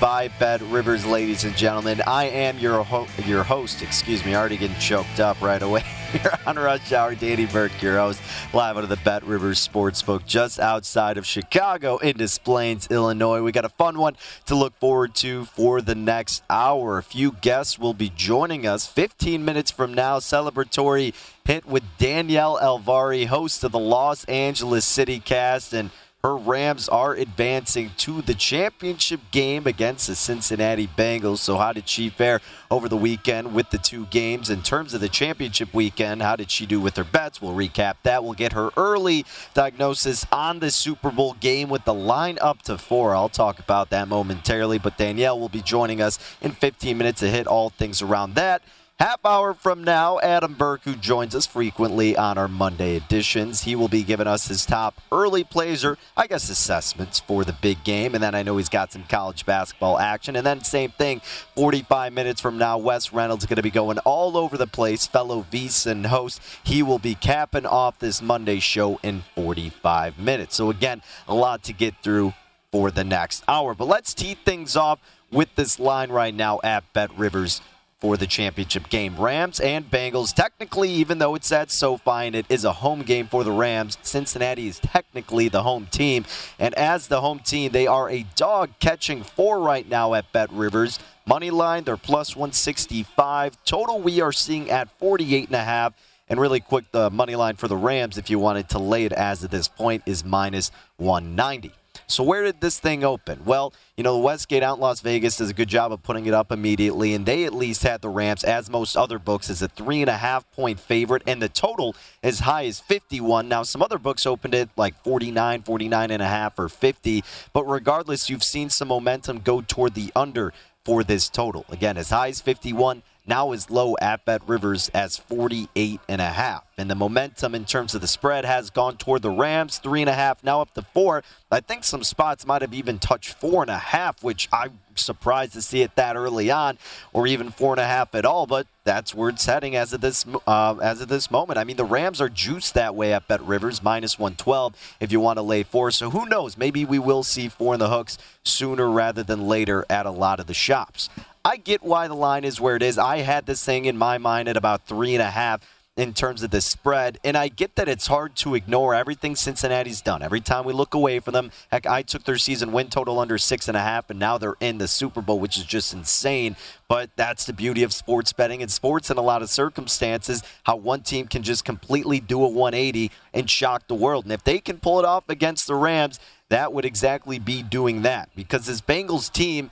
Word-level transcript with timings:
By 0.00 0.28
Bet 0.38 0.60
Rivers, 0.70 1.04
ladies 1.04 1.42
and 1.42 1.56
gentlemen. 1.56 2.00
I 2.06 2.26
am 2.26 2.60
your 2.60 2.84
ho- 2.84 3.08
your 3.26 3.42
host. 3.42 3.82
Excuse 3.82 4.24
me, 4.24 4.36
already 4.36 4.56
getting 4.56 4.78
choked 4.78 5.18
up 5.18 5.40
right 5.42 5.60
away. 5.60 5.80
Here 6.12 6.38
on 6.46 6.54
Rush 6.54 6.92
Hour, 6.92 7.16
Danny 7.16 7.46
Burke, 7.46 7.82
your 7.82 7.96
host, 7.98 8.22
live 8.52 8.76
out 8.76 8.84
of 8.84 8.88
the 8.88 8.98
Bet 8.98 9.24
Rivers 9.24 9.66
Sportsbook, 9.66 10.26
just 10.26 10.60
outside 10.60 11.18
of 11.18 11.26
Chicago 11.26 11.96
in 11.98 12.18
Des 12.18 12.38
Plaines, 12.44 12.86
Illinois. 12.88 13.42
We 13.42 13.50
got 13.50 13.64
a 13.64 13.68
fun 13.68 13.98
one 13.98 14.16
to 14.46 14.54
look 14.54 14.78
forward 14.78 15.16
to 15.16 15.46
for 15.46 15.82
the 15.82 15.96
next 15.96 16.44
hour. 16.48 16.98
A 16.98 17.02
few 17.02 17.32
guests 17.32 17.76
will 17.76 17.94
be 17.94 18.10
joining 18.10 18.68
us 18.68 18.86
15 18.86 19.44
minutes 19.44 19.72
from 19.72 19.92
now. 19.92 20.20
Celebratory 20.20 21.14
hit 21.44 21.66
with 21.66 21.82
Danielle 21.98 22.60
Alvari, 22.62 23.26
host 23.26 23.64
of 23.64 23.72
the 23.72 23.80
Los 23.80 24.22
Angeles 24.26 24.84
City 24.84 25.18
Cast, 25.18 25.72
and 25.72 25.90
her 26.24 26.36
Rams 26.36 26.88
are 26.88 27.12
advancing 27.12 27.90
to 27.98 28.22
the 28.22 28.32
championship 28.32 29.20
game 29.30 29.66
against 29.66 30.06
the 30.06 30.14
Cincinnati 30.14 30.86
Bengals. 30.86 31.36
So, 31.36 31.58
how 31.58 31.74
did 31.74 31.86
she 31.86 32.08
fare 32.08 32.40
over 32.70 32.88
the 32.88 32.96
weekend 32.96 33.52
with 33.52 33.68
the 33.68 33.76
two 33.76 34.06
games? 34.06 34.48
In 34.48 34.62
terms 34.62 34.94
of 34.94 35.02
the 35.02 35.10
championship 35.10 35.74
weekend, 35.74 36.22
how 36.22 36.34
did 36.34 36.50
she 36.50 36.64
do 36.64 36.80
with 36.80 36.96
her 36.96 37.04
bets? 37.04 37.42
We'll 37.42 37.52
recap 37.52 37.96
that. 38.04 38.24
We'll 38.24 38.32
get 38.32 38.54
her 38.54 38.70
early 38.74 39.26
diagnosis 39.52 40.24
on 40.32 40.60
the 40.60 40.70
Super 40.70 41.10
Bowl 41.10 41.34
game 41.40 41.68
with 41.68 41.84
the 41.84 41.92
line 41.92 42.38
up 42.40 42.62
to 42.62 42.78
four. 42.78 43.14
I'll 43.14 43.28
talk 43.28 43.58
about 43.58 43.90
that 43.90 44.08
momentarily, 44.08 44.78
but 44.78 44.96
Danielle 44.96 45.38
will 45.38 45.50
be 45.50 45.60
joining 45.60 46.00
us 46.00 46.18
in 46.40 46.52
15 46.52 46.96
minutes 46.96 47.20
to 47.20 47.28
hit 47.28 47.46
all 47.46 47.68
things 47.68 48.00
around 48.00 48.34
that. 48.36 48.62
Half 49.00 49.26
hour 49.26 49.54
from 49.54 49.82
now, 49.82 50.20
Adam 50.20 50.54
Burke, 50.54 50.84
who 50.84 50.94
joins 50.94 51.34
us 51.34 51.46
frequently 51.46 52.16
on 52.16 52.38
our 52.38 52.46
Monday 52.46 52.94
editions, 52.94 53.64
he 53.64 53.74
will 53.74 53.88
be 53.88 54.04
giving 54.04 54.28
us 54.28 54.46
his 54.46 54.64
top 54.64 55.00
early 55.10 55.42
plays 55.42 55.84
or, 55.84 55.98
I 56.16 56.28
guess, 56.28 56.48
assessments 56.48 57.18
for 57.18 57.42
the 57.42 57.56
big 57.60 57.82
game. 57.82 58.14
And 58.14 58.22
then 58.22 58.36
I 58.36 58.44
know 58.44 58.56
he's 58.56 58.68
got 58.68 58.92
some 58.92 59.02
college 59.02 59.44
basketball 59.44 59.98
action. 59.98 60.36
And 60.36 60.46
then, 60.46 60.62
same 60.62 60.90
thing, 60.90 61.22
45 61.56 62.12
minutes 62.12 62.40
from 62.40 62.56
now, 62.56 62.78
Wes 62.78 63.12
Reynolds 63.12 63.42
is 63.42 63.48
going 63.48 63.56
to 63.56 63.62
be 63.62 63.70
going 63.72 63.98
all 63.98 64.36
over 64.36 64.56
the 64.56 64.68
place. 64.68 65.08
Fellow 65.08 65.44
VSiN 65.50 66.06
host, 66.06 66.40
he 66.62 66.80
will 66.80 67.00
be 67.00 67.16
capping 67.16 67.66
off 67.66 67.98
this 67.98 68.22
Monday 68.22 68.60
show 68.60 69.00
in 69.02 69.24
45 69.34 70.20
minutes. 70.20 70.54
So, 70.54 70.70
again, 70.70 71.02
a 71.26 71.34
lot 71.34 71.64
to 71.64 71.72
get 71.72 71.94
through 72.00 72.32
for 72.70 72.92
the 72.92 73.02
next 73.02 73.42
hour. 73.48 73.74
But 73.74 73.88
let's 73.88 74.14
tee 74.14 74.34
things 74.34 74.76
off 74.76 75.00
with 75.32 75.52
this 75.56 75.80
line 75.80 76.12
right 76.12 76.34
now 76.34 76.60
at 76.62 76.84
Bet 76.92 77.10
Rivers 77.18 77.60
for 78.04 78.18
the 78.18 78.26
championship 78.26 78.90
game. 78.90 79.16
Rams 79.16 79.60
and 79.60 79.90
Bengals, 79.90 80.34
technically, 80.34 80.90
even 80.90 81.16
though 81.16 81.34
it's 81.34 81.50
at 81.50 81.70
SoFi 81.70 82.26
and 82.26 82.34
it 82.34 82.44
is 82.50 82.66
a 82.66 82.72
home 82.74 83.00
game 83.00 83.26
for 83.26 83.44
the 83.44 83.50
Rams, 83.50 83.96
Cincinnati 84.02 84.68
is 84.68 84.78
technically 84.78 85.48
the 85.48 85.62
home 85.62 85.86
team. 85.86 86.26
And 86.58 86.74
as 86.74 87.08
the 87.08 87.22
home 87.22 87.38
team, 87.38 87.72
they 87.72 87.86
are 87.86 88.10
a 88.10 88.26
dog 88.36 88.72
catching 88.78 89.22
four 89.22 89.58
right 89.58 89.88
now 89.88 90.12
at 90.12 90.30
Bet 90.32 90.52
Rivers. 90.52 90.98
Money 91.24 91.50
line, 91.50 91.84
they're 91.84 91.96
plus 91.96 92.36
165. 92.36 93.56
Total, 93.64 93.98
we 93.98 94.20
are 94.20 94.32
seeing 94.32 94.70
at 94.70 94.90
48 94.98 95.46
and 95.46 95.56
a 95.56 95.64
half. 95.64 95.94
And 96.28 96.38
really 96.38 96.60
quick, 96.60 96.84
the 96.92 97.08
money 97.08 97.36
line 97.36 97.56
for 97.56 97.68
the 97.68 97.76
Rams, 97.78 98.18
if 98.18 98.28
you 98.28 98.38
wanted 98.38 98.68
to 98.68 98.78
lay 98.78 99.06
it 99.06 99.14
as 99.14 99.42
at 99.44 99.50
this 99.50 99.66
point, 99.66 100.02
is 100.04 100.26
minus 100.26 100.70
190. 100.98 101.72
So 102.06 102.22
where 102.22 102.42
did 102.42 102.60
this 102.60 102.78
thing 102.78 103.04
open? 103.04 103.40
Well, 103.44 103.72
you 103.96 104.04
know, 104.04 104.14
the 104.14 104.20
Westgate 104.20 104.62
out 104.62 104.76
in 104.76 104.80
Las 104.80 105.00
Vegas 105.00 105.36
does 105.38 105.50
a 105.50 105.54
good 105.54 105.68
job 105.68 105.92
of 105.92 106.02
putting 106.02 106.26
it 106.26 106.34
up 106.34 106.52
immediately, 106.52 107.14
and 107.14 107.24
they 107.24 107.44
at 107.44 107.54
least 107.54 107.82
had 107.82 108.02
the 108.02 108.08
Rams, 108.08 108.44
as 108.44 108.68
most 108.68 108.96
other 108.96 109.18
books, 109.18 109.48
as 109.48 109.62
a 109.62 109.68
three 109.68 110.00
and 110.00 110.10
a 110.10 110.16
half 110.16 110.50
point 110.52 110.80
favorite, 110.80 111.22
and 111.26 111.40
the 111.40 111.48
total 111.48 111.94
as 112.22 112.40
high 112.40 112.66
as 112.66 112.80
51. 112.80 113.48
Now, 113.48 113.62
some 113.62 113.82
other 113.82 113.98
books 113.98 114.26
opened 114.26 114.54
it 114.54 114.68
like 114.76 115.02
49, 115.02 115.62
49 115.62 116.10
and 116.10 116.22
a 116.22 116.26
half, 116.26 116.58
or 116.58 116.68
50, 116.68 117.24
but 117.52 117.64
regardless, 117.64 118.28
you've 118.28 118.44
seen 118.44 118.70
some 118.70 118.88
momentum 118.88 119.38
go 119.40 119.60
toward 119.60 119.94
the 119.94 120.12
under 120.14 120.52
for 120.84 121.02
this 121.02 121.28
total. 121.28 121.64
Again, 121.70 121.96
as 121.96 122.10
high 122.10 122.28
as 122.28 122.40
51 122.40 123.02
now 123.26 123.52
as 123.52 123.70
low 123.70 123.96
at 124.00 124.24
Bet 124.24 124.46
Rivers 124.46 124.90
as 124.90 125.16
48 125.16 126.00
and 126.08 126.20
a 126.20 126.30
half. 126.30 126.64
And 126.76 126.90
the 126.90 126.94
momentum 126.94 127.54
in 127.54 127.64
terms 127.64 127.94
of 127.94 128.00
the 128.00 128.06
spread 128.06 128.44
has 128.44 128.70
gone 128.70 128.96
toward 128.96 129.22
the 129.22 129.30
Rams, 129.30 129.78
three 129.78 130.00
and 130.00 130.10
a 130.10 130.14
half, 130.14 130.42
now 130.42 130.60
up 130.60 130.74
to 130.74 130.82
four. 130.82 131.22
I 131.50 131.60
think 131.60 131.84
some 131.84 132.02
spots 132.02 132.46
might 132.46 132.62
have 132.62 132.74
even 132.74 132.98
touched 132.98 133.34
four 133.34 133.62
and 133.62 133.70
a 133.70 133.78
half, 133.78 134.22
which 134.22 134.48
I'm 134.52 134.80
surprised 134.96 135.52
to 135.52 135.62
see 135.62 135.82
it 135.82 135.94
that 135.96 136.16
early 136.16 136.50
on, 136.50 136.78
or 137.12 137.26
even 137.26 137.50
four 137.50 137.72
and 137.72 137.80
a 137.80 137.86
half 137.86 138.14
at 138.14 138.24
all. 138.24 138.46
But 138.46 138.66
that's 138.82 139.14
where 139.14 139.28
it's 139.28 139.46
heading 139.46 139.76
as 139.76 139.92
of 139.92 140.00
this 140.00 140.26
uh, 140.46 140.76
as 140.82 141.00
of 141.00 141.08
this 141.08 141.30
moment. 141.30 141.58
I 141.58 141.64
mean, 141.64 141.76
the 141.76 141.84
Rams 141.84 142.20
are 142.20 142.28
juiced 142.28 142.74
that 142.74 142.94
way 142.94 143.12
at 143.12 143.28
Bet 143.28 143.42
Rivers, 143.42 143.82
minus 143.82 144.18
112 144.18 144.96
if 145.00 145.12
you 145.12 145.20
want 145.20 145.38
to 145.38 145.42
lay 145.42 145.62
four. 145.62 145.90
So 145.92 146.10
who 146.10 146.26
knows? 146.26 146.58
Maybe 146.58 146.84
we 146.84 146.98
will 146.98 147.22
see 147.22 147.48
four 147.48 147.74
in 147.74 147.80
the 147.80 147.88
hooks 147.88 148.18
sooner 148.44 148.90
rather 148.90 149.22
than 149.22 149.46
later 149.46 149.86
at 149.88 150.06
a 150.06 150.10
lot 150.10 150.40
of 150.40 150.46
the 150.46 150.54
shops. 150.54 151.08
I 151.44 151.58
get 151.58 151.82
why 151.82 152.08
the 152.08 152.14
line 152.14 152.44
is 152.44 152.58
where 152.58 152.74
it 152.74 152.82
is. 152.82 152.96
I 152.96 153.18
had 153.18 153.44
this 153.44 153.62
thing 153.62 153.84
in 153.84 153.98
my 153.98 154.16
mind 154.16 154.48
at 154.48 154.56
about 154.56 154.86
three 154.86 155.14
and 155.14 155.20
a 155.20 155.30
half 155.30 155.60
in 155.96 156.12
terms 156.12 156.42
of 156.42 156.50
the 156.50 156.60
spread. 156.60 157.18
And 157.22 157.36
I 157.36 157.48
get 157.48 157.76
that 157.76 157.88
it's 157.88 158.06
hard 158.06 158.34
to 158.36 158.54
ignore 158.54 158.94
everything 158.94 159.36
Cincinnati's 159.36 160.00
done. 160.00 160.22
Every 160.22 160.40
time 160.40 160.64
we 160.64 160.72
look 160.72 160.94
away 160.94 161.20
from 161.20 161.34
them, 161.34 161.52
heck, 161.70 161.86
I 161.86 162.02
took 162.02 162.24
their 162.24 162.38
season 162.38 162.72
win 162.72 162.88
total 162.88 163.20
under 163.20 163.38
six 163.38 163.68
and 163.68 163.76
a 163.76 163.80
half, 163.80 164.10
and 164.10 164.18
now 164.18 164.38
they're 164.38 164.56
in 164.58 164.78
the 164.78 164.88
Super 164.88 165.20
Bowl, 165.20 165.38
which 165.38 165.56
is 165.56 165.64
just 165.64 165.92
insane. 165.92 166.56
But 166.88 167.10
that's 167.14 167.44
the 167.44 167.52
beauty 167.52 167.82
of 167.82 167.92
sports 167.92 168.32
betting 168.32 168.62
and 168.62 168.70
sports 168.70 169.10
in 169.10 169.18
a 169.18 169.22
lot 169.22 169.42
of 169.42 169.50
circumstances, 169.50 170.42
how 170.64 170.76
one 170.76 171.02
team 171.02 171.28
can 171.28 171.42
just 171.42 171.64
completely 171.64 172.20
do 172.20 172.42
a 172.42 172.48
180 172.48 173.10
and 173.32 173.48
shock 173.48 173.86
the 173.86 173.94
world. 173.94 174.24
And 174.24 174.32
if 174.32 174.42
they 174.42 174.58
can 174.58 174.78
pull 174.78 174.98
it 174.98 175.04
off 175.04 175.28
against 175.28 175.66
the 175.66 175.74
Rams, 175.76 176.18
that 176.48 176.72
would 176.72 176.84
exactly 176.84 177.38
be 177.38 177.62
doing 177.62 178.02
that. 178.02 178.30
Because 178.34 178.66
this 178.66 178.80
Bengals 178.80 179.32
team, 179.32 179.70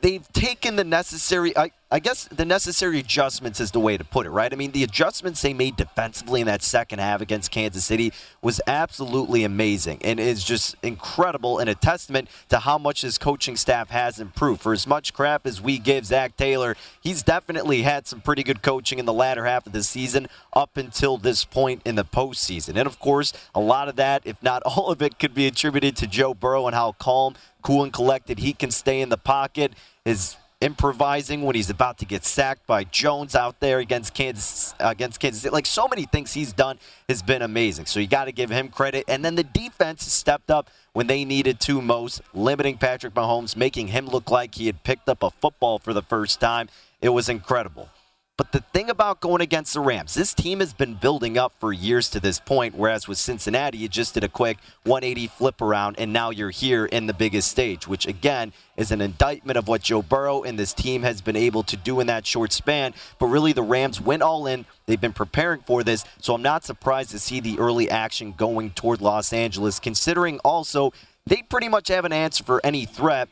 they've 0.00 0.26
taken 0.32 0.76
the 0.76 0.84
necessary 0.84 1.56
I, 1.56 1.72
I 1.94 2.00
guess 2.00 2.24
the 2.24 2.44
necessary 2.44 2.98
adjustments 2.98 3.60
is 3.60 3.70
the 3.70 3.78
way 3.78 3.96
to 3.96 4.02
put 4.02 4.26
it 4.26 4.30
right 4.30 4.52
i 4.52 4.56
mean 4.56 4.72
the 4.72 4.82
adjustments 4.82 5.40
they 5.42 5.54
made 5.54 5.76
defensively 5.76 6.40
in 6.40 6.48
that 6.48 6.60
second 6.60 6.98
half 6.98 7.20
against 7.20 7.52
kansas 7.52 7.84
city 7.84 8.12
was 8.42 8.60
absolutely 8.66 9.44
amazing 9.44 10.00
and 10.02 10.18
is 10.18 10.42
just 10.42 10.74
incredible 10.82 11.60
and 11.60 11.70
a 11.70 11.74
testament 11.76 12.28
to 12.48 12.58
how 12.58 12.78
much 12.78 13.02
his 13.02 13.16
coaching 13.16 13.54
staff 13.54 13.90
has 13.90 14.18
improved 14.18 14.60
for 14.60 14.72
as 14.72 14.88
much 14.88 15.14
crap 15.14 15.46
as 15.46 15.60
we 15.60 15.78
give 15.78 16.04
Zac 16.04 16.36
taylor 16.36 16.76
he's 17.00 17.22
definitely 17.22 17.82
had 17.82 18.08
some 18.08 18.20
pretty 18.20 18.42
good 18.42 18.60
coaching 18.60 18.98
in 18.98 19.06
the 19.06 19.12
latter 19.12 19.44
half 19.44 19.64
of 19.64 19.72
the 19.72 19.84
season 19.84 20.26
up 20.52 20.76
until 20.76 21.16
this 21.16 21.44
point 21.44 21.80
in 21.84 21.94
the 21.94 22.04
postseason 22.04 22.70
and 22.70 22.88
of 22.88 22.98
course 22.98 23.32
a 23.54 23.60
lot 23.60 23.86
of 23.86 23.94
that 23.94 24.20
if 24.24 24.42
not 24.42 24.64
all 24.64 24.88
of 24.88 25.00
it 25.00 25.20
could 25.20 25.32
be 25.32 25.46
attributed 25.46 25.94
to 25.94 26.08
joe 26.08 26.34
burrow 26.34 26.66
and 26.66 26.74
how 26.74 26.90
calm 26.98 27.36
cool 27.64 27.82
and 27.82 27.92
collected. 27.92 28.38
He 28.38 28.52
can 28.52 28.70
stay 28.70 29.00
in 29.00 29.08
the 29.08 29.16
pocket. 29.16 29.72
Is 30.04 30.36
improvising 30.64 31.42
when 31.42 31.54
he's 31.54 31.68
about 31.68 31.98
to 31.98 32.06
get 32.06 32.24
sacked 32.24 32.66
by 32.66 32.84
Jones 32.84 33.36
out 33.36 33.60
there 33.60 33.80
against 33.80 34.14
Kansas 34.14 34.74
against 34.80 35.20
Kansas. 35.20 35.52
Like 35.52 35.66
so 35.66 35.86
many 35.86 36.06
things 36.06 36.32
he's 36.32 36.54
done 36.54 36.78
has 37.06 37.22
been 37.22 37.42
amazing. 37.42 37.84
So 37.84 38.00
you 38.00 38.06
got 38.06 38.24
to 38.24 38.32
give 38.32 38.48
him 38.48 38.68
credit. 38.68 39.04
And 39.06 39.22
then 39.22 39.34
the 39.34 39.44
defense 39.44 40.10
stepped 40.10 40.50
up 40.50 40.70
when 40.94 41.06
they 41.06 41.24
needed 41.26 41.60
to 41.60 41.82
most, 41.82 42.22
limiting 42.32 42.78
Patrick 42.78 43.12
Mahomes, 43.12 43.56
making 43.56 43.88
him 43.88 44.06
look 44.06 44.30
like 44.30 44.54
he 44.54 44.66
had 44.66 44.82
picked 44.84 45.08
up 45.08 45.22
a 45.22 45.30
football 45.30 45.78
for 45.78 45.92
the 45.92 46.02
first 46.02 46.40
time. 46.40 46.70
It 47.02 47.10
was 47.10 47.28
incredible. 47.28 47.90
But 48.36 48.50
the 48.50 48.58
thing 48.58 48.90
about 48.90 49.20
going 49.20 49.40
against 49.40 49.74
the 49.74 49.80
Rams, 49.80 50.14
this 50.14 50.34
team 50.34 50.58
has 50.58 50.72
been 50.72 50.94
building 50.94 51.38
up 51.38 51.52
for 51.60 51.72
years 51.72 52.10
to 52.10 52.18
this 52.18 52.40
point, 52.40 52.74
whereas 52.74 53.06
with 53.06 53.16
Cincinnati, 53.16 53.78
you 53.78 53.88
just 53.88 54.14
did 54.14 54.24
a 54.24 54.28
quick 54.28 54.58
180 54.82 55.28
flip 55.28 55.62
around, 55.62 55.94
and 56.00 56.12
now 56.12 56.30
you're 56.30 56.50
here 56.50 56.84
in 56.84 57.06
the 57.06 57.14
biggest 57.14 57.48
stage, 57.48 57.86
which 57.86 58.08
again 58.08 58.52
is 58.76 58.90
an 58.90 59.00
indictment 59.00 59.56
of 59.56 59.68
what 59.68 59.82
Joe 59.82 60.02
Burrow 60.02 60.42
and 60.42 60.58
this 60.58 60.72
team 60.72 61.02
has 61.02 61.20
been 61.20 61.36
able 61.36 61.62
to 61.62 61.76
do 61.76 62.00
in 62.00 62.08
that 62.08 62.26
short 62.26 62.52
span. 62.52 62.92
But 63.20 63.26
really, 63.26 63.52
the 63.52 63.62
Rams 63.62 64.00
went 64.00 64.22
all 64.22 64.48
in. 64.48 64.66
They've 64.86 65.00
been 65.00 65.12
preparing 65.12 65.60
for 65.60 65.84
this, 65.84 66.04
so 66.20 66.34
I'm 66.34 66.42
not 66.42 66.64
surprised 66.64 67.12
to 67.12 67.20
see 67.20 67.38
the 67.38 67.60
early 67.60 67.88
action 67.88 68.34
going 68.36 68.70
toward 68.70 69.00
Los 69.00 69.32
Angeles, 69.32 69.78
considering 69.78 70.40
also 70.40 70.92
they 71.24 71.42
pretty 71.42 71.68
much 71.68 71.86
have 71.86 72.04
an 72.04 72.12
answer 72.12 72.42
for 72.42 72.60
any 72.64 72.84
threat 72.84 73.28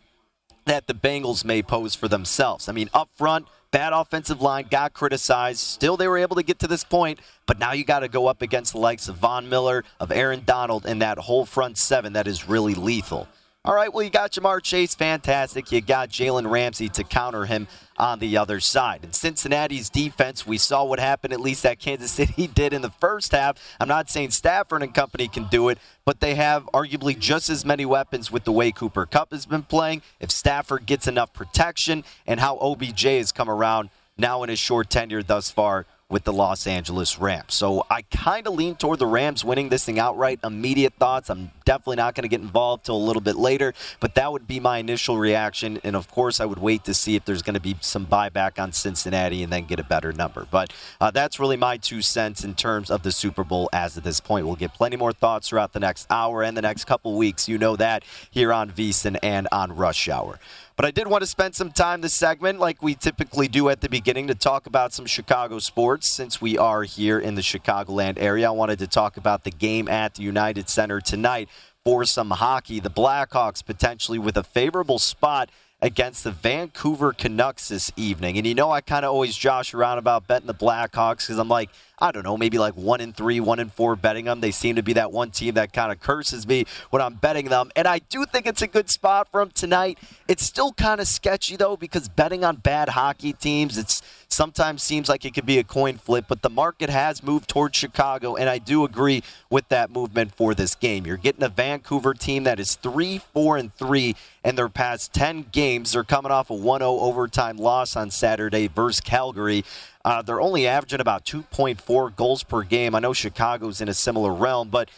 that 0.64 0.86
the 0.86 0.94
Bengals 0.94 1.44
may 1.44 1.60
pose 1.60 1.96
for 1.96 2.06
themselves. 2.06 2.68
I 2.68 2.72
mean, 2.72 2.88
up 2.94 3.08
front, 3.16 3.48
bad 3.72 3.92
offensive 3.92 4.40
line, 4.40 4.66
got 4.70 4.92
criticized. 4.92 5.58
Still, 5.58 5.96
they 5.96 6.06
were 6.06 6.18
able 6.18 6.36
to 6.36 6.44
get 6.44 6.60
to 6.60 6.68
this 6.68 6.84
point, 6.84 7.18
but 7.46 7.58
now 7.58 7.72
you 7.72 7.84
got 7.84 8.00
to 8.00 8.08
go 8.08 8.28
up 8.28 8.42
against 8.42 8.74
the 8.74 8.78
likes 8.78 9.08
of 9.08 9.16
Von 9.16 9.48
Miller, 9.48 9.82
of 9.98 10.12
Aaron 10.12 10.42
Donald, 10.46 10.86
and 10.86 11.02
that 11.02 11.18
whole 11.18 11.44
front 11.44 11.76
seven 11.76 12.12
that 12.12 12.28
is 12.28 12.48
really 12.48 12.74
lethal. 12.74 13.26
All 13.64 13.76
right, 13.76 13.94
well, 13.94 14.02
you 14.02 14.10
got 14.10 14.32
Ja'Marr 14.32 14.60
Chase, 14.60 14.92
fantastic. 14.96 15.70
You 15.70 15.80
got 15.80 16.08
Jalen 16.08 16.50
Ramsey 16.50 16.88
to 16.88 17.04
counter 17.04 17.44
him 17.44 17.68
on 17.96 18.18
the 18.18 18.36
other 18.36 18.58
side. 18.58 19.04
In 19.04 19.12
Cincinnati's 19.12 19.88
defense, 19.88 20.44
we 20.44 20.58
saw 20.58 20.82
what 20.82 20.98
happened, 20.98 21.32
at 21.32 21.38
least 21.40 21.62
that 21.62 21.78
Kansas 21.78 22.10
City 22.10 22.48
did 22.48 22.72
in 22.72 22.82
the 22.82 22.90
first 22.90 23.30
half. 23.30 23.56
I'm 23.78 23.86
not 23.86 24.10
saying 24.10 24.32
Stafford 24.32 24.82
and 24.82 24.92
company 24.92 25.28
can 25.28 25.44
do 25.44 25.68
it, 25.68 25.78
but 26.04 26.18
they 26.18 26.34
have 26.34 26.64
arguably 26.74 27.16
just 27.16 27.48
as 27.48 27.64
many 27.64 27.86
weapons 27.86 28.32
with 28.32 28.42
the 28.42 28.50
way 28.50 28.72
Cooper 28.72 29.06
Kupp 29.06 29.30
has 29.30 29.46
been 29.46 29.62
playing. 29.62 30.02
If 30.18 30.32
Stafford 30.32 30.84
gets 30.84 31.06
enough 31.06 31.32
protection 31.32 32.02
and 32.26 32.40
how 32.40 32.58
OBJ 32.58 33.02
has 33.04 33.30
come 33.30 33.48
around 33.48 33.90
now 34.18 34.42
in 34.42 34.48
his 34.48 34.58
short 34.58 34.90
tenure 34.90 35.22
thus 35.22 35.52
far 35.52 35.86
with 36.12 36.24
the 36.24 36.32
Los 36.32 36.66
Angeles 36.66 37.18
Rams. 37.18 37.54
So 37.54 37.86
I 37.90 38.02
kind 38.02 38.46
of 38.46 38.52
lean 38.52 38.76
toward 38.76 38.98
the 38.98 39.06
Rams 39.06 39.44
winning 39.44 39.70
this 39.70 39.84
thing 39.84 39.98
outright. 39.98 40.38
Immediate 40.44 40.92
thoughts. 40.98 41.30
I'm 41.30 41.50
definitely 41.64 41.96
not 41.96 42.14
going 42.14 42.22
to 42.22 42.28
get 42.28 42.42
involved 42.42 42.84
till 42.84 42.96
a 42.96 42.98
little 42.98 43.22
bit 43.22 43.36
later, 43.36 43.72
but 43.98 44.14
that 44.16 44.30
would 44.30 44.46
be 44.46 44.60
my 44.60 44.76
initial 44.76 45.16
reaction. 45.16 45.80
And 45.82 45.96
of 45.96 46.10
course, 46.10 46.38
I 46.38 46.44
would 46.44 46.58
wait 46.58 46.84
to 46.84 46.92
see 46.92 47.16
if 47.16 47.24
there's 47.24 47.40
going 47.40 47.54
to 47.54 47.60
be 47.60 47.76
some 47.80 48.06
buyback 48.06 48.62
on 48.62 48.72
Cincinnati 48.72 49.42
and 49.42 49.50
then 49.50 49.64
get 49.64 49.80
a 49.80 49.84
better 49.84 50.12
number. 50.12 50.46
But 50.50 50.72
uh, 51.00 51.10
that's 51.10 51.40
really 51.40 51.56
my 51.56 51.78
two 51.78 52.02
cents 52.02 52.44
in 52.44 52.54
terms 52.54 52.90
of 52.90 53.02
the 53.02 53.10
Super 53.10 53.42
Bowl 53.42 53.70
as 53.72 53.96
of 53.96 54.04
this 54.04 54.20
point. 54.20 54.44
We'll 54.44 54.56
get 54.56 54.74
plenty 54.74 54.96
more 54.96 55.14
thoughts 55.14 55.48
throughout 55.48 55.72
the 55.72 55.80
next 55.80 56.06
hour 56.10 56.42
and 56.42 56.54
the 56.54 56.62
next 56.62 56.84
couple 56.84 57.16
weeks. 57.16 57.48
You 57.48 57.56
know 57.56 57.76
that 57.76 58.04
here 58.30 58.52
on 58.52 58.70
VSiN 58.70 59.18
and 59.22 59.48
on 59.50 59.74
Rush 59.74 60.10
Hour. 60.10 60.38
But 60.82 60.88
I 60.88 60.90
did 60.90 61.06
want 61.06 61.22
to 61.22 61.28
spend 61.28 61.54
some 61.54 61.70
time 61.70 62.00
this 62.00 62.12
segment, 62.12 62.58
like 62.58 62.82
we 62.82 62.96
typically 62.96 63.46
do 63.46 63.68
at 63.68 63.82
the 63.82 63.88
beginning, 63.88 64.26
to 64.26 64.34
talk 64.34 64.66
about 64.66 64.92
some 64.92 65.06
Chicago 65.06 65.60
sports 65.60 66.08
since 66.08 66.40
we 66.40 66.58
are 66.58 66.82
here 66.82 67.20
in 67.20 67.36
the 67.36 67.40
Chicagoland 67.40 68.14
area. 68.18 68.48
I 68.48 68.50
wanted 68.50 68.80
to 68.80 68.88
talk 68.88 69.16
about 69.16 69.44
the 69.44 69.52
game 69.52 69.86
at 69.86 70.14
the 70.16 70.24
United 70.24 70.68
Center 70.68 71.00
tonight 71.00 71.48
for 71.84 72.04
some 72.04 72.30
hockey. 72.30 72.80
The 72.80 72.90
Blackhawks 72.90 73.64
potentially 73.64 74.18
with 74.18 74.36
a 74.36 74.42
favorable 74.42 74.98
spot 74.98 75.50
against 75.80 76.24
the 76.24 76.32
Vancouver 76.32 77.12
Canucks 77.12 77.68
this 77.68 77.92
evening. 77.94 78.36
And 78.36 78.44
you 78.44 78.54
know, 78.56 78.72
I 78.72 78.80
kind 78.80 79.04
of 79.04 79.12
always 79.12 79.36
josh 79.36 79.74
around 79.74 79.98
about 79.98 80.26
betting 80.26 80.48
the 80.48 80.54
Blackhawks 80.54 81.28
because 81.28 81.38
I'm 81.38 81.46
like, 81.46 81.70
I 82.02 82.10
don't 82.10 82.24
know, 82.24 82.36
maybe 82.36 82.58
like 82.58 82.74
one 82.76 83.00
in 83.00 83.12
three, 83.12 83.38
one 83.38 83.60
in 83.60 83.70
four 83.70 83.94
betting 83.94 84.24
them. 84.24 84.40
They 84.40 84.50
seem 84.50 84.74
to 84.74 84.82
be 84.82 84.94
that 84.94 85.12
one 85.12 85.30
team 85.30 85.54
that 85.54 85.72
kind 85.72 85.92
of 85.92 86.00
curses 86.00 86.48
me 86.48 86.64
when 86.90 87.00
I'm 87.00 87.14
betting 87.14 87.48
them. 87.48 87.70
And 87.76 87.86
I 87.86 88.00
do 88.00 88.26
think 88.26 88.44
it's 88.44 88.60
a 88.60 88.66
good 88.66 88.90
spot 88.90 89.28
for 89.30 89.38
them 89.38 89.52
tonight. 89.54 90.00
It's 90.26 90.42
still 90.42 90.72
kind 90.72 91.00
of 91.00 91.06
sketchy 91.06 91.54
though 91.54 91.76
because 91.76 92.08
betting 92.08 92.44
on 92.44 92.56
bad 92.56 92.88
hockey 92.88 93.32
teams, 93.32 93.78
it's 93.78 94.02
sometimes 94.32 94.82
seems 94.82 95.08
like 95.08 95.24
it 95.24 95.34
could 95.34 95.46
be 95.46 95.58
a 95.58 95.64
coin 95.64 95.96
flip, 95.96 96.24
but 96.26 96.42
the 96.42 96.50
market 96.50 96.90
has 96.90 97.22
moved 97.22 97.48
towards 97.48 97.76
Chicago, 97.76 98.34
and 98.34 98.48
I 98.48 98.58
do 98.58 98.84
agree 98.84 99.22
with 99.50 99.68
that 99.68 99.90
movement 99.90 100.34
for 100.34 100.54
this 100.54 100.74
game. 100.74 101.06
You're 101.06 101.16
getting 101.16 101.42
a 101.42 101.48
Vancouver 101.48 102.14
team 102.14 102.44
that 102.44 102.58
is 102.58 102.74
three, 102.74 103.18
four, 103.18 103.56
and 103.56 103.74
three 103.76 104.16
in 104.44 104.56
their 104.56 104.68
past 104.68 105.12
10 105.12 105.46
games. 105.52 105.92
They're 105.92 106.04
coming 106.04 106.32
off 106.32 106.50
a 106.50 106.54
1 106.54 106.80
0 106.80 106.90
overtime 106.90 107.58
loss 107.58 107.94
on 107.94 108.10
Saturday 108.10 108.68
versus 108.68 109.00
Calgary. 109.00 109.64
Uh, 110.04 110.22
they're 110.22 110.40
only 110.40 110.66
averaging 110.66 111.00
about 111.00 111.24
2.4 111.24 112.14
goals 112.16 112.42
per 112.42 112.62
game. 112.62 112.94
I 112.94 113.00
know 113.00 113.12
Chicago's 113.12 113.80
in 113.80 113.88
a 113.88 113.94
similar 113.94 114.32
realm, 114.32 114.68
but 114.68 114.90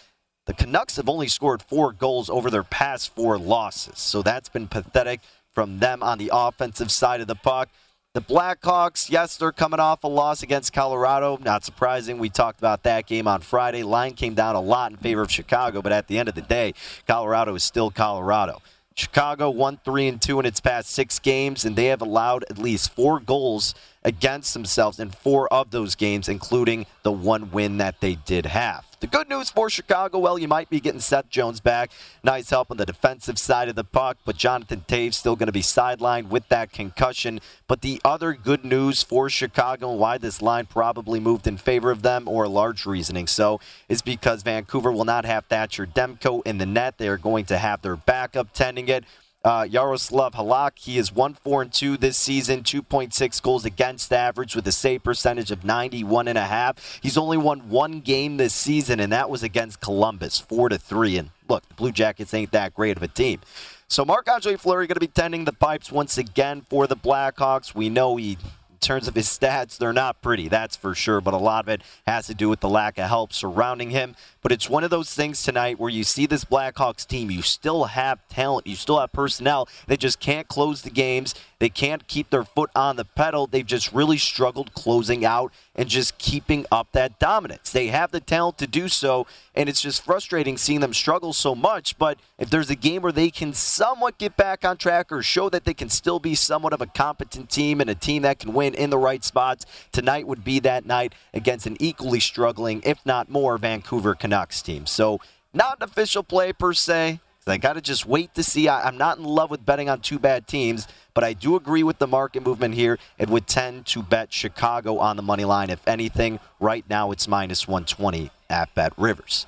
the 0.46 0.54
Canucks 0.54 0.96
have 0.96 1.08
only 1.08 1.28
scored 1.28 1.62
four 1.62 1.92
goals 1.92 2.28
over 2.28 2.50
their 2.50 2.62
past 2.62 3.14
four 3.14 3.38
losses. 3.38 3.98
So 3.98 4.22
that's 4.22 4.48
been 4.48 4.66
pathetic 4.66 5.20
from 5.52 5.78
them 5.78 6.02
on 6.02 6.18
the 6.18 6.30
offensive 6.32 6.90
side 6.90 7.20
of 7.20 7.26
the 7.26 7.34
puck. 7.34 7.68
The 8.14 8.20
Blackhawks, 8.20 9.10
yes, 9.10 9.36
they're 9.36 9.50
coming 9.50 9.80
off 9.80 10.04
a 10.04 10.08
loss 10.08 10.42
against 10.42 10.72
Colorado. 10.72 11.36
Not 11.42 11.64
surprising. 11.64 12.18
We 12.18 12.28
talked 12.28 12.60
about 12.60 12.84
that 12.84 13.06
game 13.06 13.26
on 13.26 13.40
Friday. 13.40 13.82
Line 13.82 14.12
came 14.12 14.34
down 14.34 14.54
a 14.54 14.60
lot 14.60 14.92
in 14.92 14.96
favor 14.98 15.22
of 15.22 15.32
Chicago, 15.32 15.82
but 15.82 15.90
at 15.90 16.06
the 16.06 16.18
end 16.18 16.28
of 16.28 16.36
the 16.36 16.42
day, 16.42 16.74
Colorado 17.08 17.54
is 17.56 17.64
still 17.64 17.90
Colorado. 17.90 18.62
Chicago 18.94 19.50
1 19.50 19.80
3 19.84 20.06
and 20.06 20.22
2 20.22 20.38
in 20.38 20.46
its 20.46 20.60
past 20.60 20.90
six 20.90 21.18
games, 21.18 21.64
and 21.64 21.74
they 21.74 21.86
have 21.86 22.00
allowed 22.00 22.44
at 22.48 22.56
least 22.56 22.94
four 22.94 23.18
goals 23.18 23.74
against 24.04 24.52
themselves 24.52 25.00
in 25.00 25.10
four 25.10 25.52
of 25.52 25.70
those 25.70 25.94
games, 25.94 26.28
including 26.28 26.86
the 27.02 27.12
one 27.12 27.50
win 27.50 27.78
that 27.78 28.00
they 28.00 28.14
did 28.14 28.46
have. 28.46 28.84
The 29.00 29.06
good 29.08 29.28
news 29.28 29.50
for 29.50 29.68
Chicago, 29.68 30.18
well, 30.18 30.38
you 30.38 30.48
might 30.48 30.70
be 30.70 30.80
getting 30.80 31.00
Seth 31.00 31.28
Jones 31.28 31.60
back. 31.60 31.90
Nice 32.22 32.48
help 32.48 32.70
on 32.70 32.78
the 32.78 32.86
defensive 32.86 33.38
side 33.38 33.68
of 33.68 33.74
the 33.74 33.84
puck, 33.84 34.16
but 34.24 34.36
Jonathan 34.36 34.82
Toews 34.88 35.12
still 35.12 35.36
going 35.36 35.48
to 35.48 35.52
be 35.52 35.60
sidelined 35.60 36.28
with 36.28 36.48
that 36.48 36.72
concussion. 36.72 37.40
But 37.66 37.82
the 37.82 38.00
other 38.02 38.32
good 38.32 38.64
news 38.64 39.02
for 39.02 39.28
Chicago 39.28 39.90
and 39.90 40.00
why 40.00 40.16
this 40.16 40.40
line 40.40 40.64
probably 40.64 41.20
moved 41.20 41.46
in 41.46 41.58
favor 41.58 41.90
of 41.90 42.00
them, 42.00 42.26
or 42.26 42.44
a 42.44 42.48
large 42.48 42.86
reasoning 42.86 43.26
so, 43.26 43.60
is 43.90 44.00
because 44.00 44.42
Vancouver 44.42 44.90
will 44.90 45.04
not 45.04 45.26
have 45.26 45.44
Thatcher 45.46 45.86
Demko 45.86 46.40
in 46.46 46.56
the 46.56 46.66
net. 46.66 46.96
They 46.96 47.08
are 47.08 47.18
going 47.18 47.44
to 47.46 47.58
have 47.58 47.82
their 47.82 47.96
backup 47.96 48.54
tending 48.54 48.88
it. 48.88 49.04
Uh, 49.44 49.66
Jaroslav 49.66 50.32
Halak, 50.32 50.78
he 50.78 50.96
is 50.96 51.12
1 51.12 51.34
4 51.34 51.62
and 51.62 51.72
2 51.72 51.98
this 51.98 52.16
season, 52.16 52.62
2.6 52.62 53.42
goals 53.42 53.66
against 53.66 54.10
average 54.10 54.56
with 54.56 54.66
a 54.66 54.72
save 54.72 55.04
percentage 55.04 55.50
of 55.50 55.60
91.5. 55.60 56.78
He's 57.02 57.18
only 57.18 57.36
won 57.36 57.68
one 57.68 58.00
game 58.00 58.38
this 58.38 58.54
season, 58.54 59.00
and 59.00 59.12
that 59.12 59.28
was 59.28 59.42
against 59.42 59.82
Columbus, 59.82 60.38
4 60.38 60.70
to 60.70 60.78
3. 60.78 61.18
And 61.18 61.30
look, 61.46 61.68
the 61.68 61.74
Blue 61.74 61.92
Jackets 61.92 62.32
ain't 62.32 62.52
that 62.52 62.72
great 62.72 62.96
of 62.96 63.02
a 63.02 63.08
team. 63.08 63.40
So 63.86 64.02
Marc 64.02 64.30
Andre 64.30 64.56
Fleury 64.56 64.86
going 64.86 64.94
to 64.94 65.00
be 65.00 65.06
tending 65.08 65.44
the 65.44 65.52
pipes 65.52 65.92
once 65.92 66.16
again 66.16 66.62
for 66.62 66.86
the 66.86 66.96
Blackhawks. 66.96 67.74
We 67.74 67.90
know 67.90 68.16
he 68.16 68.38
in 68.70 68.78
terms 68.80 69.08
of 69.08 69.14
his 69.14 69.28
stats, 69.28 69.78
they're 69.78 69.92
not 69.92 70.20
pretty, 70.20 70.48
that's 70.48 70.74
for 70.76 70.94
sure. 70.94 71.20
But 71.20 71.34
a 71.34 71.38
lot 71.38 71.64
of 71.64 71.68
it 71.68 71.82
has 72.06 72.26
to 72.28 72.34
do 72.34 72.48
with 72.48 72.60
the 72.60 72.68
lack 72.68 72.98
of 72.98 73.08
help 73.08 73.32
surrounding 73.32 73.90
him. 73.90 74.16
But 74.44 74.52
it's 74.52 74.68
one 74.68 74.84
of 74.84 74.90
those 74.90 75.14
things 75.14 75.42
tonight 75.42 75.80
where 75.80 75.88
you 75.88 76.04
see 76.04 76.26
this 76.26 76.44
Blackhawks 76.44 77.06
team, 77.06 77.30
you 77.30 77.40
still 77.40 77.84
have 77.84 78.20
talent, 78.28 78.66
you 78.66 78.76
still 78.76 79.00
have 79.00 79.10
personnel. 79.10 79.66
They 79.86 79.96
just 79.96 80.20
can't 80.20 80.48
close 80.48 80.82
the 80.82 80.90
games. 80.90 81.34
They 81.60 81.70
can't 81.70 82.06
keep 82.06 82.28
their 82.28 82.44
foot 82.44 82.68
on 82.76 82.96
the 82.96 83.06
pedal. 83.06 83.46
They've 83.46 83.64
just 83.64 83.94
really 83.94 84.18
struggled 84.18 84.74
closing 84.74 85.24
out 85.24 85.50
and 85.74 85.88
just 85.88 86.18
keeping 86.18 86.66
up 86.70 86.88
that 86.92 87.18
dominance. 87.18 87.70
They 87.70 87.86
have 87.86 88.10
the 88.10 88.20
talent 88.20 88.58
to 88.58 88.66
do 88.66 88.88
so, 88.88 89.26
and 89.54 89.66
it's 89.66 89.80
just 89.80 90.04
frustrating 90.04 90.58
seeing 90.58 90.80
them 90.80 90.92
struggle 90.92 91.32
so 91.32 91.54
much. 91.54 91.96
But 91.96 92.18
if 92.38 92.50
there's 92.50 92.68
a 92.68 92.74
game 92.74 93.00
where 93.00 93.12
they 93.12 93.30
can 93.30 93.54
somewhat 93.54 94.18
get 94.18 94.36
back 94.36 94.62
on 94.62 94.76
track 94.76 95.10
or 95.10 95.22
show 95.22 95.48
that 95.48 95.64
they 95.64 95.72
can 95.72 95.88
still 95.88 96.18
be 96.18 96.34
somewhat 96.34 96.74
of 96.74 96.82
a 96.82 96.86
competent 96.86 97.48
team 97.48 97.80
and 97.80 97.88
a 97.88 97.94
team 97.94 98.20
that 98.22 98.40
can 98.40 98.52
win 98.52 98.74
in 98.74 98.90
the 98.90 98.98
right 98.98 99.24
spots, 99.24 99.64
tonight 99.90 100.26
would 100.26 100.44
be 100.44 100.58
that 100.60 100.84
night 100.84 101.14
against 101.32 101.66
an 101.66 101.78
equally 101.80 102.20
struggling, 102.20 102.82
if 102.84 102.98
not 103.06 103.30
more, 103.30 103.56
Vancouver 103.56 104.14
Canucks 104.14 104.33
team. 104.62 104.86
So, 104.86 105.20
not 105.52 105.78
an 105.80 105.84
official 105.84 106.22
play 106.22 106.52
per 106.52 106.72
se. 106.72 107.20
I 107.46 107.58
got 107.58 107.74
to 107.74 107.80
just 107.80 108.06
wait 108.06 108.34
to 108.34 108.42
see. 108.42 108.68
I, 108.68 108.88
I'm 108.88 108.96
not 108.96 109.18
in 109.18 109.24
love 109.24 109.50
with 109.50 109.66
betting 109.66 109.88
on 109.88 110.00
two 110.00 110.18
bad 110.18 110.46
teams, 110.46 110.88
but 111.12 111.24
I 111.24 111.34
do 111.34 111.56
agree 111.56 111.82
with 111.82 111.98
the 111.98 112.06
market 112.06 112.42
movement 112.42 112.74
here. 112.74 112.98
It 113.18 113.28
would 113.28 113.46
tend 113.46 113.86
to 113.86 114.02
bet 114.02 114.32
Chicago 114.32 114.98
on 114.98 115.16
the 115.16 115.22
money 115.22 115.44
line. 115.44 115.68
If 115.68 115.86
anything, 115.86 116.40
right 116.58 116.84
now 116.88 117.10
it's 117.10 117.28
minus 117.28 117.68
120 117.68 118.30
at 118.48 118.74
Bet 118.74 118.92
Rivers. 118.96 119.46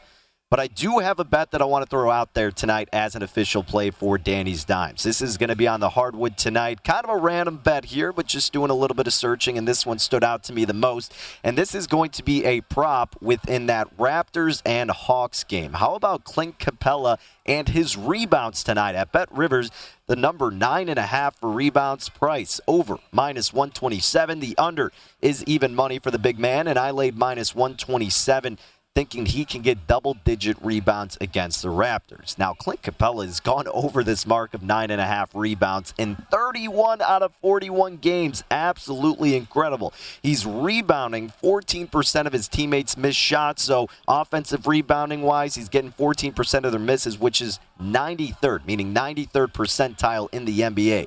But 0.48 0.60
I 0.60 0.68
do 0.68 1.00
have 1.00 1.18
a 1.18 1.24
bet 1.24 1.50
that 1.50 1.60
I 1.60 1.64
want 1.64 1.84
to 1.84 1.90
throw 1.90 2.08
out 2.08 2.34
there 2.34 2.52
tonight 2.52 2.88
as 2.92 3.16
an 3.16 3.22
official 3.24 3.64
play 3.64 3.90
for 3.90 4.16
Danny's 4.16 4.64
Dimes. 4.64 5.02
This 5.02 5.20
is 5.20 5.36
going 5.36 5.48
to 5.48 5.56
be 5.56 5.66
on 5.66 5.80
the 5.80 5.88
hardwood 5.88 6.38
tonight. 6.38 6.84
Kind 6.84 7.04
of 7.04 7.10
a 7.10 7.16
random 7.16 7.56
bet 7.56 7.86
here, 7.86 8.12
but 8.12 8.26
just 8.26 8.52
doing 8.52 8.70
a 8.70 8.74
little 8.74 8.94
bit 8.94 9.08
of 9.08 9.12
searching, 9.12 9.58
and 9.58 9.66
this 9.66 9.84
one 9.84 9.98
stood 9.98 10.22
out 10.22 10.44
to 10.44 10.52
me 10.52 10.64
the 10.64 10.72
most. 10.72 11.12
And 11.42 11.58
this 11.58 11.74
is 11.74 11.88
going 11.88 12.10
to 12.10 12.22
be 12.22 12.44
a 12.44 12.60
prop 12.60 13.16
within 13.20 13.66
that 13.66 13.96
Raptors 13.96 14.62
and 14.64 14.92
Hawks 14.92 15.42
game. 15.42 15.72
How 15.72 15.96
about 15.96 16.22
Clint 16.22 16.60
Capela 16.60 17.18
and 17.44 17.68
his 17.68 17.96
rebounds 17.96 18.62
tonight 18.62 18.94
at 18.94 19.10
Bet 19.10 19.28
Rivers? 19.32 19.72
The 20.06 20.14
number 20.14 20.52
nine 20.52 20.88
and 20.88 21.00
a 21.00 21.06
half 21.06 21.40
for 21.40 21.50
rebounds 21.50 22.08
price 22.08 22.60
over 22.68 22.98
minus 23.10 23.52
127. 23.52 24.38
The 24.38 24.56
under 24.56 24.92
is 25.20 25.42
even 25.48 25.74
money 25.74 25.98
for 25.98 26.12
the 26.12 26.20
big 26.20 26.38
man, 26.38 26.68
and 26.68 26.78
I 26.78 26.92
laid 26.92 27.16
minus 27.16 27.56
127 27.56 28.58
thinking 28.96 29.26
he 29.26 29.44
can 29.44 29.60
get 29.60 29.86
double 29.86 30.14
digit 30.24 30.56
rebounds 30.62 31.18
against 31.20 31.60
the 31.60 31.68
Raptors. 31.68 32.38
Now, 32.38 32.54
Clint 32.54 32.80
Capela 32.80 33.26
has 33.26 33.40
gone 33.40 33.68
over 33.68 34.02
this 34.02 34.26
mark 34.26 34.54
of 34.54 34.62
nine 34.62 34.90
and 34.90 35.02
a 35.02 35.04
half 35.04 35.34
rebounds 35.34 35.92
in 35.98 36.16
31 36.30 37.02
out 37.02 37.20
of 37.20 37.34
41 37.42 37.98
games. 37.98 38.42
Absolutely 38.50 39.36
incredible. 39.36 39.92
He's 40.22 40.46
rebounding 40.46 41.30
14% 41.42 42.24
of 42.24 42.32
his 42.32 42.48
teammates' 42.48 42.96
missed 42.96 43.18
shots. 43.18 43.64
So, 43.64 43.90
offensive 44.08 44.66
rebounding 44.66 45.20
wise, 45.20 45.56
he's 45.56 45.68
getting 45.68 45.92
14% 45.92 46.64
of 46.64 46.72
their 46.72 46.80
misses, 46.80 47.18
which 47.18 47.42
is 47.42 47.60
93rd, 47.78 48.64
meaning 48.64 48.94
93rd 48.94 49.52
percentile 49.52 50.32
in 50.32 50.46
the 50.46 50.60
NBA. 50.60 51.06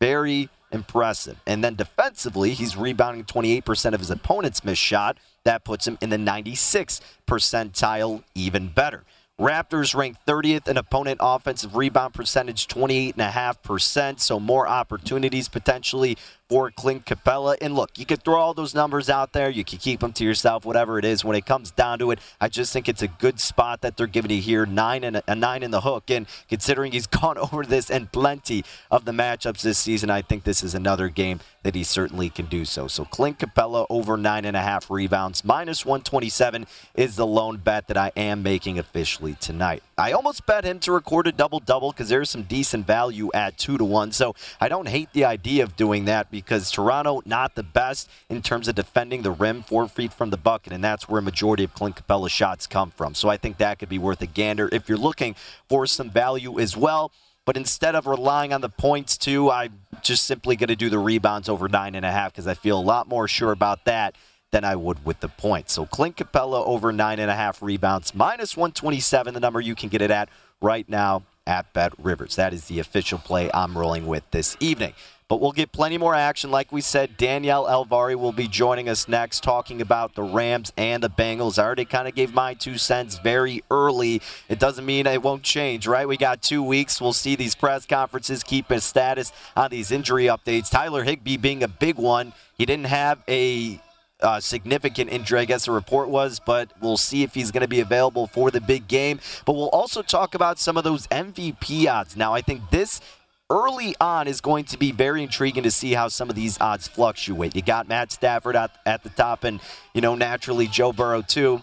Very 0.00 0.48
impressive. 0.72 1.36
And 1.46 1.62
then 1.62 1.74
defensively, 1.74 2.54
he's 2.54 2.78
rebounding 2.78 3.24
28% 3.24 3.92
of 3.92 4.00
his 4.00 4.10
opponent's 4.10 4.64
missed 4.64 4.80
shot. 4.80 5.18
That 5.46 5.62
puts 5.62 5.86
him 5.86 5.96
in 6.00 6.10
the 6.10 6.16
96th 6.16 7.00
percentile, 7.24 8.24
even 8.34 8.66
better. 8.66 9.04
Raptors 9.38 9.94
ranked 9.94 10.26
30th 10.26 10.66
in 10.66 10.76
opponent 10.76 11.18
offensive 11.22 11.76
rebound 11.76 12.14
percentage, 12.14 12.66
28.5%. 12.66 14.18
So 14.18 14.40
more 14.40 14.66
opportunities 14.66 15.48
potentially 15.48 16.18
for 16.48 16.70
Clint 16.70 17.04
Capela. 17.04 17.56
And 17.60 17.74
look, 17.74 17.98
you 17.98 18.06
could 18.06 18.22
throw 18.22 18.36
all 18.36 18.54
those 18.54 18.74
numbers 18.74 19.10
out 19.10 19.32
there. 19.32 19.50
You 19.50 19.64
can 19.64 19.78
keep 19.78 20.00
them 20.00 20.12
to 20.14 20.24
yourself, 20.24 20.64
whatever 20.64 20.98
it 20.98 21.04
is. 21.04 21.24
When 21.24 21.36
it 21.36 21.46
comes 21.46 21.70
down 21.70 21.98
to 21.98 22.10
it, 22.12 22.20
I 22.40 22.48
just 22.48 22.72
think 22.72 22.88
it's 22.88 23.02
a 23.02 23.08
good 23.08 23.40
spot 23.40 23.80
that 23.80 23.96
they're 23.96 24.06
giving 24.06 24.30
you 24.30 24.40
here. 24.40 24.66
Nine 24.66 25.04
and 25.04 25.16
a, 25.16 25.22
a 25.26 25.34
nine 25.34 25.62
in 25.62 25.70
the 25.70 25.80
hook. 25.80 26.10
And 26.10 26.26
considering 26.48 26.92
he's 26.92 27.06
gone 27.16 27.38
over 27.38 27.64
this 27.64 27.90
and 27.90 28.10
plenty 28.12 28.64
of 28.90 29.04
the 29.04 29.12
matchups 29.12 29.62
this 29.62 29.78
season, 29.78 30.10
I 30.10 30.22
think 30.22 30.44
this 30.44 30.62
is 30.62 30.74
another 30.74 31.08
game 31.08 31.40
that 31.66 31.74
he 31.74 31.82
certainly 31.82 32.30
can 32.30 32.46
do 32.46 32.64
so. 32.64 32.86
So 32.86 33.04
Clint 33.04 33.40
Capela 33.40 33.86
over 33.90 34.16
nine 34.16 34.44
and 34.44 34.56
a 34.56 34.60
half 34.60 34.88
rebounds, 34.88 35.44
minus 35.44 35.84
127 35.84 36.64
is 36.94 37.16
the 37.16 37.26
lone 37.26 37.56
bet 37.56 37.88
that 37.88 37.96
I 37.96 38.12
am 38.16 38.44
making 38.44 38.78
officially 38.78 39.34
tonight. 39.34 39.82
I 39.98 40.12
almost 40.12 40.46
bet 40.46 40.64
him 40.64 40.78
to 40.80 40.92
record 40.92 41.26
a 41.26 41.32
double 41.32 41.58
double 41.58 41.90
because 41.90 42.08
there's 42.08 42.30
some 42.30 42.44
decent 42.44 42.86
value 42.86 43.30
at 43.34 43.58
two 43.58 43.78
to 43.78 43.84
one. 43.84 44.12
So 44.12 44.36
I 44.60 44.68
don't 44.68 44.86
hate 44.86 45.12
the 45.12 45.24
idea 45.24 45.64
of 45.64 45.74
doing 45.74 46.04
that 46.04 46.30
because 46.40 46.70
Toronto 46.70 47.22
not 47.24 47.54
the 47.54 47.62
best 47.62 48.10
in 48.28 48.42
terms 48.42 48.68
of 48.68 48.74
defending 48.74 49.22
the 49.22 49.30
rim 49.30 49.62
four 49.62 49.88
feet 49.88 50.12
from 50.12 50.30
the 50.30 50.36
bucket, 50.36 50.72
and 50.72 50.84
that's 50.84 51.08
where 51.08 51.18
a 51.18 51.22
majority 51.22 51.64
of 51.64 51.74
Clint 51.74 51.96
Capela's 51.96 52.32
shots 52.32 52.66
come 52.66 52.90
from. 52.90 53.14
So 53.14 53.28
I 53.28 53.36
think 53.36 53.56
that 53.56 53.78
could 53.78 53.88
be 53.88 53.98
worth 53.98 54.20
a 54.20 54.26
gander 54.26 54.68
if 54.70 54.88
you're 54.88 54.98
looking 54.98 55.34
for 55.68 55.86
some 55.86 56.10
value 56.10 56.58
as 56.58 56.76
well. 56.76 57.10
But 57.46 57.56
instead 57.56 57.94
of 57.94 58.06
relying 58.06 58.52
on 58.52 58.60
the 58.60 58.68
points 58.68 59.16
too, 59.16 59.50
I'm 59.50 59.80
just 60.02 60.24
simply 60.24 60.56
going 60.56 60.68
to 60.68 60.76
do 60.76 60.90
the 60.90 60.98
rebounds 60.98 61.48
over 61.48 61.68
nine 61.68 61.94
and 61.94 62.04
a 62.04 62.10
half 62.10 62.32
because 62.32 62.46
I 62.46 62.54
feel 62.54 62.78
a 62.78 62.82
lot 62.82 63.08
more 63.08 63.28
sure 63.28 63.52
about 63.52 63.84
that 63.84 64.14
than 64.50 64.64
I 64.64 64.76
would 64.76 65.04
with 65.04 65.20
the 65.20 65.28
points. 65.28 65.72
So 65.72 65.86
Clint 65.86 66.16
Capela 66.16 66.66
over 66.66 66.92
nine 66.92 67.18
and 67.18 67.30
a 67.30 67.34
half 67.34 67.62
rebounds, 67.62 68.14
minus 68.14 68.56
127, 68.56 69.32
the 69.32 69.40
number 69.40 69.60
you 69.60 69.74
can 69.74 69.88
get 69.88 70.02
it 70.02 70.10
at 70.10 70.28
right 70.60 70.88
now 70.88 71.22
at 71.46 71.72
Bet 71.72 71.92
Rivers. 71.98 72.36
That 72.36 72.52
is 72.52 72.64
the 72.64 72.80
official 72.80 73.18
play 73.18 73.50
I'm 73.54 73.78
rolling 73.78 74.06
with 74.06 74.28
this 74.32 74.56
evening. 74.60 74.94
But 75.28 75.40
we'll 75.40 75.52
get 75.52 75.72
plenty 75.72 75.98
more 75.98 76.14
action. 76.14 76.52
Like 76.52 76.70
we 76.70 76.80
said, 76.80 77.16
Danielle 77.16 77.64
Alvari 77.64 78.14
will 78.14 78.32
be 78.32 78.46
joining 78.46 78.88
us 78.88 79.08
next, 79.08 79.42
talking 79.42 79.80
about 79.80 80.14
the 80.14 80.22
Rams 80.22 80.72
and 80.76 81.02
the 81.02 81.10
Bengals. 81.10 81.58
I 81.58 81.64
already 81.64 81.84
kind 81.84 82.06
of 82.06 82.14
gave 82.14 82.32
my 82.32 82.54
two 82.54 82.78
cents 82.78 83.18
very 83.18 83.64
early. 83.68 84.22
It 84.48 84.60
doesn't 84.60 84.86
mean 84.86 85.06
it 85.08 85.22
won't 85.22 85.42
change, 85.42 85.88
right? 85.88 86.06
We 86.06 86.16
got 86.16 86.42
two 86.42 86.62
weeks. 86.62 87.00
We'll 87.00 87.12
see 87.12 87.34
these 87.34 87.56
press 87.56 87.86
conferences 87.86 88.44
keep 88.44 88.70
a 88.70 88.80
status 88.80 89.32
on 89.56 89.70
these 89.70 89.90
injury 89.90 90.26
updates. 90.26 90.70
Tyler 90.70 91.02
Higbee 91.02 91.38
being 91.38 91.64
a 91.64 91.68
big 91.68 91.96
one. 91.96 92.32
He 92.56 92.64
didn't 92.64 92.86
have 92.86 93.20
a 93.28 93.80
uh, 94.20 94.38
significant 94.38 95.10
injury, 95.10 95.40
I 95.40 95.44
guess 95.44 95.66
the 95.66 95.72
report 95.72 96.08
was, 96.08 96.40
but 96.40 96.70
we'll 96.80 96.96
see 96.96 97.24
if 97.24 97.34
he's 97.34 97.50
going 97.50 97.62
to 97.62 97.68
be 97.68 97.80
available 97.80 98.28
for 98.28 98.52
the 98.52 98.60
big 98.60 98.88
game. 98.88 99.20
But 99.44 99.54
we'll 99.54 99.70
also 99.70 100.02
talk 100.02 100.34
about 100.36 100.60
some 100.60 100.76
of 100.76 100.84
those 100.84 101.08
MVP 101.08 101.88
odds. 101.88 102.16
Now, 102.16 102.32
I 102.32 102.40
think 102.40 102.70
this 102.70 103.00
early 103.48 103.94
on 104.00 104.26
is 104.26 104.40
going 104.40 104.64
to 104.64 104.78
be 104.78 104.92
very 104.92 105.22
intriguing 105.22 105.62
to 105.62 105.70
see 105.70 105.92
how 105.92 106.08
some 106.08 106.28
of 106.28 106.36
these 106.36 106.60
odds 106.60 106.88
fluctuate. 106.88 107.54
You 107.54 107.62
got 107.62 107.88
Matt 107.88 108.10
Stafford 108.10 108.56
at, 108.56 108.76
at 108.84 109.02
the 109.02 109.10
top, 109.10 109.44
and, 109.44 109.60
you 109.94 110.00
know, 110.00 110.14
naturally 110.14 110.66
Joe 110.66 110.92
Burrow, 110.92 111.22
too. 111.22 111.62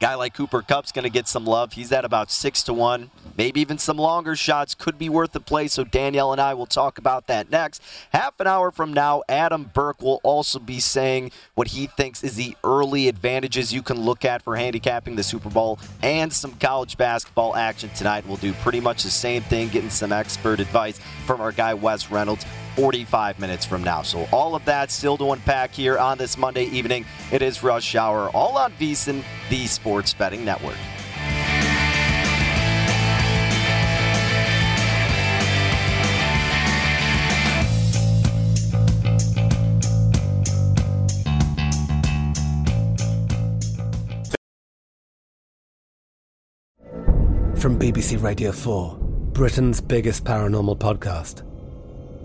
Guy 0.00 0.14
like 0.14 0.32
Cooper 0.32 0.62
Kupp's 0.62 0.92
going 0.92 1.02
to 1.02 1.10
get 1.10 1.26
some 1.26 1.44
love. 1.44 1.72
He's 1.72 1.90
at 1.90 2.04
about 2.04 2.30
six 2.30 2.62
to 2.64 2.72
one. 2.72 3.10
Maybe 3.36 3.60
even 3.60 3.78
some 3.78 3.96
longer 3.96 4.36
shots 4.36 4.72
could 4.76 4.96
be 4.96 5.08
worth 5.08 5.32
the 5.32 5.40
play. 5.40 5.66
So 5.66 5.82
Danielle 5.82 6.30
and 6.30 6.40
I 6.40 6.54
will 6.54 6.66
talk 6.66 6.98
about 6.98 7.26
that 7.26 7.50
next. 7.50 7.82
Half 8.12 8.38
an 8.38 8.46
hour 8.46 8.70
from 8.70 8.92
now, 8.92 9.24
Adam 9.28 9.72
Burke 9.74 10.00
will 10.00 10.20
also 10.22 10.60
be 10.60 10.78
saying 10.78 11.32
what 11.54 11.68
he 11.68 11.88
thinks 11.88 12.22
is 12.22 12.36
the 12.36 12.56
early 12.62 13.08
advantages 13.08 13.72
you 13.72 13.82
can 13.82 14.00
look 14.00 14.24
at 14.24 14.42
for 14.42 14.54
handicapping 14.54 15.16
the 15.16 15.24
Super 15.24 15.50
Bowl 15.50 15.80
and 16.00 16.32
some 16.32 16.52
college 16.52 16.96
basketball 16.96 17.56
action 17.56 17.90
tonight. 17.90 18.24
We'll 18.24 18.36
do 18.36 18.52
pretty 18.52 18.78
much 18.78 19.02
the 19.02 19.10
same 19.10 19.42
thing, 19.42 19.68
getting 19.68 19.90
some 19.90 20.12
expert 20.12 20.60
advice 20.60 21.00
from 21.26 21.40
our 21.40 21.50
guy 21.50 21.74
Wes 21.74 22.08
Reynolds. 22.08 22.46
45 22.78 23.40
minutes 23.40 23.66
from 23.66 23.82
now. 23.82 24.02
So 24.02 24.28
all 24.32 24.54
of 24.54 24.64
that 24.66 24.92
still 24.92 25.18
to 25.18 25.32
unpack 25.32 25.72
here 25.72 25.98
on 25.98 26.16
this 26.16 26.38
Monday 26.38 26.66
evening. 26.66 27.04
It 27.32 27.42
is 27.42 27.60
Rush 27.60 27.96
Hour, 27.96 28.30
all 28.30 28.56
on 28.56 28.70
VSiN, 28.74 29.24
the 29.50 29.66
Sports 29.66 30.14
Betting 30.14 30.44
Network. 30.44 30.76
From 47.56 47.76
BBC 47.76 48.22
Radio 48.22 48.52
4, 48.52 48.98
Britain's 49.32 49.80
biggest 49.80 50.22
paranormal 50.22 50.78
podcast 50.78 51.47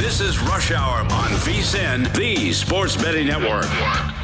This 0.00 0.22
is 0.22 0.40
Rush 0.40 0.72
Hour 0.72 1.00
on 1.00 1.30
VSiN, 1.44 2.10
the 2.16 2.54
Sports 2.54 2.96
Betting 2.96 3.26
Network. 3.26 4.19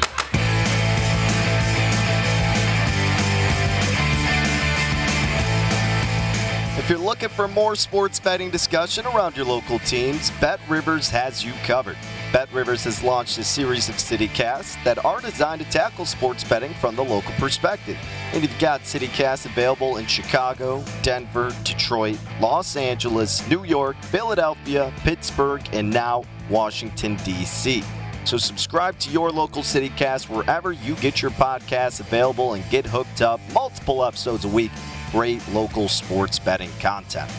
If 6.87 6.91
you're 6.91 6.99
looking 6.99 7.27
for 7.27 7.49
more 7.49 7.75
sports 7.75 8.17
betting 8.17 8.49
discussion 8.49 9.05
around 9.07 9.35
your 9.35 9.45
local 9.45 9.77
teams, 9.79 10.31
Bet 10.39 10.61
Rivers 10.69 11.09
has 11.09 11.43
you 11.43 11.51
covered. 11.65 11.97
Bet 12.31 12.49
Rivers 12.53 12.85
has 12.85 13.03
launched 13.03 13.37
a 13.39 13.43
series 13.43 13.89
of 13.89 13.95
CityCasts 13.95 14.81
that 14.85 15.03
are 15.03 15.19
designed 15.19 15.59
to 15.59 15.69
tackle 15.69 16.05
sports 16.05 16.45
betting 16.45 16.73
from 16.75 16.95
the 16.95 17.03
local 17.03 17.33
perspective. 17.33 17.97
And 18.31 18.41
you've 18.41 18.57
got 18.57 18.83
CityCasts 18.83 19.45
available 19.45 19.97
in 19.97 20.05
Chicago, 20.05 20.81
Denver, 21.01 21.53
Detroit, 21.65 22.19
Los 22.39 22.77
Angeles, 22.77 23.45
New 23.49 23.65
York, 23.65 24.01
Philadelphia, 24.03 24.93
Pittsburgh, 24.99 25.67
and 25.73 25.89
now 25.89 26.23
Washington, 26.49 27.17
D.C. 27.25 27.83
So 28.23 28.37
subscribe 28.37 28.97
to 28.99 29.09
your 29.09 29.29
local 29.29 29.61
CityCast 29.61 30.29
wherever 30.29 30.71
you 30.71 30.95
get 30.95 31.21
your 31.21 31.31
podcasts 31.31 31.99
available 31.99 32.53
and 32.53 32.63
get 32.69 32.85
hooked 32.85 33.21
up 33.21 33.41
multiple 33.51 34.05
episodes 34.05 34.45
a 34.45 34.49
week. 34.49 34.71
Great 35.11 35.47
local 35.49 35.87
sports 35.87 36.37
betting 36.37 36.71
content. 36.79 37.31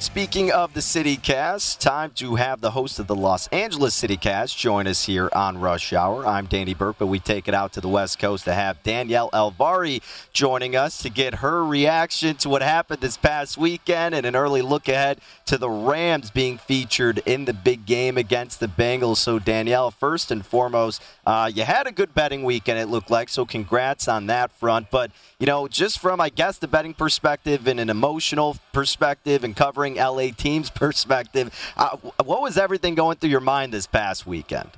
Speaking 0.00 0.50
of 0.50 0.72
the 0.72 0.80
City 0.80 1.18
Cast, 1.18 1.78
time 1.78 2.12
to 2.12 2.36
have 2.36 2.62
the 2.62 2.70
host 2.70 2.98
of 2.98 3.06
the 3.06 3.14
Los 3.14 3.48
Angeles 3.48 3.92
City 3.92 4.16
Cast 4.16 4.56
join 4.56 4.86
us 4.86 5.04
here 5.04 5.28
on 5.34 5.58
Rush 5.58 5.92
Hour. 5.92 6.26
I'm 6.26 6.46
Danny 6.46 6.72
Burke, 6.72 6.96
but 6.98 7.08
we 7.08 7.18
take 7.18 7.48
it 7.48 7.52
out 7.52 7.74
to 7.74 7.82
the 7.82 7.88
West 7.88 8.18
Coast 8.18 8.44
to 8.44 8.54
have 8.54 8.82
Danielle 8.82 9.28
Alvari 9.32 10.00
joining 10.32 10.74
us 10.74 11.02
to 11.02 11.10
get 11.10 11.34
her 11.34 11.62
reaction 11.62 12.34
to 12.36 12.48
what 12.48 12.62
happened 12.62 13.02
this 13.02 13.18
past 13.18 13.58
weekend 13.58 14.14
and 14.14 14.24
an 14.24 14.34
early 14.34 14.62
look 14.62 14.88
ahead 14.88 15.20
to 15.44 15.58
the 15.58 15.68
Rams 15.68 16.30
being 16.30 16.56
featured 16.56 17.18
in 17.26 17.44
the 17.44 17.52
big 17.52 17.84
game 17.84 18.16
against 18.16 18.58
the 18.58 18.68
Bengals. 18.68 19.18
So, 19.18 19.38
Danielle, 19.38 19.90
first 19.90 20.30
and 20.30 20.46
foremost, 20.46 21.02
uh, 21.26 21.50
you 21.54 21.64
had 21.64 21.86
a 21.86 21.92
good 21.92 22.14
betting 22.14 22.42
weekend, 22.42 22.78
it 22.78 22.88
looked 22.88 23.10
like, 23.10 23.28
so 23.28 23.44
congrats 23.44 24.08
on 24.08 24.28
that 24.28 24.50
front. 24.50 24.90
But, 24.90 25.10
you 25.38 25.46
know, 25.46 25.68
just 25.68 25.98
from, 25.98 26.22
I 26.22 26.30
guess, 26.30 26.56
the 26.56 26.68
betting 26.68 26.94
perspective 26.94 27.68
and 27.68 27.78
an 27.78 27.90
emotional 27.90 28.56
perspective 28.72 29.44
and 29.44 29.54
covering 29.54 29.89
LA 29.94 30.28
team's 30.36 30.70
perspective, 30.70 31.54
uh, 31.76 31.96
what 32.24 32.42
was 32.42 32.56
everything 32.58 32.94
going 32.94 33.16
through 33.16 33.30
your 33.30 33.40
mind 33.40 33.72
this 33.72 33.86
past 33.86 34.26
weekend? 34.26 34.70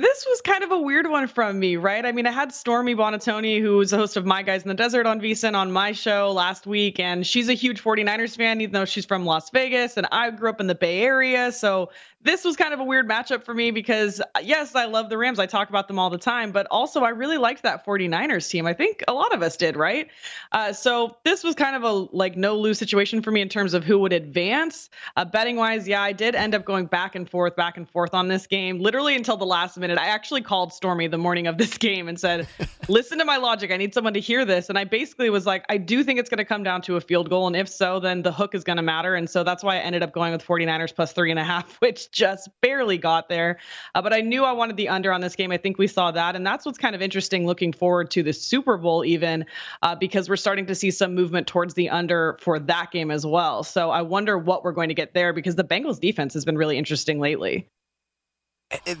This 0.00 0.24
was 0.26 0.40
kind 0.40 0.64
of 0.64 0.72
a 0.72 0.78
weird 0.78 1.06
one 1.10 1.26
from 1.26 1.58
me, 1.58 1.76
right? 1.76 2.06
I 2.06 2.12
mean, 2.12 2.26
I 2.26 2.30
had 2.30 2.54
Stormy 2.54 2.94
Buonantony, 2.94 3.60
who 3.60 3.76
was 3.76 3.90
the 3.90 3.98
host 3.98 4.16
of 4.16 4.24
My 4.24 4.42
Guys 4.42 4.62
in 4.62 4.68
the 4.68 4.74
Desert 4.74 5.04
on 5.04 5.20
VSIN 5.20 5.54
on 5.54 5.70
my 5.70 5.92
show 5.92 6.32
last 6.32 6.66
week, 6.66 6.98
and 6.98 7.26
she's 7.26 7.50
a 7.50 7.52
huge 7.52 7.82
49ers 7.82 8.34
fan, 8.34 8.62
even 8.62 8.72
though 8.72 8.86
she's 8.86 9.04
from 9.04 9.26
Las 9.26 9.50
Vegas, 9.50 9.98
and 9.98 10.06
I 10.10 10.30
grew 10.30 10.48
up 10.48 10.58
in 10.58 10.68
the 10.68 10.74
Bay 10.74 11.02
Area, 11.02 11.52
so 11.52 11.90
this 12.22 12.44
was 12.44 12.56
kind 12.56 12.74
of 12.74 12.80
a 12.80 12.84
weird 12.84 13.08
matchup 13.08 13.44
for 13.44 13.54
me 13.54 13.70
because 13.70 14.20
yes, 14.42 14.74
I 14.74 14.84
love 14.84 15.08
the 15.08 15.16
Rams. 15.16 15.38
I 15.38 15.46
talk 15.46 15.70
about 15.70 15.88
them 15.88 15.98
all 15.98 16.10
the 16.10 16.18
time, 16.18 16.52
but 16.52 16.66
also 16.70 17.00
I 17.00 17.10
really 17.10 17.38
liked 17.38 17.62
that 17.62 17.86
49ers 17.86 18.48
team. 18.50 18.66
I 18.66 18.74
think 18.74 19.02
a 19.08 19.14
lot 19.14 19.32
of 19.32 19.42
us 19.42 19.56
did, 19.56 19.76
right? 19.76 20.08
Uh, 20.52 20.74
so 20.74 21.16
this 21.24 21.42
was 21.42 21.54
kind 21.54 21.76
of 21.76 21.82
a 21.82 21.92
like 22.14 22.36
no 22.36 22.58
lose 22.58 22.78
situation 22.78 23.22
for 23.22 23.30
me 23.30 23.40
in 23.40 23.48
terms 23.48 23.72
of 23.72 23.84
who 23.84 23.98
would 24.00 24.12
advance. 24.12 24.90
Uh, 25.16 25.24
betting 25.24 25.56
wise, 25.56 25.88
yeah, 25.88 26.02
I 26.02 26.12
did 26.12 26.34
end 26.34 26.54
up 26.54 26.66
going 26.66 26.86
back 26.86 27.14
and 27.14 27.28
forth, 27.28 27.56
back 27.56 27.78
and 27.78 27.88
forth 27.88 28.12
on 28.12 28.28
this 28.28 28.46
game, 28.46 28.80
literally 28.80 29.14
until 29.14 29.38
the 29.38 29.46
last 29.46 29.78
minute. 29.78 29.89
I 29.98 30.06
actually 30.06 30.42
called 30.42 30.72
Stormy 30.72 31.06
the 31.06 31.18
morning 31.18 31.46
of 31.46 31.58
this 31.58 31.76
game 31.78 32.08
and 32.08 32.18
said, 32.18 32.46
"Listen 32.88 33.18
to 33.18 33.24
my 33.24 33.38
logic. 33.38 33.70
I 33.70 33.76
need 33.76 33.94
someone 33.94 34.14
to 34.14 34.20
hear 34.20 34.44
this." 34.44 34.68
And 34.68 34.78
I 34.78 34.84
basically 34.84 35.30
was 35.30 35.46
like, 35.46 35.64
"I 35.68 35.76
do 35.76 36.04
think 36.04 36.18
it's 36.18 36.30
going 36.30 36.38
to 36.38 36.44
come 36.44 36.62
down 36.62 36.82
to 36.82 36.96
a 36.96 37.00
field 37.00 37.30
goal, 37.30 37.46
and 37.46 37.56
if 37.56 37.68
so, 37.68 38.00
then 38.00 38.22
the 38.22 38.32
hook 38.32 38.54
is 38.54 38.64
going 38.64 38.76
to 38.76 38.82
matter." 38.82 39.14
And 39.14 39.28
so 39.28 39.44
that's 39.44 39.62
why 39.62 39.76
I 39.76 39.78
ended 39.80 40.02
up 40.02 40.12
going 40.12 40.32
with 40.32 40.44
49ers 40.44 40.94
plus 40.94 41.12
three 41.12 41.30
and 41.30 41.40
a 41.40 41.44
half, 41.44 41.76
which 41.80 42.10
just 42.10 42.48
barely 42.60 42.98
got 42.98 43.28
there. 43.28 43.58
Uh, 43.94 44.02
but 44.02 44.12
I 44.12 44.20
knew 44.20 44.44
I 44.44 44.52
wanted 44.52 44.76
the 44.76 44.88
under 44.88 45.12
on 45.12 45.20
this 45.20 45.36
game. 45.36 45.52
I 45.52 45.56
think 45.56 45.78
we 45.78 45.86
saw 45.86 46.10
that. 46.10 46.36
And 46.36 46.46
that's 46.46 46.66
what's 46.66 46.78
kind 46.78 46.94
of 46.94 47.02
interesting 47.02 47.46
looking 47.46 47.72
forward 47.72 48.10
to 48.12 48.22
the 48.22 48.32
Super 48.32 48.76
Bowl, 48.76 49.04
even 49.04 49.46
uh, 49.82 49.94
because 49.94 50.28
we're 50.28 50.36
starting 50.36 50.66
to 50.66 50.74
see 50.74 50.90
some 50.90 51.14
movement 51.14 51.46
towards 51.46 51.74
the 51.74 51.90
under 51.90 52.38
for 52.40 52.58
that 52.58 52.90
game 52.90 53.10
as 53.10 53.24
well. 53.24 53.62
So 53.64 53.90
I 53.90 54.02
wonder 54.02 54.38
what 54.38 54.64
we're 54.64 54.72
going 54.72 54.88
to 54.88 54.94
get 54.94 55.14
there 55.14 55.32
because 55.32 55.56
the 55.56 55.64
Bengals 55.64 56.00
defense 56.00 56.34
has 56.34 56.44
been 56.44 56.56
really 56.56 56.78
interesting 56.78 57.20
lately. 57.20 57.68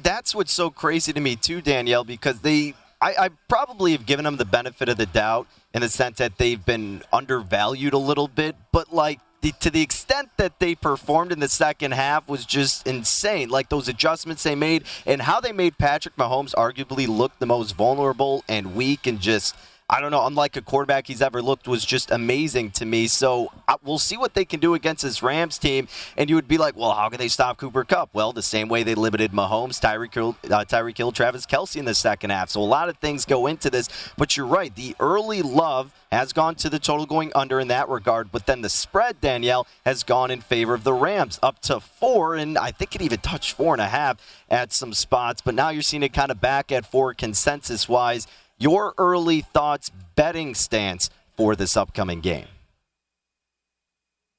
That's 0.02 0.34
what's 0.34 0.52
so 0.52 0.70
crazy 0.70 1.12
to 1.12 1.20
me, 1.20 1.36
too, 1.36 1.60
Danielle, 1.60 2.04
because 2.04 2.40
they. 2.40 2.74
I, 3.02 3.14
I 3.18 3.28
probably 3.48 3.92
have 3.92 4.04
given 4.04 4.26
them 4.26 4.36
the 4.36 4.44
benefit 4.44 4.90
of 4.90 4.98
the 4.98 5.06
doubt 5.06 5.46
in 5.72 5.80
the 5.80 5.88
sense 5.88 6.18
that 6.18 6.36
they've 6.36 6.62
been 6.62 7.02
undervalued 7.10 7.94
a 7.94 7.98
little 7.98 8.28
bit, 8.28 8.56
but 8.72 8.92
like 8.92 9.20
the, 9.40 9.52
to 9.60 9.70
the 9.70 9.80
extent 9.80 10.30
that 10.36 10.58
they 10.58 10.74
performed 10.74 11.32
in 11.32 11.40
the 11.40 11.48
second 11.48 11.92
half 11.92 12.28
was 12.28 12.44
just 12.44 12.86
insane. 12.86 13.48
Like 13.48 13.68
those 13.68 13.88
adjustments 13.88 14.42
they 14.42 14.54
made 14.54 14.84
and 15.06 15.22
how 15.22 15.40
they 15.40 15.52
made 15.52 15.78
Patrick 15.78 16.16
Mahomes 16.16 16.54
arguably 16.54 17.08
look 17.08 17.38
the 17.38 17.46
most 17.46 17.72
vulnerable 17.72 18.44
and 18.48 18.74
weak 18.74 19.06
and 19.06 19.20
just 19.20 19.56
I 19.92 20.00
don't 20.00 20.12
know, 20.12 20.24
unlike 20.24 20.56
a 20.56 20.62
quarterback 20.62 21.08
he's 21.08 21.20
ever 21.20 21.42
looked, 21.42 21.66
was 21.66 21.84
just 21.84 22.12
amazing 22.12 22.70
to 22.72 22.86
me. 22.86 23.08
So 23.08 23.48
we'll 23.82 23.98
see 23.98 24.16
what 24.16 24.34
they 24.34 24.44
can 24.44 24.60
do 24.60 24.74
against 24.74 25.02
this 25.02 25.20
Rams 25.20 25.58
team. 25.58 25.88
And 26.16 26.30
you 26.30 26.36
would 26.36 26.46
be 26.46 26.58
like, 26.58 26.76
well, 26.76 26.92
how 26.92 27.08
can 27.08 27.18
they 27.18 27.26
stop 27.26 27.58
Cooper 27.58 27.82
Kupp? 27.82 28.10
Well, 28.12 28.32
the 28.32 28.40
same 28.40 28.68
way 28.68 28.84
they 28.84 28.94
limited 28.94 29.32
Mahomes, 29.32 29.80
Tyreek 29.80 30.14
Hill, 30.14 30.36
uh, 30.48 30.92
Hill, 30.96 31.10
Travis 31.10 31.44
Kelce 31.44 31.74
in 31.74 31.86
the 31.86 31.94
second 31.94 32.30
half. 32.30 32.50
So 32.50 32.60
a 32.60 32.62
lot 32.62 32.88
of 32.88 32.98
things 32.98 33.24
go 33.24 33.48
into 33.48 33.68
this. 33.68 33.88
But 34.16 34.36
you're 34.36 34.46
right, 34.46 34.72
the 34.72 34.94
early 35.00 35.42
love 35.42 35.92
has 36.12 36.32
gone 36.32 36.54
to 36.56 36.70
the 36.70 36.78
total 36.78 37.04
going 37.04 37.32
under 37.34 37.58
in 37.58 37.66
that 37.68 37.88
regard. 37.88 38.30
But 38.30 38.46
then 38.46 38.60
the 38.60 38.68
spread, 38.68 39.20
Danielle, 39.20 39.66
has 39.84 40.04
gone 40.04 40.30
in 40.30 40.40
favor 40.40 40.72
of 40.72 40.84
the 40.84 40.92
Rams 40.92 41.40
up 41.42 41.58
to 41.62 41.80
four, 41.80 42.36
and 42.36 42.56
I 42.56 42.70
think 42.70 42.94
it 42.94 43.02
even 43.02 43.18
touched 43.18 43.54
four 43.54 43.74
and 43.74 43.80
a 43.82 43.88
half 43.88 44.18
at 44.48 44.72
some 44.72 44.92
spots. 44.92 45.40
But 45.40 45.56
now 45.56 45.70
you're 45.70 45.82
seeing 45.82 46.04
it 46.04 46.12
kind 46.12 46.30
of 46.30 46.40
back 46.40 46.70
at 46.70 46.86
four 46.86 47.12
consensus 47.12 47.88
wise 47.88 48.28
your 48.60 48.94
early 48.98 49.40
thoughts, 49.40 49.90
betting 50.14 50.54
stance 50.54 51.10
for 51.36 51.56
this 51.56 51.76
upcoming 51.76 52.20
game. 52.20 52.46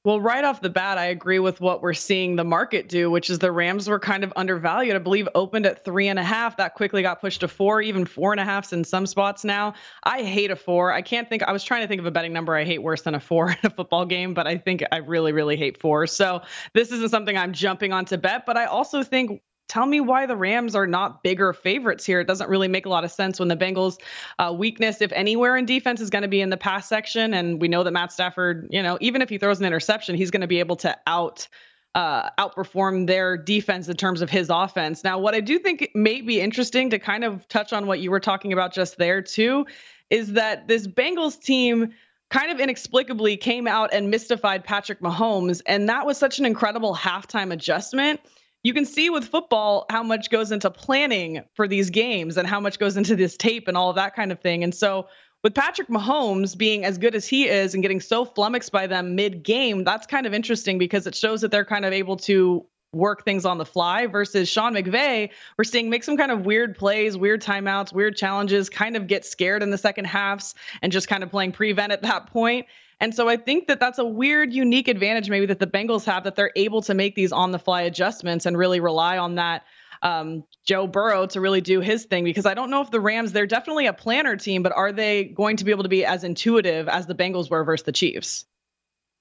Well, 0.04 0.20
right 0.20 0.42
off 0.42 0.60
the 0.60 0.68
bat, 0.68 0.98
I 0.98 1.06
agree 1.06 1.38
with 1.38 1.60
what 1.60 1.80
we're 1.80 1.94
seeing 1.94 2.34
the 2.34 2.42
market 2.42 2.88
do, 2.88 3.08
which 3.08 3.30
is 3.30 3.38
the 3.38 3.52
Rams 3.52 3.88
were 3.88 4.00
kind 4.00 4.24
of 4.24 4.32
undervalued. 4.34 4.96
I 4.96 4.98
believe 4.98 5.28
opened 5.36 5.64
at 5.64 5.84
three 5.84 6.08
and 6.08 6.18
a 6.18 6.24
half. 6.24 6.56
That 6.56 6.74
quickly 6.74 7.02
got 7.02 7.20
pushed 7.20 7.38
to 7.40 7.48
four, 7.48 7.80
even 7.80 8.04
four 8.04 8.32
and 8.32 8.40
a 8.40 8.44
half 8.44 8.72
in 8.72 8.82
some 8.82 9.06
spots 9.06 9.44
now. 9.44 9.74
I 10.02 10.24
hate 10.24 10.50
a 10.50 10.56
four. 10.56 10.92
I 10.92 11.02
can't 11.02 11.28
think, 11.28 11.44
I 11.44 11.52
was 11.52 11.62
trying 11.62 11.82
to 11.82 11.86
think 11.86 12.00
of 12.00 12.06
a 12.06 12.10
betting 12.10 12.32
number 12.32 12.56
I 12.56 12.64
hate 12.64 12.82
worse 12.82 13.02
than 13.02 13.14
a 13.14 13.20
four 13.20 13.50
in 13.52 13.58
a 13.62 13.70
football 13.70 14.04
game, 14.04 14.34
but 14.34 14.48
I 14.48 14.56
think 14.56 14.82
I 14.90 14.96
really, 14.96 15.30
really 15.30 15.56
hate 15.56 15.80
four. 15.80 16.08
So 16.08 16.42
this 16.74 16.90
isn't 16.90 17.10
something 17.10 17.36
I'm 17.36 17.52
jumping 17.52 17.92
on 17.92 18.04
to 18.06 18.18
bet, 18.18 18.44
but 18.44 18.56
I 18.56 18.64
also 18.64 19.04
think 19.04 19.40
tell 19.68 19.86
me 19.86 20.00
why 20.00 20.26
the 20.26 20.36
Rams 20.36 20.74
are 20.74 20.86
not 20.86 21.22
bigger 21.22 21.52
favorites 21.52 22.04
here. 22.04 22.20
It 22.20 22.26
doesn't 22.26 22.50
really 22.50 22.68
make 22.68 22.86
a 22.86 22.88
lot 22.88 23.04
of 23.04 23.10
sense 23.10 23.38
when 23.38 23.48
the 23.48 23.56
Bengals' 23.56 23.98
uh, 24.38 24.54
weakness, 24.56 25.00
if 25.00 25.12
anywhere 25.12 25.56
in 25.56 25.64
defense, 25.64 26.00
is 26.00 26.10
going 26.10 26.22
to 26.22 26.28
be 26.28 26.40
in 26.40 26.50
the 26.50 26.56
pass 26.56 26.88
section. 26.88 27.32
And 27.34 27.60
we 27.60 27.68
know 27.68 27.82
that 27.82 27.92
Matt 27.92 28.12
Stafford, 28.12 28.68
you 28.70 28.82
know, 28.82 28.98
even 29.00 29.22
if 29.22 29.28
he 29.28 29.38
throws 29.38 29.60
an 29.60 29.66
interception, 29.66 30.14
he's 30.14 30.30
going 30.30 30.42
to 30.42 30.46
be 30.46 30.60
able 30.60 30.76
to 30.76 30.96
out. 31.06 31.48
Uh, 31.94 32.30
outperform 32.38 33.06
their 33.06 33.36
defense 33.36 33.86
in 33.86 33.94
terms 33.94 34.22
of 34.22 34.30
his 34.30 34.48
offense. 34.48 35.04
Now, 35.04 35.18
what 35.18 35.34
I 35.34 35.40
do 35.40 35.58
think 35.58 35.90
may 35.94 36.22
be 36.22 36.40
interesting 36.40 36.88
to 36.88 36.98
kind 36.98 37.22
of 37.22 37.46
touch 37.48 37.74
on 37.74 37.86
what 37.86 38.00
you 38.00 38.10
were 38.10 38.18
talking 38.18 38.54
about 38.54 38.72
just 38.72 38.96
there, 38.96 39.20
too, 39.20 39.66
is 40.08 40.32
that 40.32 40.68
this 40.68 40.86
Bengals 40.86 41.38
team 41.38 41.92
kind 42.30 42.50
of 42.50 42.58
inexplicably 42.58 43.36
came 43.36 43.68
out 43.68 43.92
and 43.92 44.10
mystified 44.10 44.64
Patrick 44.64 45.00
Mahomes. 45.00 45.60
And 45.66 45.86
that 45.90 46.06
was 46.06 46.16
such 46.16 46.38
an 46.38 46.46
incredible 46.46 46.96
halftime 46.96 47.52
adjustment 47.52 48.20
you 48.62 48.72
can 48.74 48.84
see 48.84 49.10
with 49.10 49.24
football 49.24 49.86
how 49.90 50.02
much 50.02 50.30
goes 50.30 50.52
into 50.52 50.70
planning 50.70 51.44
for 51.54 51.66
these 51.66 51.90
games 51.90 52.36
and 52.36 52.46
how 52.46 52.60
much 52.60 52.78
goes 52.78 52.96
into 52.96 53.16
this 53.16 53.36
tape 53.36 53.68
and 53.68 53.76
all 53.76 53.90
of 53.90 53.96
that 53.96 54.14
kind 54.14 54.30
of 54.30 54.40
thing. 54.40 54.62
And 54.62 54.74
so 54.74 55.08
with 55.42 55.54
Patrick 55.54 55.88
Mahomes 55.88 56.56
being 56.56 56.84
as 56.84 56.98
good 56.98 57.14
as 57.14 57.26
he 57.26 57.48
is 57.48 57.74
and 57.74 57.82
getting 57.82 58.00
so 58.00 58.24
flummoxed 58.24 58.70
by 58.70 58.86
them 58.86 59.16
mid 59.16 59.42
game, 59.42 59.82
that's 59.82 60.06
kind 60.06 60.26
of 60.26 60.34
interesting 60.34 60.78
because 60.78 61.06
it 61.06 61.14
shows 61.14 61.40
that 61.40 61.50
they're 61.50 61.64
kind 61.64 61.84
of 61.84 61.92
able 61.92 62.16
to 62.18 62.64
work 62.92 63.24
things 63.24 63.44
on 63.44 63.58
the 63.58 63.64
fly 63.64 64.06
versus 64.06 64.48
Sean 64.48 64.74
McVay, 64.74 65.30
we're 65.56 65.64
seeing 65.64 65.88
make 65.88 66.04
some 66.04 66.16
kind 66.16 66.30
of 66.30 66.44
weird 66.44 66.76
plays, 66.76 67.16
weird 67.16 67.42
timeouts, 67.42 67.92
weird 67.92 68.16
challenges, 68.16 68.68
kind 68.68 68.96
of 68.96 69.06
get 69.06 69.24
scared 69.24 69.62
in 69.62 69.70
the 69.70 69.78
second 69.78 70.04
halves 70.04 70.54
and 70.82 70.92
just 70.92 71.08
kind 71.08 71.22
of 71.22 71.30
playing 71.30 71.52
prevent 71.52 71.92
at 71.92 72.02
that 72.02 72.26
point. 72.26 72.66
And 73.02 73.12
so 73.12 73.28
I 73.28 73.36
think 73.36 73.66
that 73.66 73.80
that's 73.80 73.98
a 73.98 74.04
weird, 74.04 74.52
unique 74.52 74.86
advantage 74.86 75.28
maybe 75.28 75.46
that 75.46 75.58
the 75.58 75.66
Bengals 75.66 76.04
have 76.04 76.22
that 76.22 76.36
they're 76.36 76.52
able 76.54 76.82
to 76.82 76.94
make 76.94 77.16
these 77.16 77.32
on 77.32 77.50
the 77.50 77.58
fly 77.58 77.82
adjustments 77.82 78.46
and 78.46 78.56
really 78.56 78.78
rely 78.78 79.18
on 79.18 79.34
that 79.34 79.64
um, 80.02 80.44
Joe 80.64 80.86
Burrow 80.86 81.26
to 81.26 81.40
really 81.40 81.60
do 81.60 81.80
his 81.80 82.04
thing 82.04 82.22
because 82.22 82.46
I 82.46 82.54
don't 82.54 82.70
know 82.70 82.80
if 82.80 82.92
the 82.92 83.00
Rams, 83.00 83.32
they're 83.32 83.48
definitely 83.48 83.86
a 83.86 83.92
planner 83.92 84.36
team, 84.36 84.62
but 84.62 84.70
are 84.70 84.92
they 84.92 85.24
going 85.24 85.56
to 85.56 85.64
be 85.64 85.72
able 85.72 85.82
to 85.82 85.88
be 85.88 86.04
as 86.04 86.22
intuitive 86.22 86.88
as 86.88 87.06
the 87.06 87.14
Bengals 87.16 87.50
were 87.50 87.64
versus 87.64 87.84
the 87.84 87.90
Chiefs? 87.90 88.44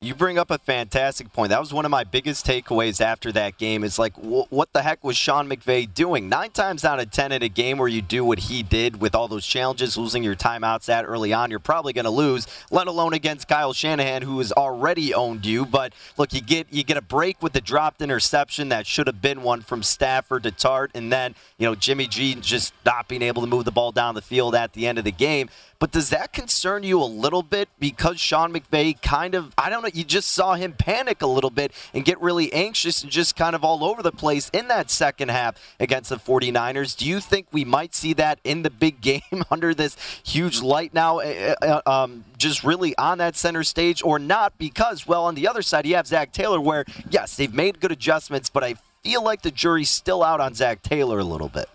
You 0.04 0.16
bring 0.16 0.40
up 0.40 0.50
a 0.50 0.58
fantastic 0.58 1.32
point. 1.32 1.52
That 1.52 1.60
was 1.60 1.72
one 1.72 1.86
of 1.86 1.92
my 1.92 2.04
biggest 2.04 2.44
takeaways 2.44 3.00
after 3.00 3.32
that 3.34 3.60
game. 3.60 3.84
Is 3.84 4.00
like, 4.00 4.16
wh- 4.16 4.52
what 4.52 4.74
the 4.74 4.82
heck 4.82 5.04
was 5.04 5.16
Sean 5.16 5.48
McVay 5.48 5.94
doing? 5.94 6.28
Nine 6.28 6.50
times 6.50 6.84
out 6.84 7.00
of 7.00 7.12
ten 7.12 7.32
in 7.32 7.44
a 7.44 7.48
game 7.48 7.78
where 7.78 7.88
you 7.88 8.02
do 8.02 8.26
what 8.26 8.40
he 8.40 8.64
did 8.64 9.00
with 9.00 9.14
all 9.14 9.28
those 9.28 9.46
challenges, 9.46 9.98
losing 9.98 10.24
your 10.24 10.36
timeouts 10.36 10.86
that 10.86 11.06
early 11.06 11.34
on, 11.34 11.52
you're 11.52 11.60
probably 11.60 11.94
going 11.94 12.06
to 12.06 12.10
lose. 12.10 12.48
Let 12.72 12.88
alone 12.88 13.14
against 13.14 13.48
Kyle 13.48 13.74
Shanahan, 13.74 14.24
who 14.24 14.40
has 14.40 14.52
already 14.52 15.14
owned 15.14 15.46
you. 15.46 15.68
But 15.68 15.94
look, 16.18 16.34
you 16.34 16.42
get 16.42 16.66
you 16.72 16.84
get 16.84 16.98
a 16.98 17.04
break 17.04 17.40
with 17.44 17.54
the 17.54 17.62
dropped 17.62 18.02
interception 18.02 18.70
that 18.70 18.88
should 18.88 19.06
have 19.06 19.22
been 19.22 19.44
one 19.44 19.62
from 19.62 19.84
Stafford 19.84 20.42
to 20.42 20.52
Tartt, 20.52 20.90
and 20.96 21.14
then 21.14 21.36
you 21.60 21.68
know 21.68 21.76
Jimmy 21.76 22.08
G 22.08 22.34
just 22.34 22.74
not 22.84 23.08
being 23.08 23.22
able 23.22 23.44
to 23.44 23.48
move 23.48 23.66
the 23.66 23.72
ball 23.72 23.92
down 23.92 24.16
the 24.16 24.24
field 24.24 24.56
at 24.56 24.74
the 24.74 24.88
end 24.88 24.98
of 24.98 25.04
the 25.04 25.12
game. 25.12 25.48
But 25.82 25.90
does 25.90 26.12
that 26.12 26.32
concern 26.32 26.84
you 26.84 27.02
a 27.02 27.06
little 27.06 27.42
bit 27.42 27.68
because 27.80 28.20
Sean 28.20 28.54
McVay 28.54 29.02
kind 29.02 29.34
of, 29.34 29.52
I 29.58 29.72
don't 29.72 29.82
know, 29.82 29.90
you 29.92 30.04
just 30.04 30.32
saw 30.32 30.54
him 30.54 30.74
panic 30.74 31.24
a 31.24 31.28
little 31.28 31.50
bit 31.50 31.72
and 31.92 32.06
get 32.06 32.22
really 32.22 32.54
anxious 32.54 33.02
and 33.02 33.12
just 33.12 33.36
kind 33.36 33.56
of 33.56 33.64
all 33.64 33.84
over 33.84 34.04
the 34.04 34.12
place 34.12 34.52
in 34.54 34.68
that 34.68 34.92
second 34.92 35.32
half 35.32 35.56
against 35.80 36.12
the 36.12 36.18
49ers? 36.18 36.96
Do 36.96 37.08
you 37.08 37.20
think 37.20 37.48
we 37.52 37.66
might 37.66 37.96
see 37.96 38.14
that 38.14 38.38
in 38.44 38.62
the 38.62 38.70
big 38.70 39.02
game 39.02 39.24
under 39.50 39.74
this 39.74 39.98
huge 40.24 40.62
light 40.62 40.94
now, 40.94 41.20
uh, 41.20 41.82
um, 41.88 42.26
just 42.38 42.64
really 42.64 42.96
on 43.00 43.18
that 43.18 43.36
center 43.36 43.64
stage 43.64 44.04
or 44.04 44.20
not? 44.20 44.56
Because, 44.60 45.08
well, 45.08 45.26
on 45.26 45.34
the 45.34 45.48
other 45.48 45.64
side, 45.64 45.88
you 45.88 45.96
have 45.96 46.06
Zac 46.06 46.32
Taylor 46.32 46.62
where, 46.62 46.86
yes, 47.10 47.36
they've 47.38 47.56
made 47.56 47.80
good 47.80 47.92
adjustments, 47.92 48.52
but 48.52 48.64
I 48.64 48.76
feel 49.02 49.24
like 49.24 49.42
the 49.42 49.50
jury's 49.50 49.90
still 49.90 50.22
out 50.22 50.40
on 50.40 50.54
Zac 50.54 50.84
Taylor 50.84 51.18
a 51.18 51.24
little 51.24 51.50
bit. 51.50 51.68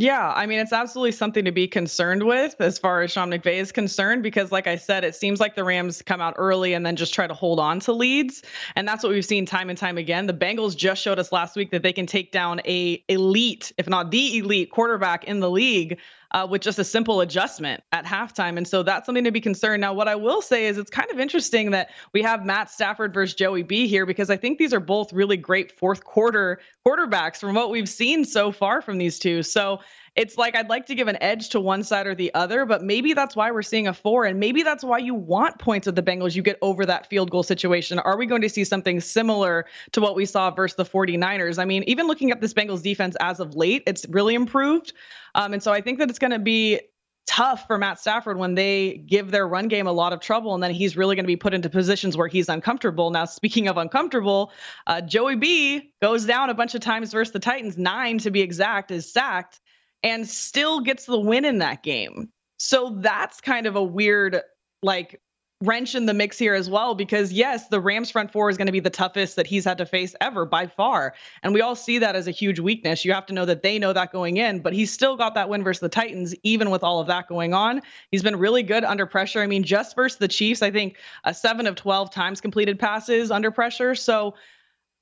Yeah, 0.00 0.32
I 0.32 0.46
mean, 0.46 0.60
it's 0.60 0.72
absolutely 0.72 1.10
something 1.10 1.44
to 1.44 1.50
be 1.50 1.66
concerned 1.66 2.22
with 2.22 2.54
as 2.60 2.78
far 2.78 3.02
as 3.02 3.10
Sean 3.10 3.30
McVay 3.30 3.54
is 3.54 3.72
concerned, 3.72 4.22
because 4.22 4.52
like 4.52 4.68
I 4.68 4.76
said, 4.76 5.02
it 5.02 5.16
seems 5.16 5.40
like 5.40 5.56
the 5.56 5.64
Rams 5.64 6.02
come 6.02 6.20
out 6.20 6.34
early 6.36 6.72
and 6.72 6.86
then 6.86 6.94
just 6.94 7.12
try 7.12 7.26
to 7.26 7.34
hold 7.34 7.58
on 7.58 7.80
to 7.80 7.92
leads. 7.92 8.44
And 8.76 8.86
that's 8.86 9.02
what 9.02 9.10
we've 9.10 9.24
seen 9.24 9.44
time 9.44 9.70
and 9.70 9.76
time 9.76 9.98
again. 9.98 10.28
The 10.28 10.34
Bengals 10.34 10.76
just 10.76 11.02
showed 11.02 11.18
us 11.18 11.32
last 11.32 11.56
week 11.56 11.72
that 11.72 11.82
they 11.82 11.92
can 11.92 12.06
take 12.06 12.30
down 12.30 12.60
a 12.64 13.02
elite, 13.08 13.72
if 13.76 13.88
not 13.88 14.12
the 14.12 14.38
elite 14.38 14.70
quarterback 14.70 15.24
in 15.24 15.40
the 15.40 15.50
league 15.50 15.98
uh, 16.30 16.46
with 16.48 16.62
just 16.62 16.78
a 16.78 16.84
simple 16.84 17.20
adjustment 17.20 17.82
at 17.92 18.04
halftime. 18.04 18.56
And 18.56 18.68
so 18.68 18.82
that's 18.82 19.06
something 19.06 19.24
to 19.24 19.30
be 19.30 19.40
concerned. 19.40 19.80
Now, 19.80 19.94
what 19.94 20.08
I 20.08 20.14
will 20.16 20.42
say 20.42 20.66
is 20.66 20.78
it's 20.78 20.90
kind 20.90 21.10
of 21.10 21.18
interesting 21.18 21.70
that 21.70 21.90
we 22.12 22.22
have 22.22 22.44
Matt 22.44 22.70
Stafford 22.70 23.14
versus 23.14 23.34
Joey 23.34 23.62
B 23.62 23.86
here 23.86 24.06
because 24.06 24.30
I 24.30 24.36
think 24.36 24.58
these 24.58 24.74
are 24.74 24.80
both 24.80 25.12
really 25.12 25.36
great 25.36 25.72
fourth 25.72 26.04
quarter 26.04 26.60
quarterbacks 26.86 27.38
from 27.38 27.54
what 27.54 27.70
we've 27.70 27.88
seen 27.88 28.24
so 28.24 28.52
far 28.52 28.82
from 28.82 28.98
these 28.98 29.18
two. 29.18 29.42
So 29.42 29.80
it's 30.18 30.36
like 30.36 30.56
I'd 30.56 30.68
like 30.68 30.86
to 30.86 30.96
give 30.96 31.06
an 31.06 31.16
edge 31.20 31.48
to 31.50 31.60
one 31.60 31.84
side 31.84 32.08
or 32.08 32.14
the 32.14 32.34
other, 32.34 32.66
but 32.66 32.82
maybe 32.82 33.12
that's 33.12 33.36
why 33.36 33.52
we're 33.52 33.62
seeing 33.62 33.86
a 33.86 33.94
four. 33.94 34.24
And 34.24 34.40
maybe 34.40 34.64
that's 34.64 34.82
why 34.82 34.98
you 34.98 35.14
want 35.14 35.60
points 35.60 35.86
at 35.86 35.94
the 35.94 36.02
Bengals. 36.02 36.34
You 36.34 36.42
get 36.42 36.58
over 36.60 36.84
that 36.84 37.08
field 37.08 37.30
goal 37.30 37.44
situation. 37.44 38.00
Are 38.00 38.18
we 38.18 38.26
going 38.26 38.42
to 38.42 38.48
see 38.48 38.64
something 38.64 38.98
similar 39.00 39.66
to 39.92 40.00
what 40.00 40.16
we 40.16 40.26
saw 40.26 40.50
versus 40.50 40.76
the 40.76 40.84
49ers? 40.84 41.60
I 41.60 41.64
mean, 41.64 41.84
even 41.84 42.08
looking 42.08 42.32
at 42.32 42.40
this 42.40 42.52
Bengals 42.52 42.82
defense 42.82 43.16
as 43.20 43.38
of 43.38 43.54
late, 43.54 43.84
it's 43.86 44.06
really 44.08 44.34
improved. 44.34 44.92
Um, 45.36 45.52
and 45.52 45.62
so 45.62 45.72
I 45.72 45.80
think 45.80 46.00
that 46.00 46.10
it's 46.10 46.18
going 46.18 46.32
to 46.32 46.40
be 46.40 46.80
tough 47.28 47.68
for 47.68 47.78
Matt 47.78 48.00
Stafford 48.00 48.38
when 48.38 48.56
they 48.56 48.96
give 49.06 49.30
their 49.30 49.46
run 49.46 49.68
game 49.68 49.86
a 49.86 49.92
lot 49.92 50.12
of 50.12 50.18
trouble, 50.18 50.52
and 50.52 50.60
then 50.60 50.72
he's 50.72 50.96
really 50.96 51.14
going 51.14 51.26
to 51.26 51.28
be 51.28 51.36
put 51.36 51.54
into 51.54 51.70
positions 51.70 52.16
where 52.16 52.26
he's 52.26 52.48
uncomfortable. 52.48 53.10
Now, 53.10 53.26
speaking 53.26 53.68
of 53.68 53.76
uncomfortable, 53.76 54.50
uh, 54.88 55.00
Joey 55.00 55.36
B 55.36 55.92
goes 56.02 56.24
down 56.24 56.50
a 56.50 56.54
bunch 56.54 56.74
of 56.74 56.80
times 56.80 57.12
versus 57.12 57.32
the 57.32 57.38
Titans, 57.38 57.78
nine 57.78 58.18
to 58.18 58.32
be 58.32 58.40
exact, 58.40 58.90
is 58.90 59.12
sacked, 59.12 59.60
and 60.02 60.28
still 60.28 60.80
gets 60.80 61.06
the 61.06 61.18
win 61.18 61.44
in 61.44 61.58
that 61.58 61.82
game. 61.82 62.30
So 62.58 62.96
that's 62.98 63.40
kind 63.40 63.66
of 63.66 63.76
a 63.76 63.82
weird, 63.82 64.40
like, 64.82 65.20
wrench 65.62 65.96
in 65.96 66.06
the 66.06 66.14
mix 66.14 66.38
here 66.38 66.54
as 66.54 66.70
well 66.70 66.94
because 66.94 67.32
yes 67.32 67.66
the 67.66 67.80
rams 67.80 68.12
front 68.12 68.30
four 68.30 68.48
is 68.48 68.56
going 68.56 68.66
to 68.66 68.72
be 68.72 68.78
the 68.78 68.88
toughest 68.88 69.34
that 69.34 69.44
he's 69.44 69.64
had 69.64 69.76
to 69.76 69.84
face 69.84 70.14
ever 70.20 70.46
by 70.46 70.68
far. 70.68 71.14
And 71.42 71.52
we 71.52 71.60
all 71.60 71.74
see 71.74 71.98
that 71.98 72.14
as 72.14 72.28
a 72.28 72.30
huge 72.30 72.60
weakness. 72.60 73.04
You 73.04 73.12
have 73.12 73.26
to 73.26 73.32
know 73.34 73.44
that 73.44 73.64
they 73.64 73.76
know 73.76 73.92
that 73.92 74.12
going 74.12 74.36
in 74.36 74.60
but 74.60 74.72
he's 74.72 74.92
still 74.92 75.16
got 75.16 75.34
that 75.34 75.48
win 75.48 75.64
versus 75.64 75.80
the 75.80 75.88
titans 75.88 76.32
even 76.44 76.70
with 76.70 76.84
all 76.84 77.00
of 77.00 77.08
that 77.08 77.26
going 77.26 77.54
on. 77.54 77.82
He's 78.12 78.22
been 78.22 78.36
really 78.36 78.62
good 78.62 78.84
under 78.84 79.04
pressure. 79.04 79.40
I 79.40 79.48
mean 79.48 79.64
just 79.64 79.96
versus 79.96 80.18
the 80.18 80.28
chiefs 80.28 80.62
i 80.62 80.70
think 80.70 80.96
a 81.24 81.34
7 81.34 81.66
of 81.66 81.74
12 81.74 82.12
times 82.12 82.40
completed 82.40 82.78
passes 82.78 83.32
under 83.32 83.50
pressure. 83.50 83.96
So 83.96 84.36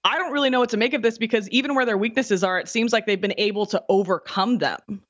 I 0.07 0.19
don't 0.19 0.33
really 0.33 0.51
know 0.51 0.61
what 0.61 0.71
to 0.71 0.77
make 0.77 0.95
of 0.95 1.03
this 1.03 1.19
because 1.19 1.49
even 1.51 1.75
where 1.75 1.85
their 1.85 1.99
weaknesses 1.99 2.45
are, 2.45 2.61
it 2.61 2.69
seems 2.69 2.93
like 2.93 3.07
they've 3.07 3.21
been 3.21 3.35
able 3.39 3.67
to 3.67 3.83
overcome 3.89 4.59
them. 4.59 5.03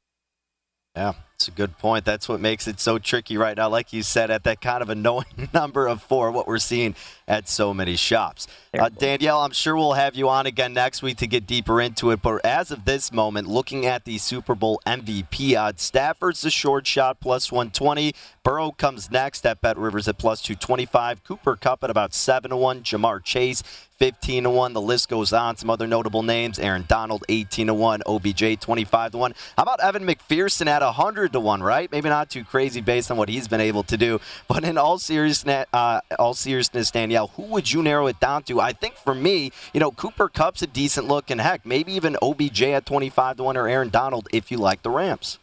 Yeah, 0.97 1.13
it's 1.35 1.49
a 1.49 1.51
good 1.51 1.77
point. 1.77 2.07
That's 2.07 2.31
what 2.31 2.41
makes 2.41 2.67
it 2.67 2.81
so 2.81 2.99
tricky 2.99 3.37
right 3.37 3.55
now. 3.55 3.69
Like 3.69 3.93
you 3.93 4.03
said, 4.03 4.31
at 4.31 4.45
that 4.45 4.63
kind 4.63 4.81
of 4.81 4.89
annoying 4.89 5.51
number 5.53 5.87
of 5.87 6.03
four, 6.03 6.33
what 6.33 6.47
we're 6.47 6.57
seeing 6.57 6.95
at 7.29 7.47
so 7.47 7.75
many 7.75 7.97
shops. 7.97 8.49
Uh, 8.73 8.89
Danielle, 8.89 9.41
I'm 9.41 9.53
sure 9.53 9.77
we'll 9.77 9.93
have 9.93 10.15
you 10.15 10.31
on 10.31 10.47
again 10.47 10.73
next 10.73 11.03
week 11.03 11.19
to 11.19 11.27
get 11.27 11.47
deeper 11.47 11.79
into 11.79 12.11
it. 12.11 12.23
But 12.23 12.43
as 12.47 12.71
of 12.71 12.87
this 12.87 13.13
moment, 13.13 13.49
looking 13.49 13.85
at 13.85 14.07
the 14.07 14.17
Super 14.17 14.55
Bowl 14.55 14.81
MVP 14.87 15.61
odds, 15.61 15.83
Stafford's 15.83 16.41
the 16.41 16.51
short 16.51 16.87
shot 16.87 17.21
plus 17.21 17.53
120. 17.53 18.15
Burrow 18.47 18.71
comes 18.71 19.11
next 19.11 19.45
at 19.45 19.61
Bet 19.61 19.77
Rivers 19.77 20.07
at 20.07 20.19
plus 20.19 20.41
225. 20.41 21.25
Cooper 21.25 21.57
Kupp 21.57 21.83
at 21.83 21.91
about 21.91 22.15
7 22.15 22.51
to 22.51 22.57
1. 22.57 22.85
Ja'Marr 22.85 23.25
Chase 23.25 23.61
15 23.99 24.45
to 24.45 24.51
1. 24.51 24.73
The 24.73 24.81
list 24.81 25.09
goes 25.09 25.33
on. 25.33 25.57
Some 25.57 25.69
other 25.69 25.89
notable 25.89 26.23
names 26.23 26.61
Aaron 26.61 26.85
Donald 26.87 27.25
18 27.29 27.67
to 27.67 27.75
1. 27.75 28.03
OBJ 28.07 28.61
25 28.61 29.11
to 29.11 29.19
1. 29.19 29.35
How 29.57 29.65
about 29.65 29.81
Evan 29.83 30.07
McPherson 30.07 30.69
at 30.69 30.81
100 30.81 31.33
to 31.33 31.41
1, 31.41 31.61
right? 31.61 31.91
Maybe 31.91 32.09
not 32.09 32.31
too 32.31 32.45
crazy 32.45 32.81
based 32.81 33.11
on 33.11 33.17
what 33.17 33.29
he's 33.29 33.49
been 33.49 33.61
able 33.61 33.83
to 33.83 33.97
do. 33.97 34.21
But 34.47 34.63
in 34.63 34.79
all 34.79 34.99
seriousness, 34.99 35.67
uh, 35.73 36.03
all 36.17 36.35
seriousness, 36.35 36.93
Danielle, 36.93 37.33
who 37.35 37.43
would 37.47 37.73
you 37.73 37.83
narrow 37.83 38.07
it 38.07 38.21
down 38.21 38.45
to? 38.45 38.61
I 38.61 38.73
think 38.73 38.95
for 38.95 39.13
me, 39.13 39.51
you 39.75 39.81
know, 39.81 39.91
Cooper 39.91 40.29
Kupp's 40.29 40.63
a 40.63 40.69
decent 40.69 41.09
look, 41.09 41.31
and 41.31 41.41
heck, 41.41 41.67
maybe 41.67 41.95
even 41.95 42.17
OBJ 42.23 42.63
at 42.63 42.87
25 42.87 43.39
to 43.39 43.43
1 43.43 43.57
or 43.57 43.67
Aaron 43.67 43.89
Donald 43.89 44.29
if 44.33 44.53
you 44.53 44.59
like 44.59 44.83
the 44.83 44.91
Rams. 44.91 45.41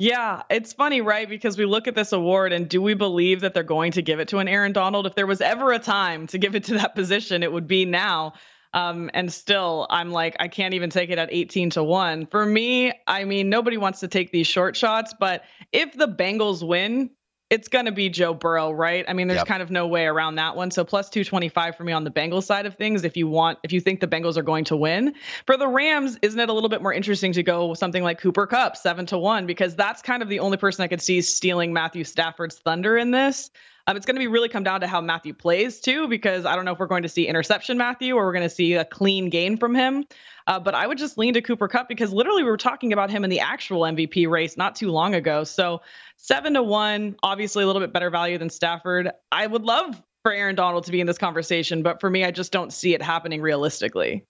Yeah, 0.00 0.42
it's 0.48 0.72
funny, 0.72 1.00
right? 1.00 1.28
Because 1.28 1.58
we 1.58 1.64
look 1.64 1.88
at 1.88 1.96
this 1.96 2.12
award 2.12 2.52
and 2.52 2.68
do 2.68 2.80
we 2.80 2.94
believe 2.94 3.40
that 3.40 3.52
they're 3.52 3.64
going 3.64 3.92
to 3.92 4.02
give 4.02 4.20
it 4.20 4.28
to 4.28 4.38
an 4.38 4.46
Aaron 4.46 4.72
Donald? 4.72 5.06
If 5.06 5.16
there 5.16 5.26
was 5.26 5.40
ever 5.40 5.72
a 5.72 5.80
time 5.80 6.28
to 6.28 6.38
give 6.38 6.54
it 6.54 6.64
to 6.64 6.74
that 6.74 6.94
position, 6.94 7.42
it 7.42 7.52
would 7.52 7.66
be 7.66 7.84
now. 7.84 8.34
Um, 8.74 9.10
and 9.12 9.32
still, 9.32 9.88
I'm 9.90 10.12
like, 10.12 10.36
I 10.38 10.46
can't 10.46 10.74
even 10.74 10.90
take 10.90 11.10
it 11.10 11.18
at 11.18 11.30
18 11.32 11.70
to 11.70 11.82
1. 11.82 12.26
For 12.26 12.46
me, 12.46 12.92
I 13.08 13.24
mean, 13.24 13.48
nobody 13.48 13.76
wants 13.76 14.00
to 14.00 14.08
take 14.08 14.30
these 14.30 14.46
short 14.46 14.76
shots, 14.76 15.14
but 15.18 15.42
if 15.72 15.94
the 15.94 16.06
Bengals 16.06 16.66
win, 16.66 17.10
it's 17.50 17.68
going 17.68 17.86
to 17.86 17.92
be 17.92 18.10
Joe 18.10 18.34
Burrow, 18.34 18.70
right? 18.70 19.04
I 19.08 19.14
mean, 19.14 19.26
there's 19.28 19.38
yep. 19.38 19.46
kind 19.46 19.62
of 19.62 19.70
no 19.70 19.86
way 19.86 20.04
around 20.04 20.34
that 20.34 20.54
one. 20.54 20.70
So 20.70 20.84
plus 20.84 21.08
225 21.08 21.76
for 21.76 21.84
me 21.84 21.92
on 21.92 22.04
the 22.04 22.10
Bengals 22.10 22.44
side 22.44 22.66
of 22.66 22.74
things 22.74 23.04
if 23.04 23.16
you 23.16 23.26
want 23.26 23.58
if 23.62 23.72
you 23.72 23.80
think 23.80 24.00
the 24.00 24.06
Bengals 24.06 24.36
are 24.36 24.42
going 24.42 24.64
to 24.64 24.76
win. 24.76 25.14
For 25.46 25.56
the 25.56 25.66
Rams, 25.66 26.18
isn't 26.20 26.38
it 26.38 26.48
a 26.48 26.52
little 26.52 26.68
bit 26.68 26.82
more 26.82 26.92
interesting 26.92 27.32
to 27.32 27.42
go 27.42 27.68
with 27.68 27.78
something 27.78 28.02
like 28.02 28.20
Cooper 28.20 28.46
Kupp 28.46 28.76
7 28.76 29.06
to 29.06 29.18
1 29.18 29.46
because 29.46 29.74
that's 29.74 30.02
kind 30.02 30.22
of 30.22 30.28
the 30.28 30.40
only 30.40 30.58
person 30.58 30.82
I 30.82 30.88
could 30.88 31.00
see 31.00 31.22
stealing 31.22 31.72
Matthew 31.72 32.04
Stafford's 32.04 32.58
thunder 32.58 32.98
in 32.98 33.10
this. 33.10 33.50
Um, 33.88 33.96
it's 33.96 34.04
going 34.04 34.16
to 34.16 34.20
be 34.20 34.26
really 34.26 34.50
come 34.50 34.64
down 34.64 34.82
to 34.82 34.86
how 34.86 35.00
Matthew 35.00 35.32
plays 35.32 35.80
too, 35.80 36.08
because 36.08 36.44
I 36.44 36.54
don't 36.54 36.66
know 36.66 36.72
if 36.72 36.78
we're 36.78 36.88
going 36.88 37.04
to 37.04 37.08
see 37.08 37.26
interception 37.26 37.78
Matthew 37.78 38.16
or 38.16 38.26
we're 38.26 38.34
going 38.34 38.46
to 38.46 38.54
see 38.54 38.74
a 38.74 38.84
clean 38.84 39.30
gain 39.30 39.56
from 39.56 39.74
him. 39.74 40.04
Uh, 40.46 40.60
but 40.60 40.74
I 40.74 40.86
would 40.86 40.98
just 40.98 41.16
lean 41.16 41.32
to 41.34 41.40
Cooper 41.40 41.68
Kupp 41.68 41.88
because 41.88 42.12
literally 42.12 42.42
we 42.42 42.50
were 42.50 42.58
talking 42.58 42.92
about 42.92 43.08
him 43.08 43.24
in 43.24 43.30
the 43.30 43.40
actual 43.40 43.80
MVP 43.80 44.28
race 44.28 44.58
not 44.58 44.76
too 44.76 44.90
long 44.90 45.14
ago. 45.14 45.42
So 45.42 45.80
seven 46.18 46.52
to 46.52 46.62
one, 46.62 47.16
obviously 47.22 47.64
a 47.64 47.66
little 47.66 47.80
bit 47.80 47.94
better 47.94 48.10
value 48.10 48.36
than 48.36 48.50
Stafford. 48.50 49.10
I 49.32 49.46
would 49.46 49.62
love 49.62 49.98
for 50.22 50.32
Aaron 50.32 50.54
Donald 50.54 50.84
to 50.84 50.92
be 50.92 51.00
in 51.00 51.06
this 51.06 51.16
conversation, 51.16 51.82
but 51.82 51.98
for 51.98 52.10
me, 52.10 52.26
I 52.26 52.30
just 52.30 52.52
don't 52.52 52.74
see 52.74 52.92
it 52.92 53.00
happening 53.00 53.40
realistically. 53.40 54.26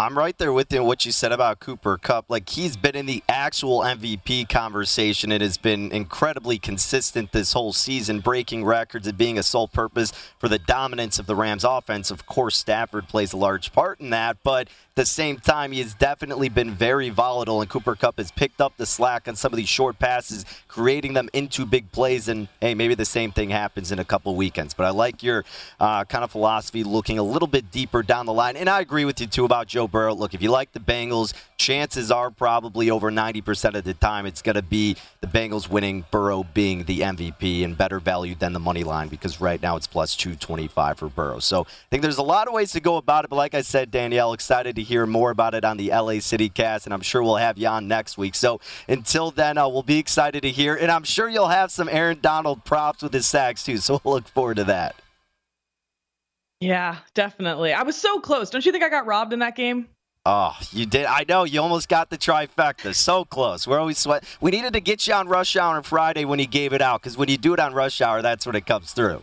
I'm 0.00 0.16
right 0.16 0.38
there 0.38 0.52
with 0.52 0.72
you 0.72 0.84
what 0.84 1.04
you 1.04 1.10
said 1.10 1.32
about 1.32 1.58
Cooper 1.58 1.98
Kupp. 1.98 2.26
Like 2.28 2.48
he's 2.50 2.76
been 2.76 2.94
in 2.94 3.06
the 3.06 3.24
actual 3.28 3.80
MVP 3.80 4.48
conversation. 4.48 5.32
It 5.32 5.40
has 5.40 5.58
been 5.58 5.90
incredibly 5.90 6.56
consistent 6.56 7.32
this 7.32 7.52
whole 7.52 7.72
season, 7.72 8.20
breaking 8.20 8.64
records 8.64 9.08
and 9.08 9.18
being 9.18 9.38
a 9.38 9.42
sole 9.42 9.66
purpose 9.66 10.12
for 10.38 10.48
the 10.48 10.60
dominance 10.60 11.18
of 11.18 11.26
the 11.26 11.34
Rams 11.34 11.64
offense. 11.64 12.12
Of 12.12 12.26
course, 12.26 12.56
Stafford 12.56 13.08
plays 13.08 13.32
a 13.32 13.36
large 13.36 13.72
part 13.72 13.98
in 13.98 14.10
that, 14.10 14.36
but 14.44 14.68
at 14.98 15.02
the 15.02 15.06
same 15.06 15.38
time, 15.38 15.70
he 15.70 15.80
has 15.80 15.94
definitely 15.94 16.48
been 16.48 16.72
very 16.74 17.08
volatile, 17.08 17.60
and 17.60 17.70
Cooper 17.70 17.94
Kupp 17.94 18.18
has 18.18 18.32
picked 18.32 18.60
up 18.60 18.76
the 18.76 18.86
slack 18.86 19.28
on 19.28 19.36
some 19.36 19.52
of 19.52 19.56
these 19.56 19.68
short 19.68 19.98
passes, 20.00 20.44
creating 20.66 21.12
them 21.12 21.28
into 21.32 21.64
big 21.64 21.92
plays. 21.92 22.26
And 22.26 22.48
hey, 22.60 22.74
maybe 22.74 22.96
the 22.96 23.04
same 23.04 23.30
thing 23.30 23.50
happens 23.50 23.92
in 23.92 24.00
a 24.00 24.04
couple 24.04 24.34
weekends. 24.34 24.74
But 24.74 24.86
I 24.86 24.90
like 24.90 25.22
your 25.22 25.44
uh, 25.78 26.04
kind 26.04 26.24
of 26.24 26.32
philosophy 26.32 26.82
looking 26.82 27.16
a 27.16 27.22
little 27.22 27.46
bit 27.46 27.70
deeper 27.70 28.02
down 28.02 28.26
the 28.26 28.32
line. 28.32 28.56
And 28.56 28.68
I 28.68 28.80
agree 28.80 29.04
with 29.04 29.20
you, 29.20 29.28
too, 29.28 29.44
about 29.44 29.68
Joe 29.88 29.92
Burrow. 29.92 30.14
Look, 30.14 30.34
if 30.34 30.42
you 30.42 30.50
like 30.50 30.72
the 30.72 30.80
Bengals, 30.80 31.32
chances 31.56 32.10
are 32.10 32.30
probably 32.30 32.90
over 32.90 33.10
90% 33.10 33.74
of 33.74 33.84
the 33.84 33.94
time 33.94 34.26
it's 34.26 34.42
going 34.42 34.56
to 34.56 34.62
be 34.62 34.96
the 35.20 35.26
Bengals 35.26 35.68
winning, 35.68 36.04
Burrow 36.10 36.44
being 36.54 36.84
the 36.84 37.00
MVP 37.00 37.64
and 37.64 37.76
better 37.76 37.98
value 37.98 38.34
than 38.34 38.52
the 38.52 38.60
money 38.60 38.84
line 38.84 39.08
because 39.08 39.40
right 39.40 39.60
now 39.60 39.76
it's 39.76 39.86
plus 39.86 40.14
225 40.16 40.98
for 40.98 41.08
Burrow. 41.08 41.38
So 41.38 41.62
I 41.62 41.88
think 41.90 42.02
there's 42.02 42.18
a 42.18 42.22
lot 42.22 42.48
of 42.48 42.54
ways 42.54 42.72
to 42.72 42.80
go 42.80 42.96
about 42.96 43.24
it. 43.24 43.30
But 43.30 43.36
like 43.36 43.54
I 43.54 43.62
said, 43.62 43.90
Danielle, 43.90 44.32
excited 44.32 44.76
to 44.76 44.82
hear 44.82 45.06
more 45.06 45.30
about 45.30 45.54
it 45.54 45.64
on 45.64 45.76
the 45.76 45.88
LA 45.88 46.20
City 46.20 46.48
cast, 46.48 46.86
and 46.86 46.94
I'm 46.94 47.00
sure 47.00 47.22
we'll 47.22 47.36
have 47.36 47.58
you 47.58 47.68
on 47.68 47.88
next 47.88 48.18
week. 48.18 48.34
So 48.34 48.60
until 48.88 49.30
then, 49.30 49.58
uh, 49.58 49.68
we'll 49.68 49.82
be 49.82 49.98
excited 49.98 50.42
to 50.42 50.50
hear, 50.50 50.74
and 50.74 50.90
I'm 50.90 51.04
sure 51.04 51.28
you'll 51.28 51.48
have 51.48 51.70
some 51.70 51.88
Aaron 51.88 52.18
Donald 52.20 52.64
props 52.64 53.02
with 53.02 53.12
his 53.12 53.26
sacks 53.26 53.64
too. 53.64 53.78
So 53.78 54.00
we'll 54.04 54.14
look 54.14 54.28
forward 54.28 54.56
to 54.56 54.64
that. 54.64 54.96
Yeah, 56.60 56.96
definitely. 57.14 57.72
I 57.72 57.82
was 57.82 57.96
so 57.96 58.18
close. 58.20 58.50
Don't 58.50 58.64
you 58.66 58.72
think 58.72 58.82
I 58.82 58.88
got 58.88 59.06
robbed 59.06 59.32
in 59.32 59.38
that 59.40 59.54
game? 59.54 59.88
Oh, 60.26 60.56
you 60.72 60.84
did. 60.84 61.06
I 61.06 61.24
know 61.28 61.44
you 61.44 61.60
almost 61.62 61.88
got 61.88 62.10
the 62.10 62.18
trifecta. 62.18 62.94
So 62.94 63.24
close. 63.24 63.66
We're 63.66 63.78
always 63.78 63.98
sweat. 63.98 64.24
We 64.40 64.50
needed 64.50 64.72
to 64.74 64.80
get 64.80 65.06
you 65.06 65.14
on 65.14 65.28
rush 65.28 65.56
hour 65.56 65.76
on 65.76 65.82
Friday 65.84 66.24
when 66.24 66.38
he 66.38 66.46
gave 66.46 66.72
it 66.72 66.82
out 66.82 67.00
because 67.00 67.16
when 67.16 67.28
you 67.28 67.38
do 67.38 67.54
it 67.54 67.60
on 67.60 67.72
rush 67.72 68.00
hour, 68.00 68.20
that's 68.20 68.44
when 68.44 68.56
it 68.56 68.66
comes 68.66 68.92
through. 68.92 69.22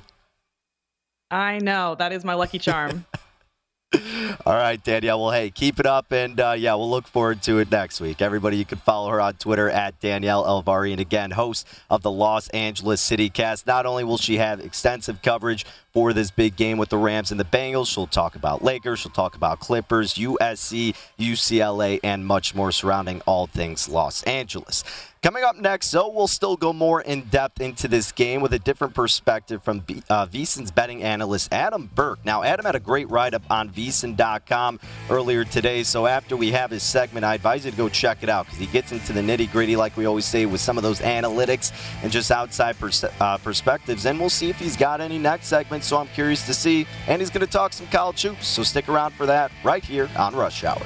I 1.29 1.59
know. 1.59 1.95
That 1.95 2.11
is 2.11 2.23
my 2.23 2.33
lucky 2.33 2.57
charm. 2.59 3.05
All 4.45 4.53
right, 4.53 4.83
Danielle. 4.83 5.21
Well, 5.21 5.31
hey, 5.31 5.49
keep 5.49 5.79
it 5.79 5.85
up, 5.85 6.11
and 6.11 6.39
uh, 6.39 6.55
yeah, 6.57 6.73
we'll 6.75 6.89
look 6.89 7.07
forward 7.07 7.41
to 7.43 7.59
it 7.59 7.71
next 7.71 8.01
week. 8.01 8.21
Everybody, 8.21 8.57
you 8.57 8.65
can 8.65 8.77
follow 8.79 9.09
her 9.09 9.21
on 9.21 9.35
Twitter 9.35 9.69
at 9.69 9.99
Danielle 9.99 10.43
Elvari, 10.43 10.91
and 10.91 10.99
again, 10.99 11.31
host 11.31 11.67
of 11.89 12.01
the 12.01 12.11
Los 12.11 12.49
Angeles 12.49 12.99
City 12.99 13.29
Cast. 13.29 13.67
Not 13.67 13.85
only 13.85 14.03
will 14.03 14.17
she 14.17 14.37
have 14.37 14.59
extensive 14.59 15.21
coverage 15.21 15.65
for 15.95 16.11
this 16.11 16.29
big 16.29 16.57
game 16.57 16.77
with 16.77 16.89
the 16.89 16.97
Rams 16.97 17.31
and 17.31 17.39
the 17.39 17.45
Bengals, 17.45 17.87
she'll 17.87 18.05
talk 18.05 18.35
about 18.35 18.61
Lakers, 18.61 18.99
she'll 18.99 19.13
talk 19.13 19.33
about 19.33 19.61
Clippers, 19.61 20.15
USC, 20.15 20.93
UCLA, 21.17 22.01
and 22.03 22.25
much 22.25 22.53
more 22.53 22.73
surrounding 22.73 23.21
all 23.21 23.47
things 23.47 23.87
Los 23.87 24.21
Angeles. 24.23 24.83
Coming 25.25 25.43
up 25.43 25.55
next, 25.57 25.89
though, 25.89 26.09
we'll 26.09 26.27
still 26.27 26.55
go 26.55 26.71
more 26.71 27.01
in 27.01 27.21
depth 27.21 27.59
into 27.59 27.87
this 27.87 28.11
game 28.11 28.41
with 28.41 28.53
a 28.53 28.59
different 28.59 28.93
perspective 28.93 29.63
from 29.63 29.77
uh, 30.07 30.27
VSiN's 30.27 30.69
betting 30.69 31.01
analyst 31.01 31.51
Adam 31.51 31.89
Burke. 31.95 32.23
Now, 32.23 32.43
Adam 32.43 32.63
had 32.63 32.75
a 32.75 32.79
great 32.79 33.09
write 33.09 33.33
up 33.33 33.41
on 33.49 33.71
VSiN.com 33.71 34.79
earlier 35.09 35.43
today, 35.43 35.81
so 35.81 36.05
after 36.05 36.37
we 36.37 36.51
have 36.51 36.69
his 36.69 36.83
segment, 36.83 37.25
I 37.25 37.33
advise 37.33 37.65
you 37.65 37.71
to 37.71 37.77
go 37.77 37.89
check 37.89 38.21
it 38.21 38.29
out 38.29 38.45
because 38.45 38.59
he 38.59 38.67
gets 38.67 38.91
into 38.91 39.13
the 39.13 39.21
nitty 39.21 39.51
gritty, 39.51 39.75
like 39.75 39.97
we 39.97 40.05
always 40.05 40.25
say, 40.25 40.45
with 40.45 40.61
some 40.61 40.77
of 40.77 40.83
those 40.83 40.99
analytics 40.99 41.71
and 42.03 42.11
just 42.11 42.29
outside 42.29 42.77
pers- 42.77 43.03
uh, 43.03 43.39
perspectives. 43.39 44.05
And 44.05 44.19
we'll 44.19 44.29
see 44.29 44.51
if 44.51 44.59
he's 44.59 44.77
got 44.77 45.01
any 45.01 45.17
next 45.17 45.47
segment, 45.47 45.84
so 45.85 45.97
I'm 45.97 46.07
curious 46.07 46.45
to 46.47 46.53
see. 46.53 46.87
And 47.07 47.21
he's 47.21 47.29
going 47.29 47.45
to 47.45 47.51
talk 47.51 47.73
some 47.73 47.87
college 47.87 48.21
hoops, 48.21 48.47
so 48.47 48.63
stick 48.63 48.89
around 48.89 49.13
for 49.13 49.25
that 49.25 49.51
right 49.63 49.83
here 49.83 50.09
on 50.17 50.35
Rush 50.35 50.63
Hour. 50.63 50.81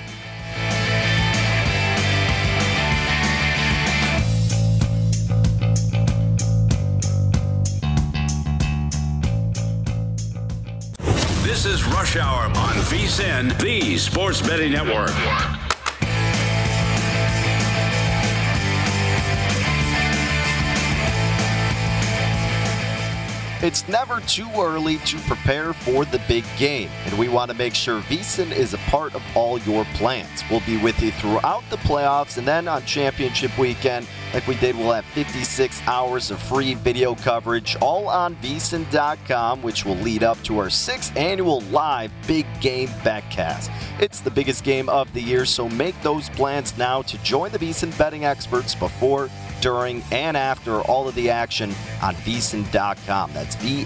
This 11.43 11.65
is 11.65 11.83
Rush 11.85 12.15
Hour 12.15 12.45
on 12.45 12.75
VSIN, 12.87 13.59
the 13.59 13.97
Sports 13.97 14.41
Betting 14.41 14.71
Network. 14.71 15.09
It's 23.61 23.85
never 23.89 24.21
too 24.21 24.49
early 24.57 24.99
to 24.99 25.17
prepare 25.19 25.73
for 25.73 26.05
the 26.05 26.21
big 26.29 26.45
game, 26.57 26.89
and 27.03 27.19
we 27.19 27.27
want 27.27 27.51
to 27.51 27.57
make 27.57 27.75
sure 27.75 27.99
VSiN 28.03 28.55
is 28.55 28.73
a 28.73 28.77
part 28.77 29.13
of 29.13 29.21
all 29.35 29.59
your 29.59 29.83
plans. 29.95 30.45
We'll 30.49 30.61
be 30.61 30.77
with 30.77 31.01
you 31.01 31.11
throughout 31.11 31.69
the 31.69 31.75
playoffs, 31.75 32.37
and 32.37 32.47
then 32.47 32.69
on 32.69 32.85
championship 32.85 33.57
weekend, 33.59 34.07
like 34.33 34.47
we 34.47 34.55
did, 34.55 34.77
we'll 34.77 34.93
have 34.93 35.03
56 35.07 35.81
hours 35.87 36.31
of 36.31 36.41
free 36.41 36.75
video 36.75 37.15
coverage, 37.15 37.75
all 37.81 38.07
on 38.07 38.37
VSiN.com, 38.37 39.61
which 39.61 39.83
will 39.83 39.97
lead 39.97 40.23
up 40.23 40.41
to 40.43 40.57
our 40.57 40.69
sixth 40.69 41.17
annual 41.17 41.59
live 41.63 42.13
big 42.27 42.45
game 42.61 42.87
betcast. 43.03 43.69
It's 43.99 44.21
the 44.21 44.31
biggest 44.31 44.63
game 44.63 44.87
of 44.87 45.11
the 45.13 45.21
year, 45.21 45.43
so 45.43 45.67
make 45.67 46.01
those 46.01 46.29
plans 46.29 46.77
now 46.77 47.01
to 47.01 47.17
join 47.23 47.51
the 47.51 47.59
VSiN 47.59 47.97
betting 47.97 48.23
experts 48.23 48.73
before 48.73 49.29
during, 49.61 50.03
and 50.11 50.35
after 50.35 50.81
all 50.81 51.07
of 51.07 51.15
the 51.15 51.29
action 51.29 51.69
on 52.01 52.15
VSiN.com. 52.15 53.31
That's 53.33 53.55
V-S-I-N.com. 53.55 53.83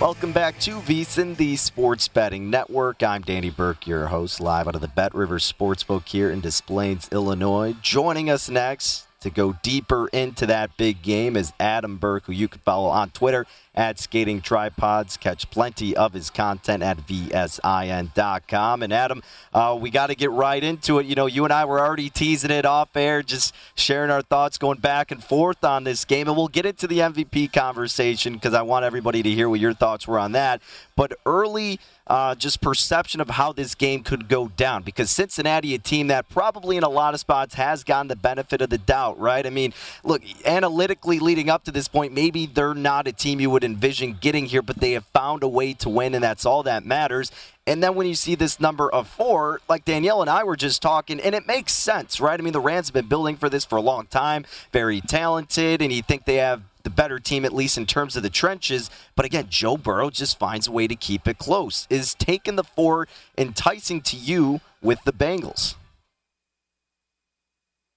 Welcome 0.00 0.30
back 0.30 0.60
to 0.60 0.76
VSiN, 0.76 1.36
the 1.36 1.56
Sports 1.56 2.06
Betting 2.06 2.50
Network. 2.50 3.02
I'm 3.02 3.22
Danny 3.22 3.50
Burke, 3.50 3.84
your 3.84 4.06
host, 4.06 4.40
live 4.40 4.68
out 4.68 4.76
of 4.76 4.80
the 4.80 4.86
Bet 4.86 5.12
River 5.12 5.40
Sportsbook 5.40 6.06
here 6.06 6.30
in 6.30 6.40
Des 6.40 6.62
Plaines, 6.64 7.08
Illinois. 7.10 7.74
Joining 7.82 8.30
us 8.30 8.48
next 8.48 9.07
to 9.20 9.30
go 9.30 9.56
deeper 9.62 10.08
into 10.08 10.46
that 10.46 10.76
big 10.76 11.02
game 11.02 11.36
is 11.36 11.52
Adam 11.58 11.96
Burke, 11.96 12.26
who 12.26 12.32
you 12.32 12.48
can 12.48 12.60
follow 12.60 12.88
on 12.88 13.10
Twitter 13.10 13.46
at 13.74 13.98
Skating 13.98 14.40
Tripods. 14.40 15.16
Catch 15.16 15.50
plenty 15.50 15.96
of 15.96 16.12
his 16.12 16.30
content 16.30 16.82
at 16.82 16.98
VSIN.com. 16.98 18.82
And 18.82 18.92
Adam, 18.92 19.22
uh, 19.52 19.76
we 19.80 19.90
got 19.90 20.08
to 20.08 20.14
get 20.14 20.30
right 20.30 20.62
into 20.62 20.98
it. 20.98 21.06
You 21.06 21.14
know, 21.14 21.26
you 21.26 21.44
and 21.44 21.52
I 21.52 21.64
were 21.64 21.80
already 21.80 22.10
teasing 22.10 22.50
it 22.50 22.64
off 22.64 22.96
air, 22.96 23.22
just 23.22 23.54
sharing 23.74 24.10
our 24.10 24.22
thoughts, 24.22 24.58
going 24.58 24.78
back 24.78 25.10
and 25.10 25.22
forth 25.22 25.64
on 25.64 25.84
this 25.84 26.04
game. 26.04 26.28
And 26.28 26.36
we'll 26.36 26.48
get 26.48 26.66
into 26.66 26.86
the 26.86 26.98
MVP 26.98 27.52
conversation 27.52 28.34
because 28.34 28.54
I 28.54 28.62
want 28.62 28.84
everybody 28.84 29.22
to 29.22 29.30
hear 29.30 29.48
what 29.48 29.60
your 29.60 29.74
thoughts 29.74 30.06
were 30.06 30.18
on 30.18 30.32
that. 30.32 30.62
But 30.96 31.12
early, 31.26 31.80
uh, 32.08 32.34
just 32.34 32.60
perception 32.60 33.20
of 33.20 33.30
how 33.30 33.52
this 33.52 33.74
game 33.74 34.02
could 34.02 34.28
go 34.28 34.48
down 34.48 34.82
because 34.82 35.10
Cincinnati, 35.10 35.74
a 35.74 35.78
team 35.78 36.06
that 36.08 36.28
probably 36.28 36.76
in 36.76 36.82
a 36.82 36.88
lot 36.88 37.14
of 37.14 37.20
spots 37.20 37.54
has 37.54 37.84
gotten 37.84 38.08
the 38.08 38.16
benefit 38.16 38.62
of 38.62 38.70
the 38.70 38.78
doubt, 38.78 39.18
right? 39.18 39.46
I 39.46 39.50
mean, 39.50 39.74
look, 40.04 40.22
analytically 40.44 41.18
leading 41.18 41.50
up 41.50 41.64
to 41.64 41.72
this 41.72 41.88
point, 41.88 42.12
maybe 42.12 42.46
they're 42.46 42.74
not 42.74 43.06
a 43.06 43.12
team 43.12 43.40
you 43.40 43.50
would 43.50 43.64
envision 43.64 44.16
getting 44.20 44.46
here, 44.46 44.62
but 44.62 44.78
they 44.78 44.92
have 44.92 45.04
found 45.06 45.42
a 45.42 45.48
way 45.48 45.74
to 45.74 45.88
win, 45.88 46.14
and 46.14 46.24
that's 46.24 46.46
all 46.46 46.62
that 46.62 46.84
matters. 46.84 47.30
And 47.66 47.82
then 47.82 47.94
when 47.94 48.06
you 48.06 48.14
see 48.14 48.34
this 48.34 48.58
number 48.58 48.90
of 48.90 49.06
four, 49.06 49.60
like 49.68 49.84
Danielle 49.84 50.22
and 50.22 50.30
I 50.30 50.42
were 50.44 50.56
just 50.56 50.80
talking, 50.80 51.20
and 51.20 51.34
it 51.34 51.46
makes 51.46 51.74
sense, 51.74 52.18
right? 52.18 52.40
I 52.40 52.42
mean, 52.42 52.54
the 52.54 52.60
Rams 52.60 52.88
have 52.88 52.94
been 52.94 53.08
building 53.08 53.36
for 53.36 53.50
this 53.50 53.66
for 53.66 53.76
a 53.76 53.82
long 53.82 54.06
time, 54.06 54.46
very 54.72 55.02
talented, 55.02 55.82
and 55.82 55.92
you 55.92 56.00
think 56.00 56.24
they 56.24 56.36
have 56.36 56.62
the 56.88 56.94
better 56.94 57.18
team, 57.18 57.44
at 57.44 57.52
least 57.52 57.76
in 57.76 57.84
terms 57.84 58.16
of 58.16 58.22
the 58.22 58.30
trenches. 58.30 58.90
But 59.14 59.26
again, 59.26 59.48
Joe 59.50 59.76
Burrow 59.76 60.08
just 60.08 60.38
finds 60.38 60.66
a 60.66 60.72
way 60.72 60.86
to 60.86 60.96
keep 60.96 61.28
it 61.28 61.36
close. 61.36 61.86
Is 61.90 62.14
taking 62.14 62.56
the 62.56 62.64
four 62.64 63.06
enticing 63.36 64.00
to 64.02 64.16
you 64.16 64.62
with 64.80 65.04
the 65.04 65.12
Bengals? 65.12 65.74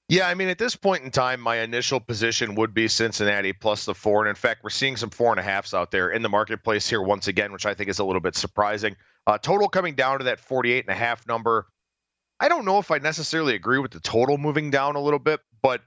Yeah, 0.10 0.28
I 0.28 0.34
mean, 0.34 0.50
at 0.50 0.58
this 0.58 0.76
point 0.76 1.06
in 1.06 1.12
time, 1.12 1.40
my 1.40 1.60
initial 1.60 2.02
position 2.02 2.56
would 2.56 2.74
be 2.74 2.90
Cincinnati 2.90 3.54
plus 3.54 3.86
the 3.86 3.96
four. 3.96 4.24
And 4.24 4.30
in 4.30 4.36
fact, 4.36 4.62
we're 4.62 4.70
seeing 4.70 4.98
some 4.98 5.10
four 5.10 5.32
and 5.32 5.40
a 5.40 5.44
halfs 5.44 5.74
out 5.74 5.90
there 5.90 6.10
in 6.10 6.22
the 6.22 6.28
marketplace 6.28 6.90
here 6.90 7.02
once 7.02 7.30
again, 7.30 7.54
which 7.54 7.66
I 7.66 7.74
think 7.74 7.90
is 7.90 8.00
a 8.00 8.04
little 8.04 8.20
bit 8.20 8.36
surprising. 8.36 8.98
Uh, 9.26 9.38
total 9.38 9.70
coming 9.70 9.96
down 9.96 10.18
to 10.18 10.26
that 10.26 10.42
48 10.42 10.84
and 10.86 10.94
a 10.94 11.00
half 11.00 11.26
number. 11.30 11.68
I 12.42 12.50
don't 12.50 12.66
know 12.66 12.78
if 12.78 12.92
I 12.92 12.98
necessarily 12.98 13.56
agree 13.56 13.80
with 13.80 13.92
the 13.92 14.02
total 14.02 14.38
moving 14.38 14.70
down 14.70 14.98
a 14.98 15.02
little 15.02 15.20
bit, 15.20 15.40
but 15.62 15.80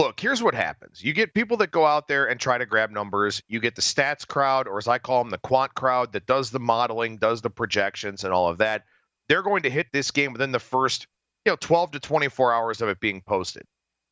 look, 0.00 0.18
here's 0.18 0.42
what 0.42 0.54
happens. 0.54 1.02
You 1.02 1.12
get 1.12 1.34
people 1.34 1.56
that 1.58 1.70
go 1.70 1.84
out 1.84 2.08
there 2.08 2.26
and 2.26 2.40
try 2.40 2.58
to 2.58 2.66
grab 2.66 2.90
numbers. 2.90 3.42
You 3.48 3.60
get 3.60 3.76
the 3.76 3.82
stats 3.82 4.26
crowd, 4.26 4.66
or 4.66 4.78
as 4.78 4.88
I 4.88 4.98
call 4.98 5.22
them, 5.22 5.30
the 5.30 5.38
quant 5.38 5.74
crowd 5.74 6.12
that 6.12 6.26
does 6.26 6.50
the 6.50 6.60
modeling, 6.60 7.18
does 7.18 7.42
the 7.42 7.50
projections, 7.50 8.24
and 8.24 8.32
all 8.32 8.48
of 8.48 8.58
that. 8.58 8.84
They're 9.28 9.42
going 9.42 9.62
to 9.62 9.70
hit 9.70 9.88
this 9.92 10.10
game 10.10 10.32
within 10.32 10.52
the 10.52 10.58
first 10.58 11.06
you 11.44 11.52
know 11.52 11.56
12 11.60 11.92
to 11.92 12.00
24 12.00 12.52
hours 12.52 12.80
of 12.80 12.88
it 12.88 13.00
being 13.00 13.22
posted 13.22 13.62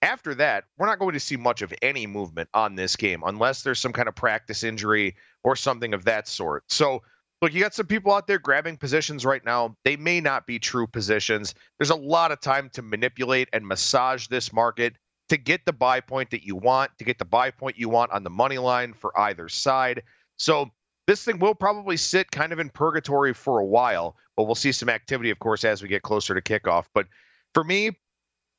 after 0.01 0.35
that 0.35 0.65
we're 0.79 0.87
not 0.87 0.99
going 0.99 1.13
to 1.13 1.21
see 1.21 1.37
much 1.37 1.63
of 1.63 1.73
any 1.83 2.07
movement 2.07 2.49
on 2.55 2.75
this 2.75 2.97
game 2.97 3.23
unless 3.27 3.63
there's 3.63 3.81
some 3.81 3.93
kind 3.93 4.09
of 4.09 4.15
practice 4.15 4.63
injury 4.63 5.15
or 5.45 5.57
something 5.57 5.93
of 5.93 6.05
that 6.05 6.29
sort 6.29 6.65
so 6.69 7.03
look 7.43 7.53
you 7.53 7.61
got 7.61 7.75
some 7.75 7.87
people 7.87 8.13
out 8.13 8.27
there 8.27 8.39
grabbing 8.39 8.77
positions 8.77 9.27
right 9.27 9.45
now 9.45 9.77
they 9.85 9.97
may 9.97 10.21
not 10.21 10.47
be 10.47 10.59
true 10.59 10.87
positions 10.87 11.55
there's 11.79 11.91
a 11.91 11.97
lot 11.97 12.33
of 12.33 12.41
time 12.41 12.71
to 12.71 12.83
manipulate 12.83 13.49
and 13.53 13.67
massage 13.67 14.29
this 14.29 14.53
market 14.53 14.97
to 15.29 15.37
get 15.37 15.65
the 15.67 15.73
buy 15.73 16.01
point 16.01 16.31
that 16.31 16.45
you 16.45 16.57
want 16.57 16.91
to 16.99 17.05
get 17.05 17.19
the 17.19 17.25
buy 17.25 17.51
point 17.51 17.79
you 17.79 17.89
want 17.89 18.11
on 18.13 18.25
the 18.25 18.31
money 18.31 18.59
line 18.59 18.93
for 18.93 19.19
either 19.19 19.49
side 19.49 20.03
so 20.37 20.71
this 21.07 21.25
thing 21.25 21.39
will 21.39 21.55
probably 21.55 21.97
sit 21.97 22.31
kind 22.31 22.53
of 22.53 22.59
in 22.59 22.69
purgatory 22.69 23.33
for 23.33 23.61
a 23.61 23.65
while 23.65 24.17
but 24.37 24.45
we'll 24.45 24.55
see 24.55 24.73
some 24.73 24.89
activity 24.89 25.31
of 25.31 25.39
course 25.39 25.65
as 25.65 25.83
we 25.83 25.89
get 25.89 26.03
closer 26.03 26.35
to 26.35 26.41
kickoff 26.41 26.87
but 26.95 27.07
for 27.55 27.65
me, 27.65 27.91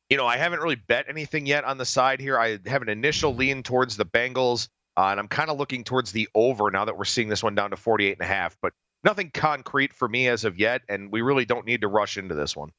you 0.09 0.17
know, 0.17 0.25
I 0.25 0.37
haven't 0.37 0.59
really 0.59 0.75
bet 0.75 1.05
anything 1.07 1.45
yet 1.45 1.63
on 1.63 1.77
the 1.77 1.85
side 1.85 2.19
here. 2.19 2.39
I 2.39 2.59
have 2.65 2.81
an 2.81 2.89
initial 2.89 3.35
lean 3.35 3.63
towards 3.63 3.95
the 3.95 4.05
Bengals, 4.05 4.67
uh, 4.97 5.07
and 5.07 5.19
I'm 5.19 5.27
kind 5.27 5.49
of 5.49 5.57
looking 5.57 5.83
towards 5.83 6.11
the 6.11 6.27
over 6.33 6.71
now 6.71 6.85
that 6.85 6.97
we're 6.97 7.05
seeing 7.05 7.29
this 7.29 7.43
one 7.43 7.55
down 7.55 7.69
to 7.69 7.77
48 7.77 8.13
and 8.13 8.21
a 8.21 8.25
half. 8.25 8.57
But 8.61 8.73
nothing 9.03 9.31
concrete 9.33 9.93
for 9.93 10.09
me 10.09 10.27
as 10.27 10.45
of 10.45 10.59
yet, 10.59 10.81
and 10.89 11.11
we 11.11 11.21
really 11.21 11.45
don't 11.45 11.65
need 11.65 11.81
to 11.81 11.87
rush 11.87 12.17
into 12.17 12.35
this 12.35 12.55
one. 12.55 12.71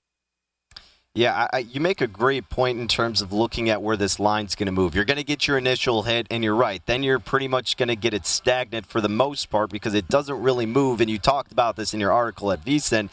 Yeah, 1.14 1.48
I, 1.52 1.58
you 1.58 1.80
make 1.80 2.00
a 2.00 2.06
great 2.06 2.48
point 2.50 2.78
in 2.78 2.86
terms 2.86 3.20
of 3.20 3.32
looking 3.32 3.68
at 3.68 3.82
where 3.82 3.96
this 3.96 4.20
line's 4.20 4.54
going 4.54 4.66
to 4.66 4.72
move. 4.72 4.94
You're 4.94 5.04
going 5.04 5.16
to 5.16 5.24
get 5.24 5.48
your 5.48 5.58
initial 5.58 6.04
hit, 6.04 6.28
and 6.30 6.44
you're 6.44 6.54
right. 6.54 6.80
Then 6.86 7.02
you're 7.02 7.18
pretty 7.18 7.48
much 7.48 7.76
going 7.76 7.88
to 7.88 7.96
get 7.96 8.14
it 8.14 8.26
stagnant 8.26 8.86
for 8.86 9.00
the 9.00 9.08
most 9.08 9.50
part 9.50 9.70
because 9.70 9.92
it 9.94 10.06
doesn't 10.06 10.40
really 10.40 10.66
move. 10.66 11.00
And 11.00 11.10
you 11.10 11.18
talked 11.18 11.50
about 11.50 11.74
this 11.74 11.92
in 11.92 11.98
your 11.98 12.12
article 12.12 12.52
at 12.52 12.64
VSiN 12.64 13.08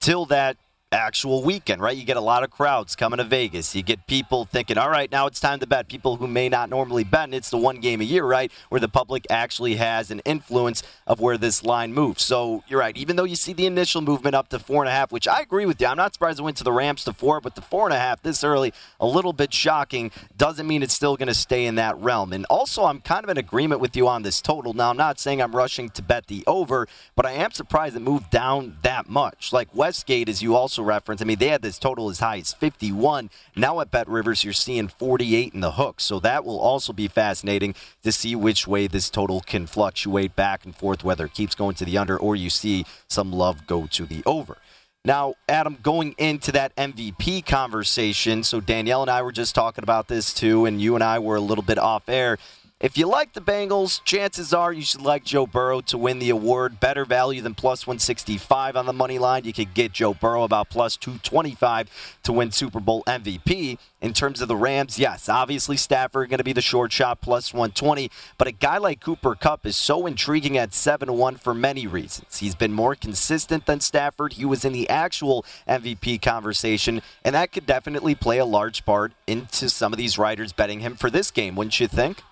till 0.00 0.24
that 0.26 0.56
actual 0.92 1.42
weekend, 1.42 1.80
right? 1.80 1.96
You 1.96 2.04
get 2.04 2.16
a 2.16 2.20
lot 2.20 2.42
of 2.42 2.50
crowds 2.50 2.96
coming 2.96 3.18
to 3.18 3.24
Vegas. 3.24 3.74
You 3.74 3.82
get 3.82 4.06
people 4.06 4.44
thinking, 4.44 4.78
all 4.78 4.90
right, 4.90 5.10
now 5.10 5.26
it's 5.26 5.40
time 5.40 5.58
to 5.60 5.66
bet. 5.66 5.88
People 5.88 6.16
who 6.16 6.26
may 6.26 6.48
not 6.48 6.70
normally 6.70 7.04
bet, 7.04 7.24
and 7.24 7.34
it's 7.34 7.50
the 7.50 7.58
one 7.58 7.80
game 7.80 8.00
a 8.00 8.04
year, 8.04 8.24
right, 8.24 8.52
where 8.68 8.80
the 8.80 8.88
public 8.88 9.26
actually 9.30 9.76
has 9.76 10.10
an 10.10 10.20
influence 10.20 10.82
of 11.06 11.20
where 11.20 11.38
this 11.38 11.64
line 11.64 11.92
moves. 11.92 12.22
So 12.22 12.62
you're 12.68 12.80
right. 12.80 12.96
Even 12.96 13.16
though 13.16 13.24
you 13.24 13.36
see 13.36 13.52
the 13.52 13.66
initial 13.66 14.00
movement 14.00 14.34
up 14.34 14.48
to 14.50 14.58
four 14.58 14.82
and 14.82 14.88
a 14.88 14.92
half, 14.92 15.12
which 15.12 15.26
I 15.26 15.40
agree 15.40 15.66
with 15.66 15.80
you, 15.80 15.86
I'm 15.86 15.96
not 15.96 16.12
surprised 16.12 16.38
it 16.38 16.42
went 16.42 16.56
to 16.58 16.64
the 16.64 16.72
Rams 16.72 17.04
to 17.04 17.12
four, 17.12 17.40
but 17.40 17.54
the 17.54 17.62
four 17.62 17.86
and 17.86 17.94
a 17.94 17.98
half 17.98 18.22
this 18.22 18.44
early, 18.44 18.72
a 19.00 19.06
little 19.06 19.32
bit 19.32 19.52
shocking, 19.52 20.10
doesn't 20.36 20.66
mean 20.66 20.82
it's 20.82 20.94
still 20.94 21.16
going 21.16 21.28
to 21.28 21.34
stay 21.34 21.66
in 21.66 21.76
that 21.76 21.96
realm. 21.98 22.32
And 22.32 22.44
also, 22.46 22.84
I'm 22.84 23.00
kind 23.00 23.24
of 23.24 23.30
in 23.30 23.38
agreement 23.38 23.80
with 23.80 23.96
you 23.96 24.08
on 24.08 24.22
this 24.22 24.40
total. 24.40 24.74
Now, 24.74 24.90
I'm 24.90 24.96
not 24.96 25.18
saying 25.18 25.40
I'm 25.40 25.54
rushing 25.54 25.90
to 25.90 26.02
bet 26.02 26.26
the 26.26 26.44
over, 26.46 26.86
but 27.14 27.26
I 27.26 27.32
am 27.32 27.52
surprised 27.52 27.96
it 27.96 28.00
moved 28.00 28.30
down 28.30 28.76
that 28.82 29.08
much. 29.08 29.52
Like 29.52 29.74
Westgate, 29.74 30.28
as 30.28 30.42
you 30.42 30.54
also 30.54 30.81
reference. 30.82 31.22
I 31.22 31.24
mean, 31.24 31.38
they 31.38 31.48
had 31.48 31.62
this 31.62 31.78
total 31.78 32.08
as 32.10 32.20
high 32.20 32.38
as 32.38 32.52
51. 32.52 33.30
Now 33.56 33.80
at 33.80 33.90
Bet 33.90 34.08
Rivers, 34.08 34.44
you're 34.44 34.52
seeing 34.52 34.88
48 34.88 35.54
in 35.54 35.60
the 35.60 35.72
hook. 35.72 36.00
So 36.00 36.20
that 36.20 36.44
will 36.44 36.58
also 36.58 36.92
be 36.92 37.08
fascinating 37.08 37.74
to 38.02 38.12
see 38.12 38.34
which 38.34 38.66
way 38.66 38.86
this 38.86 39.10
total 39.10 39.40
can 39.40 39.66
fluctuate 39.66 40.36
back 40.36 40.64
and 40.64 40.74
forth, 40.74 41.04
whether 41.04 41.26
it 41.26 41.34
keeps 41.34 41.54
going 41.54 41.74
to 41.76 41.84
the 41.84 41.98
under 41.98 42.18
or 42.18 42.36
you 42.36 42.50
see 42.50 42.84
some 43.08 43.32
love 43.32 43.66
go 43.66 43.86
to 43.88 44.06
the 44.06 44.22
over. 44.26 44.58
Now, 45.04 45.34
Adam, 45.48 45.78
going 45.82 46.14
into 46.16 46.52
that 46.52 46.76
MVP 46.76 47.44
conversation, 47.44 48.44
so 48.44 48.60
Danielle 48.60 49.02
and 49.02 49.10
I 49.10 49.22
were 49.22 49.32
just 49.32 49.52
talking 49.52 49.82
about 49.82 50.06
this 50.06 50.32
too, 50.32 50.64
and 50.64 50.80
you 50.80 50.94
and 50.94 51.02
I 51.02 51.18
were 51.18 51.34
a 51.34 51.40
little 51.40 51.64
bit 51.64 51.76
off 51.76 52.08
air. 52.08 52.38
If 52.82 52.98
you 52.98 53.06
like 53.06 53.32
the 53.32 53.40
Bengals, 53.40 54.02
chances 54.02 54.52
are 54.52 54.72
you 54.72 54.82
should 54.82 55.02
like 55.02 55.22
Joe 55.22 55.46
Burrow 55.46 55.82
to 55.82 55.96
win 55.96 56.18
the 56.18 56.30
award. 56.30 56.80
Better 56.80 57.04
value 57.04 57.40
than 57.40 57.54
plus 57.54 57.86
165 57.86 58.76
on 58.76 58.86
the 58.86 58.92
money 58.92 59.20
line. 59.20 59.44
You 59.44 59.52
could 59.52 59.72
get 59.72 59.92
Joe 59.92 60.14
Burrow 60.14 60.42
about 60.42 60.68
plus 60.68 60.96
225 60.96 62.18
to 62.24 62.32
win 62.32 62.50
Super 62.50 62.80
Bowl 62.80 63.04
MVP. 63.06 63.78
In 64.00 64.12
terms 64.12 64.40
of 64.40 64.48
the 64.48 64.56
Rams, 64.56 64.98
yes, 64.98 65.28
obviously 65.28 65.76
Stafford 65.76 66.28
going 66.28 66.38
to 66.38 66.44
be 66.44 66.52
the 66.52 66.60
short 66.60 66.90
shot 66.90 67.20
plus 67.20 67.54
120, 67.54 68.10
but 68.36 68.48
a 68.48 68.52
guy 68.52 68.78
like 68.78 68.98
Cooper 68.98 69.36
Kupp 69.36 69.64
is 69.64 69.76
so 69.76 70.04
intriguing 70.04 70.58
at 70.58 70.74
7 70.74 71.12
1 71.12 71.36
for 71.36 71.54
many 71.54 71.86
reasons. 71.86 72.38
He's 72.38 72.56
been 72.56 72.72
more 72.72 72.96
consistent 72.96 73.66
than 73.66 73.78
Stafford. 73.78 74.32
He 74.32 74.44
was 74.44 74.64
in 74.64 74.72
the 74.72 74.88
actual 74.88 75.44
MVP 75.68 76.20
conversation, 76.20 77.00
and 77.24 77.32
that 77.32 77.52
could 77.52 77.64
definitely 77.64 78.16
play 78.16 78.38
a 78.38 78.44
large 78.44 78.84
part 78.84 79.12
into 79.28 79.70
some 79.70 79.92
of 79.92 79.98
these 79.98 80.18
writers 80.18 80.52
betting 80.52 80.80
him 80.80 80.96
for 80.96 81.10
this 81.10 81.30
game, 81.30 81.54
wouldn't 81.54 81.78
you 81.78 81.86
think? 81.86 82.24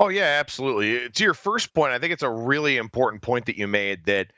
Oh 0.00 0.08
yeah, 0.08 0.38
absolutely. 0.40 1.10
To 1.10 1.22
your 1.22 1.34
first 1.34 1.74
point, 1.74 1.92
I 1.92 1.98
think 1.98 2.14
it's 2.14 2.22
a 2.22 2.30
really 2.30 2.78
important 2.78 3.20
point 3.22 3.44
that 3.46 3.58
you 3.58 3.68
made 3.68 4.06
that 4.06 4.32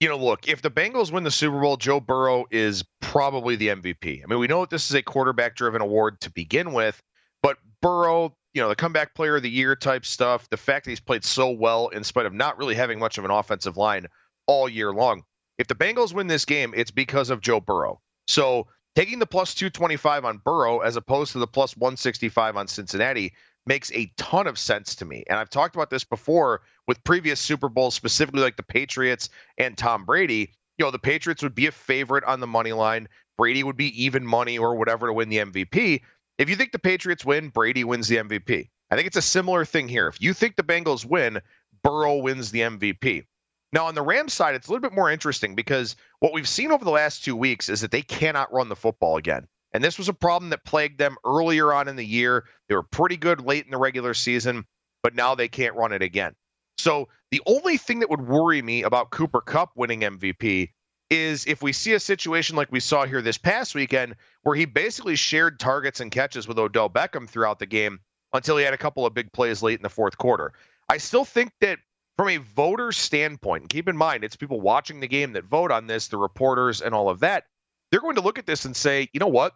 you 0.00 0.08
know, 0.08 0.16
look, 0.16 0.48
if 0.48 0.60
the 0.60 0.70
Bengals 0.70 1.12
win 1.12 1.24
the 1.24 1.30
Super 1.30 1.60
Bowl, 1.60 1.76
Joe 1.76 2.00
Burrow 2.00 2.46
is 2.50 2.84
probably 3.00 3.54
the 3.54 3.68
MVP. 3.68 4.22
I 4.22 4.26
mean, 4.26 4.38
we 4.38 4.46
know 4.46 4.64
this 4.66 4.90
is 4.90 4.94
a 4.94 5.02
quarterback 5.02 5.54
driven 5.54 5.80
award 5.80 6.20
to 6.22 6.30
begin 6.30 6.72
with, 6.72 7.00
but 7.42 7.58
Burrow, 7.80 8.34
you 8.54 8.60
know, 8.60 8.68
the 8.68 8.76
comeback 8.76 9.14
player 9.14 9.36
of 9.36 9.42
the 9.42 9.50
year 9.50 9.76
type 9.76 10.04
stuff, 10.04 10.48
the 10.50 10.56
fact 10.56 10.84
that 10.84 10.90
he's 10.90 11.00
played 11.00 11.24
so 11.24 11.50
well 11.50 11.88
in 11.88 12.02
spite 12.02 12.26
of 12.26 12.34
not 12.34 12.58
really 12.58 12.74
having 12.74 12.98
much 12.98 13.18
of 13.18 13.24
an 13.24 13.30
offensive 13.30 13.76
line 13.76 14.06
all 14.46 14.68
year 14.68 14.92
long. 14.92 15.22
If 15.58 15.68
the 15.68 15.74
Bengals 15.74 16.12
win 16.12 16.26
this 16.26 16.44
game, 16.44 16.74
it's 16.76 16.90
because 16.90 17.30
of 17.30 17.40
Joe 17.40 17.60
Burrow. 17.60 18.00
So 18.26 18.66
taking 18.96 19.20
the 19.20 19.26
plus 19.26 19.54
225 19.54 20.24
on 20.24 20.38
Burrow 20.38 20.80
as 20.80 20.96
opposed 20.96 21.32
to 21.32 21.38
the 21.38 21.46
plus 21.46 21.76
165 21.76 22.56
on 22.56 22.66
Cincinnati 22.66 23.32
makes 23.66 23.90
a 23.92 24.12
ton 24.16 24.46
of 24.46 24.58
sense 24.58 24.94
to 24.96 25.04
me. 25.04 25.24
And 25.28 25.38
I've 25.38 25.50
talked 25.50 25.74
about 25.74 25.90
this 25.90 26.04
before 26.04 26.62
with 26.86 27.02
previous 27.04 27.40
Super 27.40 27.68
Bowls, 27.68 27.94
specifically 27.94 28.42
like 28.42 28.56
the 28.56 28.62
Patriots 28.62 29.30
and 29.58 29.76
Tom 29.76 30.04
Brady. 30.04 30.52
You 30.78 30.84
know, 30.84 30.90
the 30.90 30.98
Patriots 30.98 31.42
would 31.42 31.54
be 31.54 31.66
a 31.66 31.72
favorite 31.72 32.24
on 32.24 32.40
the 32.40 32.46
money 32.46 32.72
line. 32.72 33.08
Brady 33.38 33.62
would 33.62 33.76
be 33.76 34.02
even 34.02 34.26
money 34.26 34.58
or 34.58 34.74
whatever 34.76 35.06
to 35.06 35.12
win 35.12 35.28
the 35.28 35.38
MVP. 35.38 36.00
If 36.38 36.50
you 36.50 36.56
think 36.56 36.72
the 36.72 36.78
Patriots 36.78 37.24
win, 37.24 37.48
Brady 37.48 37.84
wins 37.84 38.08
the 38.08 38.16
MVP. 38.16 38.68
I 38.90 38.96
think 38.96 39.06
it's 39.06 39.16
a 39.16 39.22
similar 39.22 39.64
thing 39.64 39.88
here. 39.88 40.08
If 40.08 40.20
you 40.20 40.34
think 40.34 40.56
the 40.56 40.62
Bengals 40.62 41.04
win, 41.04 41.40
Burrow 41.82 42.16
wins 42.16 42.50
the 42.50 42.60
MVP. 42.60 43.24
Now, 43.72 43.86
on 43.86 43.94
the 43.94 44.02
Rams 44.02 44.32
side, 44.32 44.54
it's 44.54 44.68
a 44.68 44.70
little 44.70 44.88
bit 44.88 44.94
more 44.94 45.10
interesting 45.10 45.54
because 45.56 45.96
what 46.20 46.32
we've 46.32 46.48
seen 46.48 46.70
over 46.70 46.84
the 46.84 46.92
last 46.92 47.24
two 47.24 47.34
weeks 47.34 47.68
is 47.68 47.80
that 47.80 47.90
they 47.90 48.02
cannot 48.02 48.52
run 48.52 48.68
the 48.68 48.76
football 48.76 49.16
again. 49.16 49.48
And 49.74 49.82
this 49.82 49.98
was 49.98 50.08
a 50.08 50.14
problem 50.14 50.50
that 50.50 50.64
plagued 50.64 50.98
them 50.98 51.16
earlier 51.26 51.72
on 51.72 51.88
in 51.88 51.96
the 51.96 52.06
year. 52.06 52.44
They 52.68 52.76
were 52.76 52.84
pretty 52.84 53.16
good 53.16 53.40
late 53.40 53.64
in 53.64 53.72
the 53.72 53.76
regular 53.76 54.14
season, 54.14 54.64
but 55.02 55.16
now 55.16 55.34
they 55.34 55.48
can't 55.48 55.74
run 55.74 55.92
it 55.92 56.00
again. 56.00 56.34
So 56.78 57.08
the 57.32 57.42
only 57.44 57.76
thing 57.76 57.98
that 57.98 58.10
would 58.10 58.26
worry 58.26 58.62
me 58.62 58.84
about 58.84 59.10
Cooper 59.10 59.40
Kupp 59.40 59.72
winning 59.74 60.00
MVP 60.00 60.70
is 61.10 61.44
if 61.46 61.60
we 61.60 61.72
see 61.72 61.92
a 61.92 62.00
situation 62.00 62.56
like 62.56 62.72
we 62.72 62.80
saw 62.80 63.04
here 63.04 63.20
this 63.20 63.36
past 63.36 63.74
weekend 63.74 64.14
where 64.42 64.56
he 64.56 64.64
basically 64.64 65.16
shared 65.16 65.60
targets 65.60 66.00
and 66.00 66.10
catches 66.10 66.48
with 66.48 66.58
Odell 66.58 66.88
Beckham 66.88 67.28
throughout 67.28 67.58
the 67.58 67.66
game 67.66 67.98
until 68.32 68.56
he 68.56 68.64
had 68.64 68.74
a 68.74 68.78
couple 68.78 69.04
of 69.04 69.14
big 69.14 69.32
plays 69.32 69.62
late 69.62 69.78
in 69.78 69.82
the 69.82 69.88
fourth 69.88 70.16
quarter. 70.18 70.52
I 70.88 70.98
still 70.98 71.24
think 71.24 71.52
that 71.60 71.78
from 72.16 72.28
a 72.28 72.36
voter 72.38 72.92
standpoint, 72.92 73.68
keep 73.68 73.88
in 73.88 73.96
mind 73.96 74.22
it's 74.22 74.36
people 74.36 74.60
watching 74.60 75.00
the 75.00 75.08
game 75.08 75.32
that 75.32 75.44
vote 75.44 75.72
on 75.72 75.86
this, 75.86 76.08
the 76.08 76.16
reporters 76.16 76.80
and 76.80 76.94
all 76.94 77.08
of 77.08 77.20
that, 77.20 77.44
they're 77.90 78.00
going 78.00 78.16
to 78.16 78.22
look 78.22 78.38
at 78.38 78.46
this 78.46 78.64
and 78.64 78.76
say, 78.76 79.08
you 79.12 79.20
know 79.20 79.28
what? 79.28 79.54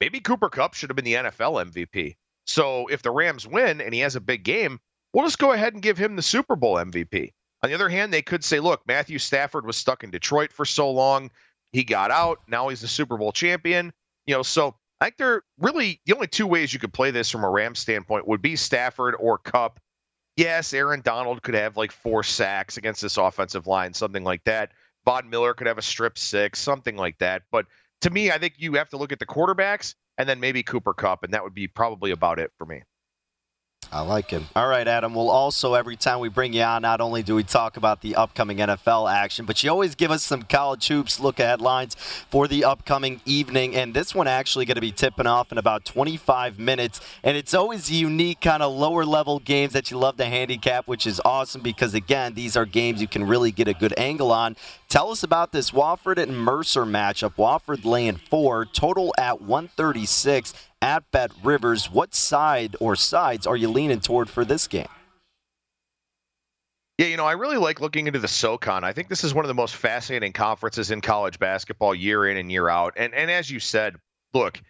Maybe 0.00 0.20
Cooper 0.20 0.48
Kupp 0.48 0.74
should 0.74 0.90
have 0.90 0.96
been 0.96 1.04
the 1.04 1.14
NFL 1.14 1.72
MVP. 1.72 2.16
So 2.46 2.86
if 2.86 3.02
the 3.02 3.10
Rams 3.10 3.46
win 3.46 3.80
and 3.80 3.92
he 3.92 4.00
has 4.00 4.16
a 4.16 4.20
big 4.20 4.42
game, 4.42 4.80
we'll 5.12 5.26
just 5.26 5.38
go 5.38 5.52
ahead 5.52 5.74
and 5.74 5.82
give 5.82 5.98
him 5.98 6.16
the 6.16 6.22
Super 6.22 6.56
Bowl 6.56 6.76
MVP. 6.76 7.32
On 7.62 7.68
the 7.68 7.74
other 7.74 7.88
hand, 7.88 8.12
they 8.12 8.22
could 8.22 8.44
say, 8.44 8.60
look, 8.60 8.82
Matthew 8.86 9.18
Stafford 9.18 9.66
was 9.66 9.76
stuck 9.76 10.04
in 10.04 10.10
Detroit 10.10 10.52
for 10.52 10.64
so 10.64 10.90
long. 10.90 11.30
He 11.72 11.84
got 11.84 12.10
out. 12.10 12.40
Now 12.48 12.68
he's 12.68 12.80
the 12.80 12.88
Super 12.88 13.16
Bowl 13.16 13.32
champion. 13.32 13.92
You 14.26 14.34
know, 14.34 14.42
so 14.42 14.76
I 15.00 15.06
think 15.06 15.16
there 15.16 15.42
really 15.58 16.00
the 16.06 16.14
only 16.14 16.28
two 16.28 16.46
ways 16.46 16.72
you 16.72 16.78
could 16.78 16.92
play 16.92 17.10
this 17.10 17.30
from 17.30 17.44
a 17.44 17.50
Rams 17.50 17.78
standpoint 17.80 18.28
would 18.28 18.42
be 18.42 18.56
Stafford 18.56 19.14
or 19.18 19.38
Kupp. 19.38 19.80
Yes, 20.36 20.72
Aaron 20.72 21.00
Donald 21.00 21.42
could 21.42 21.54
have 21.54 21.76
like 21.76 21.90
four 21.90 22.22
sacks 22.22 22.76
against 22.76 23.02
this 23.02 23.16
offensive 23.16 23.66
line, 23.66 23.92
something 23.92 24.22
like 24.22 24.44
that. 24.44 24.72
Von 25.04 25.28
Miller 25.28 25.54
could 25.54 25.66
have 25.66 25.78
a 25.78 25.82
strip 25.82 26.16
six, 26.16 26.60
something 26.60 26.96
like 26.96 27.18
that. 27.18 27.42
But 27.50 27.66
to 28.02 28.10
me, 28.10 28.30
I 28.30 28.38
think 28.38 28.54
you 28.58 28.74
have 28.74 28.88
to 28.90 28.96
look 28.96 29.12
at 29.12 29.18
the 29.18 29.26
quarterbacks 29.26 29.94
and 30.16 30.28
then 30.28 30.40
maybe 30.40 30.62
Cooper 30.62 30.94
Kupp, 30.94 31.22
and 31.22 31.32
that 31.32 31.42
would 31.44 31.54
be 31.54 31.68
probably 31.68 32.10
about 32.10 32.38
it 32.38 32.50
for 32.58 32.66
me. 32.66 32.82
I 33.90 34.02
like 34.02 34.30
him. 34.30 34.46
All 34.54 34.68
right, 34.68 34.86
Adam. 34.86 35.14
Well, 35.14 35.30
also, 35.30 35.72
every 35.72 35.96
time 35.96 36.20
we 36.20 36.28
bring 36.28 36.52
you 36.52 36.62
on, 36.62 36.82
not 36.82 37.00
only 37.00 37.22
do 37.22 37.34
we 37.34 37.42
talk 37.42 37.78
about 37.78 38.02
the 38.02 38.16
upcoming 38.16 38.58
NFL 38.58 39.10
action, 39.10 39.46
but 39.46 39.62
you 39.62 39.70
always 39.70 39.94
give 39.94 40.10
us 40.10 40.22
some 40.22 40.42
college 40.42 40.88
hoops 40.88 41.18
look 41.18 41.40
ahead 41.40 41.62
lines 41.62 41.94
for 42.28 42.46
the 42.46 42.64
upcoming 42.64 43.22
evening. 43.24 43.74
And 43.74 43.94
this 43.94 44.14
one 44.14 44.28
actually 44.28 44.66
going 44.66 44.74
to 44.74 44.82
be 44.82 44.92
tipping 44.92 45.26
off 45.26 45.52
in 45.52 45.58
about 45.58 45.86
25 45.86 46.58
minutes. 46.58 47.00
And 47.22 47.34
it's 47.38 47.54
always 47.54 47.90
unique 47.90 48.42
kind 48.42 48.62
of 48.62 48.74
lower 48.74 49.06
level 49.06 49.38
games 49.38 49.72
that 49.72 49.90
you 49.90 49.96
love 49.96 50.18
to 50.18 50.26
handicap, 50.26 50.86
which 50.86 51.06
is 51.06 51.18
awesome 51.24 51.62
because, 51.62 51.94
again, 51.94 52.34
these 52.34 52.58
are 52.58 52.66
games 52.66 53.00
you 53.00 53.08
can 53.08 53.26
really 53.26 53.52
get 53.52 53.68
a 53.68 53.74
good 53.74 53.94
angle 53.96 54.32
on. 54.32 54.54
Tell 54.88 55.10
us 55.10 55.22
about 55.22 55.52
this 55.52 55.70
Wofford 55.70 56.16
and 56.16 56.34
Mercer 56.34 56.86
matchup. 56.86 57.34
Wofford 57.36 57.84
laying 57.84 58.16
four, 58.16 58.64
total 58.64 59.14
at 59.18 59.42
136 59.42 60.54
at 60.80 61.10
Bet 61.10 61.30
Rivers. 61.44 61.90
What 61.90 62.14
side 62.14 62.74
or 62.80 62.96
sides 62.96 63.46
are 63.46 63.56
you 63.56 63.68
leaning 63.68 64.00
toward 64.00 64.30
for 64.30 64.46
this 64.46 64.66
game? 64.66 64.88
Yeah, 66.96 67.06
you 67.06 67.18
know, 67.18 67.26
I 67.26 67.32
really 67.32 67.58
like 67.58 67.82
looking 67.82 68.06
into 68.06 68.18
the 68.18 68.28
SoCon. 68.28 68.82
I 68.82 68.94
think 68.94 69.08
this 69.08 69.24
is 69.24 69.34
one 69.34 69.44
of 69.44 69.48
the 69.48 69.54
most 69.54 69.76
fascinating 69.76 70.32
conferences 70.32 70.90
in 70.90 71.02
college 71.02 71.38
basketball 71.38 71.94
year 71.94 72.26
in 72.26 72.38
and 72.38 72.50
year 72.50 72.70
out. 72.70 72.94
And 72.96 73.14
and 73.14 73.30
as 73.30 73.50
you 73.50 73.60
said, 73.60 73.94
look, 74.32 74.60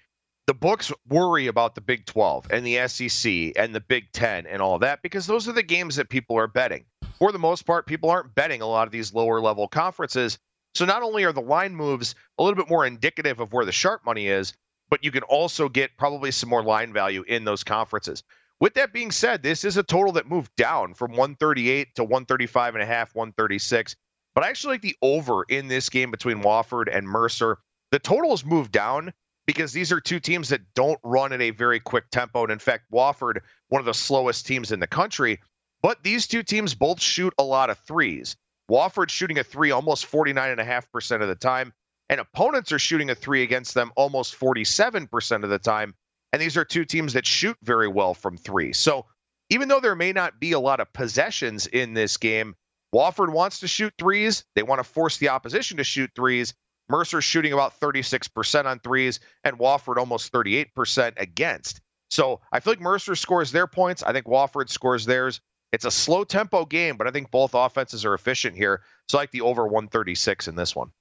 the 0.49 0.53
books 0.53 0.93
worry 1.09 1.47
about 1.47 1.77
the 1.77 1.81
Big 1.81 2.07
12 2.07 2.49
and 2.51 2.67
the 2.67 2.89
SEC 2.89 3.53
and 3.57 3.73
the 3.73 3.85
Big 3.87 4.11
10 4.13 4.47
and 4.47 4.61
all 4.61 4.81
that 4.81 5.01
because 5.01 5.27
those 5.27 5.47
are 5.47 5.53
the 5.53 5.63
games 5.63 5.95
that 5.97 6.09
people 6.09 6.37
are 6.37 6.49
betting. 6.49 6.85
For 7.19 7.33
the 7.33 7.39
most 7.39 7.67
part, 7.67 7.87
people 7.87 8.11
aren't 8.11 8.35
betting 8.35 8.63
a 8.63 8.67
lot 8.67 8.87
of 8.87 8.93
these 8.93 9.13
lower 9.13 9.41
level 9.41 9.67
conferences. 9.67 10.39
So 10.75 10.85
not 10.85 11.03
only 11.03 11.25
are 11.25 11.33
the 11.33 11.41
line 11.41 11.75
moves 11.75 12.15
a 12.39 12.43
little 12.43 12.57
bit 12.57 12.71
more 12.71 12.87
indicative 12.87 13.41
of 13.41 13.53
where 13.53 13.65
the 13.65 13.73
sharp 13.73 14.05
money 14.05 14.29
is, 14.29 14.55
but 14.89 15.03
you 15.05 15.11
can 15.11 15.25
also 15.25 15.69
get 15.69 15.97
probably 15.97 16.31
some 16.31 16.49
more 16.49 16.63
line 16.63 16.93
value 16.93 17.25
in 17.27 17.45
those 17.45 17.65
conferences. 17.65 18.23
With 18.61 18.75
that 18.75 18.93
being 18.93 19.11
said, 19.11 19.43
this 19.43 19.65
is 19.65 19.77
a 19.77 19.83
total 19.83 20.13
that 20.13 20.29
moved 20.29 20.55
down 20.57 20.95
from 20.95 21.13
138 21.13 21.95
to 21.97 22.05
135 22.05 22.75
and 22.75 22.83
a 22.83 22.87
half, 22.87 23.15
136. 23.15 23.97
But 24.35 24.45
I 24.45 24.49
actually 24.49 24.75
like 24.75 24.83
the 24.83 24.97
over 25.03 25.45
in 25.49 25.69
this 25.69 25.89
game 25.89 26.11
between 26.11 26.43
Wofford 26.43 26.95
and 26.95 27.07
Mercer. 27.07 27.59
The 27.91 27.99
total 27.99 28.31
has 28.31 28.45
moved 28.45 28.73
down 28.73 29.13
because 29.47 29.73
these 29.73 29.93
are 29.93 30.01
two 30.01 30.21
teams 30.21 30.51
that 30.51 30.61
don't 30.75 31.01
run 31.03 31.33
at 31.33 31.41
a 31.41 31.51
very 31.51 31.81
quick 31.81 32.11
tempo. 32.11 32.43
And 32.43 32.53
in 32.53 32.59
fact, 32.59 32.85
Wofford, 32.93 33.41
one 33.69 33.81
of 33.81 33.87
the 33.87 33.95
slowest 33.95 34.47
teams 34.47 34.73
in 34.73 34.81
the 34.81 34.87
country. 34.87 35.41
But 35.83 36.03
these 36.03 36.27
two 36.27 36.43
teams 36.43 36.75
both 36.75 37.01
shoot 37.01 37.33
a 37.39 37.45
lot 37.45 37.71
of 37.71 37.79
threes. 37.79 38.37
Wofford 38.71 39.11
shooting 39.11 39.39
a 39.39 39.45
three 39.45 39.71
almost 39.71 40.11
49.5% 40.11 41.23
of 41.23 41.29
the 41.29 41.35
time 41.35 41.73
and 42.09 42.21
opponents 42.21 42.73
are 42.73 42.79
shooting 42.79 43.11
a 43.11 43.15
three 43.15 43.43
against 43.43 43.75
them 43.75 43.93
almost 43.97 44.39
47% 44.39 45.45
of 45.45 45.51
the 45.51 45.59
time. 45.59 45.95
And 46.33 46.41
these 46.41 46.57
are 46.57 46.65
two 46.65 46.85
teams 46.85 47.13
that 47.15 47.27
shoot 47.27 47.57
very 47.63 47.89
well 47.89 48.15
from 48.15 48.37
three. 48.37 48.73
So 48.73 49.07
even 49.51 49.69
though 49.69 49.81
there 49.81 49.97
may 49.97 50.13
not 50.13 50.41
be 50.41 50.53
a 50.53 50.61
lot 50.61 50.81
of 50.81 50.93
possessions 50.93 51.67
in 51.67 51.95
this 51.95 52.17
game, 52.17 52.55
Wofford 52.95 53.31
wants 53.31 53.61
to 53.61 53.69
shoot 53.69 53.93
threes. 53.99 54.45
They 54.55 54.63
want 54.63 54.79
to 54.79 54.85
force 54.85 55.19
the 55.19 55.29
opposition 55.29 55.77
to 55.79 55.85
shoot 55.85 56.11
threes. 56.15 56.55
Mercer's 56.91 57.25
shooting 57.25 57.53
about 57.53 57.79
36% 57.81 58.65
on 58.65 58.79
threes, 58.81 59.21
and 59.45 59.59
Wofford 59.59 59.99
almost 59.99 60.33
38% 60.33 61.13
against. 61.19 61.81
So 62.11 62.41
I 62.51 62.61
feel 62.61 62.73
like 62.73 62.81
Mercer 62.81 63.15
scores 63.15 63.53
their 63.53 63.67
points. 63.67 64.03
I 64.03 64.15
think 64.15 64.25
Wofford 64.25 64.71
scores 64.71 65.05
theirs. 65.05 65.43
It's 65.73 65.85
a 65.85 65.91
slow 65.91 66.25
tempo 66.25 66.65
game, 66.65 66.97
but 66.97 67.07
I 67.07 67.11
think 67.11 67.31
both 67.31 67.55
offenses 67.55 68.05
are 68.05 68.15
efficient 68.15 68.57
here. 68.57 68.83
So 69.09 69.19
I 69.19 69.23
like 69.23 69.31
the 69.31 69.43
over 69.43 69.65
136 69.65 70.49
in 70.49 70.55
this 70.55 70.75
one. 70.75 70.93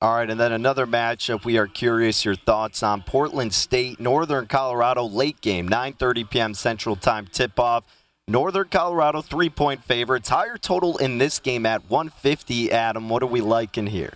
All 0.00 0.14
right, 0.14 0.28
and 0.28 0.38
then 0.38 0.52
another 0.52 0.86
matchup 0.86 1.44
we 1.44 1.56
are 1.56 1.66
curious 1.66 2.24
your 2.24 2.34
thoughts 2.34 2.82
on 2.82 3.02
Portland 3.02 3.54
State, 3.54 3.98
Northern 3.98 4.46
Colorado 4.46 5.04
late 5.04 5.40
game, 5.40 5.68
9:30 5.68 6.28
p.m. 6.28 6.54
Central 6.54 6.94
Time 6.94 7.26
tip-off. 7.26 7.84
Northern 8.28 8.68
Colorado 8.68 9.22
three-point 9.22 9.84
favorites, 9.84 10.28
higher 10.28 10.56
total 10.56 10.96
in 10.98 11.18
this 11.18 11.38
game 11.38 11.64
at 11.66 11.88
150. 11.90 12.70
Adam, 12.70 13.08
what 13.08 13.22
are 13.22 13.26
we 13.26 13.40
liking 13.40 13.86
here? 13.86 14.14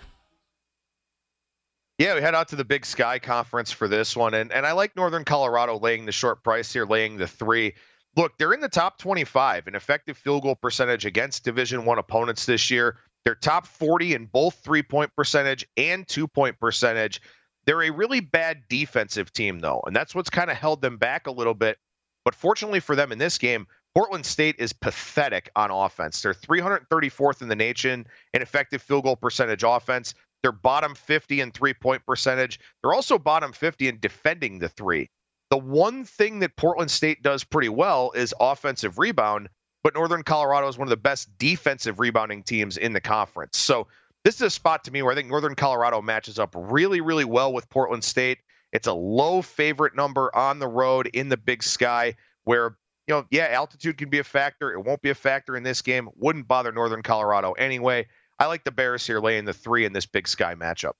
Yeah, 1.97 2.15
we 2.15 2.21
head 2.21 2.35
out 2.35 2.49
to 2.49 2.55
the 2.55 2.65
Big 2.65 2.85
Sky 2.85 3.19
Conference 3.19 3.71
for 3.71 3.87
this 3.87 4.15
one, 4.15 4.33
and 4.33 4.51
and 4.51 4.65
I 4.65 4.73
like 4.73 4.95
Northern 4.95 5.25
Colorado 5.25 5.79
laying 5.79 6.05
the 6.05 6.11
short 6.11 6.43
price 6.43 6.71
here, 6.71 6.85
laying 6.85 7.17
the 7.17 7.27
three. 7.27 7.73
Look, 8.17 8.37
they're 8.37 8.53
in 8.53 8.61
the 8.61 8.69
top 8.69 8.99
25 8.99 9.67
in 9.67 9.75
effective 9.75 10.17
field 10.17 10.43
goal 10.43 10.55
percentage 10.55 11.05
against 11.05 11.45
Division 11.45 11.85
One 11.85 11.99
opponents 11.99 12.45
this 12.45 12.71
year. 12.71 12.97
They're 13.25 13.35
top 13.35 13.67
40 13.67 14.15
in 14.15 14.25
both 14.27 14.55
three 14.63 14.83
point 14.83 15.11
percentage 15.15 15.67
and 15.77 16.07
two 16.07 16.27
point 16.27 16.59
percentage. 16.59 17.21
They're 17.65 17.83
a 17.83 17.91
really 17.91 18.21
bad 18.21 18.63
defensive 18.69 19.33
team, 19.33 19.59
though, 19.59 19.83
and 19.87 19.95
that's 19.95 20.15
what's 20.15 20.29
kind 20.31 20.51
of 20.51 20.57
held 20.57 20.81
them 20.81 20.97
back 20.97 21.27
a 21.27 21.31
little 21.31 21.53
bit 21.55 21.77
But 22.25 22.35
fortunately 22.35 22.79
for 22.79 22.95
them 22.95 23.11
in 23.11 23.17
this 23.17 23.37
game, 23.37 23.67
Portland 23.95 24.25
State 24.25 24.55
is 24.59 24.73
pathetic 24.73 25.49
on 25.55 25.71
offense. 25.71 26.21
They're 26.21 26.33
334th 26.33 27.41
in 27.41 27.47
the 27.49 27.55
nation 27.55 28.05
in 28.33 28.41
effective 28.41 28.81
field 28.81 29.03
goal 29.03 29.15
percentage 29.15 29.63
offense. 29.63 30.13
They're 30.43 30.51
bottom 30.51 30.95
50 30.95 31.41
in 31.41 31.51
three 31.51 31.73
point 31.73 32.05
percentage. 32.05 32.59
They're 32.81 32.93
also 32.93 33.17
bottom 33.19 33.53
50 33.53 33.87
in 33.87 33.99
defending 33.99 34.59
the 34.59 34.69
three. 34.69 35.09
The 35.49 35.57
one 35.57 36.05
thing 36.05 36.39
that 36.39 36.55
Portland 36.55 36.91
State 36.91 37.23
does 37.23 37.43
pretty 37.43 37.69
well 37.69 38.11
is 38.11 38.33
offensive 38.39 38.99
rebound, 38.99 39.49
but 39.83 39.95
Northern 39.95 40.23
Colorado 40.23 40.67
is 40.67 40.77
one 40.77 40.87
of 40.87 40.91
the 40.91 40.97
best 40.97 41.35
defensive 41.37 41.99
rebounding 41.99 42.43
teams 42.43 42.77
in 42.77 42.93
the 42.93 43.01
conference. 43.01 43.57
So 43.57 43.87
this 44.23 44.35
is 44.35 44.41
a 44.41 44.49
spot 44.49 44.83
to 44.83 44.91
me 44.91 45.01
where 45.01 45.11
I 45.11 45.15
think 45.15 45.27
Northern 45.27 45.55
Colorado 45.55 46.01
matches 46.01 46.37
up 46.37 46.53
really, 46.55 47.01
really 47.01 47.25
well 47.25 47.51
with 47.51 47.69
Portland 47.69 48.03
State. 48.03 48.39
It's 48.71 48.87
a 48.87 48.93
low 48.93 49.41
favorite 49.41 49.95
number 49.95 50.33
on 50.35 50.59
the 50.59 50.67
road 50.67 51.07
in 51.13 51.29
the 51.29 51.37
big 51.37 51.63
sky 51.63 52.15
where, 52.43 52.77
you 53.07 53.15
know, 53.15 53.25
yeah, 53.31 53.47
altitude 53.49 53.97
can 53.97 54.09
be 54.09 54.19
a 54.19 54.23
factor. 54.23 54.71
It 54.71 54.81
won't 54.81 55.01
be 55.01 55.09
a 55.09 55.15
factor 55.15 55.55
in 55.55 55.63
this 55.63 55.81
game. 55.81 56.09
Wouldn't 56.15 56.47
bother 56.47 56.71
Northern 56.71 57.01
Colorado 57.01 57.53
anyway. 57.53 58.07
I 58.37 58.45
like 58.45 58.63
the 58.63 58.71
Bears 58.71 59.07
here 59.07 59.19
laying 59.19 59.45
the 59.45 59.53
three 59.53 59.85
in 59.85 59.93
this 59.93 60.05
big 60.05 60.27
sky 60.27 60.53
matchup. 60.53 60.93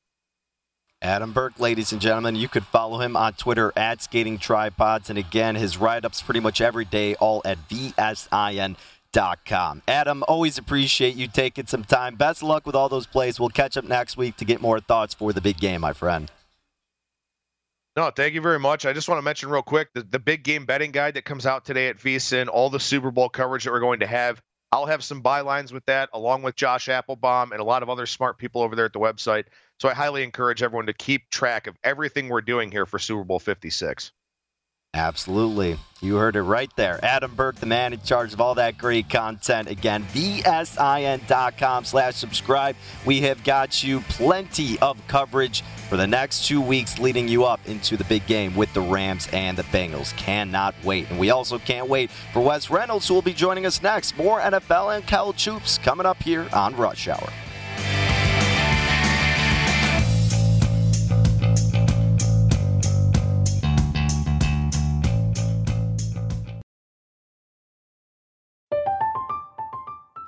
Adam 1.02 1.32
Burke, 1.32 1.58
ladies 1.60 1.94
and 1.94 2.02
gentlemen, 2.02 2.36
you 2.36 2.50
could 2.50 2.66
follow 2.66 3.00
him 3.00 3.16
on 3.16 3.32
Twitter 3.34 3.72
at 3.78 4.02
Skating 4.02 4.38
Tripods. 4.38 5.10
And 5.10 5.18
again, 5.18 5.56
his 5.56 5.78
write 5.78 6.04
ups 6.04 6.22
pretty 6.22 6.42
much 6.42 6.60
every 6.60 6.84
day, 6.84 7.16
all 7.16 7.42
at 7.46 7.58
VSIN.com. 7.70 8.76
Adam, 9.88 10.24
always 10.28 10.58
appreciate 10.58 11.16
you 11.16 11.30
taking 11.30 11.68
some 11.68 11.86
time. 11.86 12.16
Best 12.16 12.44
luck 12.44 12.66
with 12.66 12.76
all 12.76 12.90
those 12.90 13.08
plays. 13.08 13.40
We'll 13.40 13.48
catch 13.48 13.78
up 13.78 13.86
next 13.86 14.18
week 14.18 14.36
to 14.38 14.46
get 14.46 14.60
more 14.62 14.82
thoughts 14.82 15.14
for 15.14 15.32
the 15.32 15.40
big 15.40 15.58
game, 15.58 15.80
my 15.82 15.94
friend. 15.94 16.30
No, 17.96 18.12
thank 18.12 18.34
you 18.34 18.42
very 18.42 18.60
much. 18.60 18.86
I 18.86 18.92
just 18.92 19.08
want 19.08 19.20
to 19.20 19.24
mention 19.24 19.50
real 19.50 19.62
quick 19.62 19.94
the, 19.94 20.04
the 20.04 20.20
big 20.20 20.44
game 20.44 20.66
betting 20.66 20.92
guide 20.92 21.14
that 21.14 21.24
comes 21.24 21.46
out 21.46 21.64
today 21.64 21.88
at 21.88 21.98
VSIN, 21.98 22.50
all 22.50 22.70
the 22.70 22.80
Super 22.80 23.10
Bowl 23.12 23.30
coverage 23.30 23.64
that 23.64 23.72
we're 23.72 23.80
going 23.80 24.02
to 24.02 24.08
have. 24.08 24.42
I'll 24.72 24.86
have 24.86 25.04
some 25.04 25.24
bylines 25.24 25.72
with 25.72 25.86
that, 25.86 26.10
along 26.14 26.44
with 26.44 26.56
Josh 26.56 26.88
Appelbaum 26.88 27.52
and 27.52 27.60
a 27.60 27.64
lot 27.64 27.84
of 27.84 27.90
other 27.90 28.06
smart 28.06 28.38
people 28.38 28.62
over 28.62 28.76
there 28.76 28.86
at 28.86 28.94
the 28.94 29.00
website. 29.00 29.46
So 29.80 29.88
I 29.88 29.94
highly 29.94 30.24
encourage 30.24 30.62
everyone 30.62 30.88
to 30.88 30.94
keep 30.94 31.30
track 31.30 31.68
of 31.68 31.76
everything 31.84 32.28
we're 32.28 32.42
doing 32.42 32.72
here 32.72 32.86
for 32.86 33.00
Super 33.00 33.24
Bowl 33.24 33.40
56. 33.40 34.12
Absolutely. 34.96 35.78
You 36.02 36.16
heard 36.16 36.36
it 36.36 36.42
right 36.42 36.72
there. 36.76 37.00
Adam 37.04 37.36
Burke, 37.36 37.58
the 37.58 37.68
man 37.68 37.94
in 37.94 38.02
charge 38.02 38.34
of 38.34 38.42
all 38.42 38.56
that 38.56 38.78
great 38.78 39.08
content. 39.08 39.70
Again, 39.70 40.04
vsin.com 40.06 41.86
slash 41.86 42.16
subscribe. 42.16 42.76
We 43.06 43.22
have 43.22 43.44
got 43.44 43.84
you 43.84 44.02
plenty 44.02 44.80
of 44.80 45.06
coverage 45.08 45.62
for 45.90 45.96
the 45.96 46.08
next 46.08 46.48
two 46.48 46.60
weeks 46.60 46.98
leading 46.98 47.28
you 47.28 47.46
up 47.46 47.60
into 47.68 47.98
the 47.98 48.04
big 48.06 48.26
game 48.26 48.56
with 48.56 48.74
the 48.74 48.82
Rams 48.82 49.28
and 49.32 49.56
the 49.56 49.64
Bengals. 49.64 50.16
Cannot 50.18 50.74
wait. 50.84 51.10
And 51.12 51.20
we 51.20 51.30
also 51.30 51.60
can't 51.60 51.88
wait 51.88 52.10
for 52.34 52.42
Wes 52.42 52.72
Reynolds, 52.72 53.08
who 53.08 53.14
will 53.14 53.22
be 53.22 53.34
joining 53.34 53.68
us 53.68 53.84
next. 53.84 54.18
More 54.18 54.42
NFL 54.42 54.96
and 54.96 55.06
Cal 55.06 55.32
hoops 55.34 55.78
coming 55.78 56.08
up 56.08 56.22
here 56.24 56.48
on 56.52 56.76
Rush 56.76 57.08
Hour. 57.08 57.30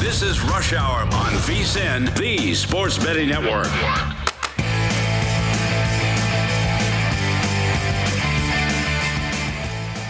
This 0.00 0.22
is 0.22 0.40
Rush 0.40 0.72
Hour 0.72 1.02
on 1.02 1.32
VSIN, 1.44 2.16
the 2.16 2.54
Sports 2.54 2.96
Betting 2.96 3.28
Network. 3.28 3.66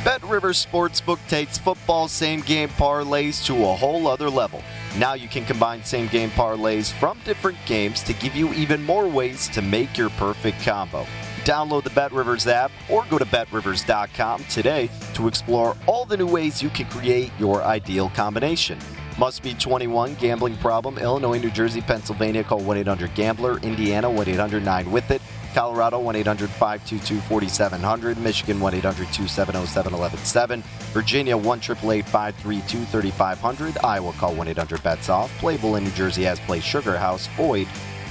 Bet 0.05 0.23
Rivers 0.23 0.65
Sportsbook 0.65 1.19
takes 1.27 1.59
football 1.59 2.07
same 2.07 2.41
game 2.43 2.69
parlays 2.69 3.45
to 3.47 3.65
a 3.65 3.75
whole 3.75 4.07
other 4.07 4.31
level. 4.31 4.63
Now 4.97 5.15
you 5.15 5.27
can 5.27 5.45
combine 5.45 5.83
same 5.83 6.07
game 6.07 6.31
parlays 6.31 6.93
from 6.93 7.19
different 7.25 7.59
games 7.67 8.05
to 8.05 8.13
give 8.13 8.37
you 8.37 8.55
even 8.55 8.85
more 8.85 9.09
ways 9.09 9.49
to 9.49 9.61
make 9.61 9.99
your 9.99 10.11
perfect 10.11 10.63
combo. 10.63 11.05
Download 11.43 11.83
the 11.83 11.91
Bet 11.91 12.13
Rivers 12.13 12.47
app 12.47 12.71
or 12.89 13.05
go 13.11 13.19
to 13.19 13.25
betrivers.com 13.25 14.45
today 14.45 14.89
to 15.15 15.27
explore 15.27 15.77
all 15.89 16.05
the 16.05 16.17
new 16.17 16.29
ways 16.29 16.63
you 16.63 16.71
can 16.71 16.87
create 16.87 17.33
your 17.41 17.65
ideal 17.65 18.09
combination. 18.11 18.79
Must 19.21 19.43
be 19.43 19.53
21. 19.53 20.15
Gambling 20.15 20.57
problem. 20.57 20.97
Illinois, 20.97 21.37
New 21.37 21.51
Jersey, 21.51 21.83
Pennsylvania. 21.83 22.43
Call 22.43 22.61
1 22.61 22.79
800 22.79 23.15
Gambler. 23.15 23.59
Indiana 23.59 24.11
1 24.11 24.29
800 24.29 24.65
9 24.65 24.91
with 24.91 25.11
it. 25.11 25.21
Colorado 25.53 25.99
1 25.99 26.17
800 26.17 26.49
522 26.49 27.21
4700. 27.29 28.17
Michigan 28.17 28.59
1 28.59 28.75
800 28.77 29.13
270 29.13 29.67
7117. 29.67 30.63
Virginia 30.95 31.37
1 31.37 31.59
888 31.59 32.07
532 32.07 32.85
3500. 32.87 33.77
Iowa 33.85 34.13
call 34.15 34.35
1 34.35 34.49
800 34.49 34.83
bets 34.83 35.11
off. 35.11 35.31
Playable 35.37 35.77
in 35.77 35.85
New 35.85 35.91
Jersey 35.91 36.27
as 36.27 36.41
play 36.41 36.61
Sugar 36.61 36.97
House. 36.97 37.27
Void 37.37 37.67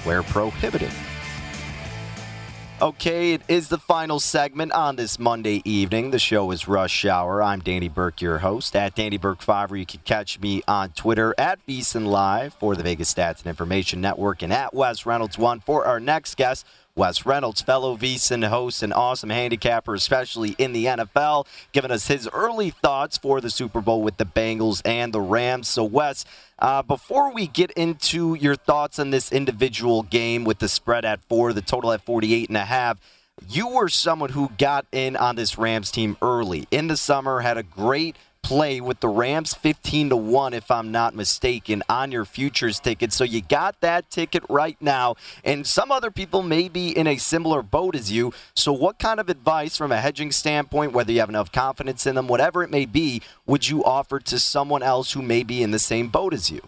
where 0.06 0.22
prohibited. 0.22 0.92
Okay, 2.82 3.34
it 3.34 3.42
is 3.50 3.68
the 3.68 3.78
final 3.78 4.22
segment 4.22 4.72
on 4.72 4.96
this 4.96 5.20
Monday 5.20 5.62
evening. 5.66 6.12
The 6.12 6.20
show 6.20 6.50
is 6.52 6.66
Rush 6.66 7.04
Hour. 7.04 7.44
I'm 7.44 7.60
Danny 7.60 7.90
Burke, 7.90 8.22
your 8.22 8.38
host. 8.38 8.74
At 8.74 8.96
Danny 8.96 9.20
Burke5, 9.20 9.70
where 9.70 9.80
you 9.80 9.86
can 9.86 10.00
catch 10.06 10.40
me 10.40 10.64
on 10.66 10.92
Twitter 10.92 11.36
at 11.38 11.60
VSIN 11.68 12.06
Live 12.06 12.54
for 12.54 12.78
the 12.78 12.84
Vegas 12.84 13.14
Stats 13.14 13.40
and 13.40 13.48
Information 13.48 14.00
Network 14.00 14.42
and 14.42 14.54
at 14.54 14.74
Wes 14.74 15.04
Reynolds1 15.04 15.62
for 15.62 15.86
our 15.86 16.00
next 16.00 16.38
guest. 16.38 16.66
Wes 16.96 17.26
Reynolds, 17.26 17.62
fellow 17.62 17.96
VSIN 17.96 18.48
host 18.50 18.84
and 18.84 18.94
awesome 18.94 19.30
handicapper, 19.30 19.94
especially 19.94 20.56
in 20.58 20.74
the 20.74 20.86
NFL, 20.86 21.48
giving 21.72 21.92
us 21.92 22.08
his 22.08 22.28
early 22.34 22.72
thoughts 22.72 23.18
for 23.18 23.40
the 23.40 23.50
Super 23.50 23.82
Bowl 23.82 24.02
with 24.02 24.18
the 24.18 24.26
Bengals 24.26 24.82
and 24.84 25.14
the 25.14 25.22
Rams. 25.22 25.68
So, 25.68 25.84
Wes, 25.84 26.26
uh, 26.60 26.82
before 26.82 27.34
we 27.34 27.48
get 27.48 27.72
into 27.72 28.36
your 28.36 28.56
thoughts 28.56 29.00
on 29.00 29.12
this 29.12 29.32
individual 29.32 30.04
game 30.04 30.44
with 30.44 30.60
the 30.60 30.68
spread 30.68 31.06
at 31.06 31.24
four, 31.24 31.54
the 31.54 31.62
total 31.62 31.92
at 31.94 32.02
48 32.04 32.50
and 32.50 32.58
a 32.58 32.66
half, 32.66 33.00
you 33.48 33.70
were 33.70 33.88
someone 33.88 34.32
who 34.32 34.52
got 34.58 34.86
in 34.92 35.16
on 35.16 35.36
this 35.36 35.58
Rams 35.58 35.92
team 35.92 36.18
early 36.22 36.68
in 36.72 36.88
the 36.88 36.98
summer, 36.98 37.40
had 37.40 37.58
a 37.58 37.64
great 37.64 38.18
play 38.42 38.82
with 38.82 39.00
the 39.00 39.08
Rams 39.08 39.54
15 39.54 40.10
to 40.10 40.18
1 40.18 40.54
if 40.54 40.72
I'm 40.72 40.92
not 40.92 41.14
mistaken 41.14 41.84
on 41.88 42.12
your 42.12 42.26
futures 42.26 42.80
ticket. 42.80 43.14
So 43.14 43.24
you 43.24 43.42
got 43.42 43.80
that 43.82 44.10
ticket 44.10 44.44
right 44.50 44.78
now 44.82 45.16
and 45.44 45.68
some 45.68 45.92
other 45.92 46.12
people 46.12 46.42
may 46.42 46.68
be 46.68 46.90
in 46.90 47.08
a 47.08 47.18
similar 47.18 47.62
boat 47.62 47.96
as 47.96 48.12
you. 48.12 48.34
So 48.56 48.74
what 48.74 49.00
kind 49.00 49.20
of 49.20 49.30
advice 49.30 49.78
from 49.78 49.92
a 49.92 50.02
hedging 50.02 50.32
standpoint 50.32 50.94
whether 50.94 51.12
you 51.12 51.20
have 51.20 51.30
enough 51.30 51.52
confidence 51.52 52.08
in 52.08 52.16
them 52.16 52.28
whatever 52.28 52.64
it 52.64 52.72
may 52.72 52.86
be 52.86 53.22
would 53.46 53.68
you 53.68 53.84
offer 53.84 54.20
to 54.20 54.40
someone 54.40 54.84
else 54.84 55.14
who 55.14 55.22
may 55.22 55.44
be 55.44 55.62
in 55.62 55.72
the 55.72 55.80
same 55.80 56.08
boat 56.08 56.34
as 56.34 56.50
you? 56.50 56.62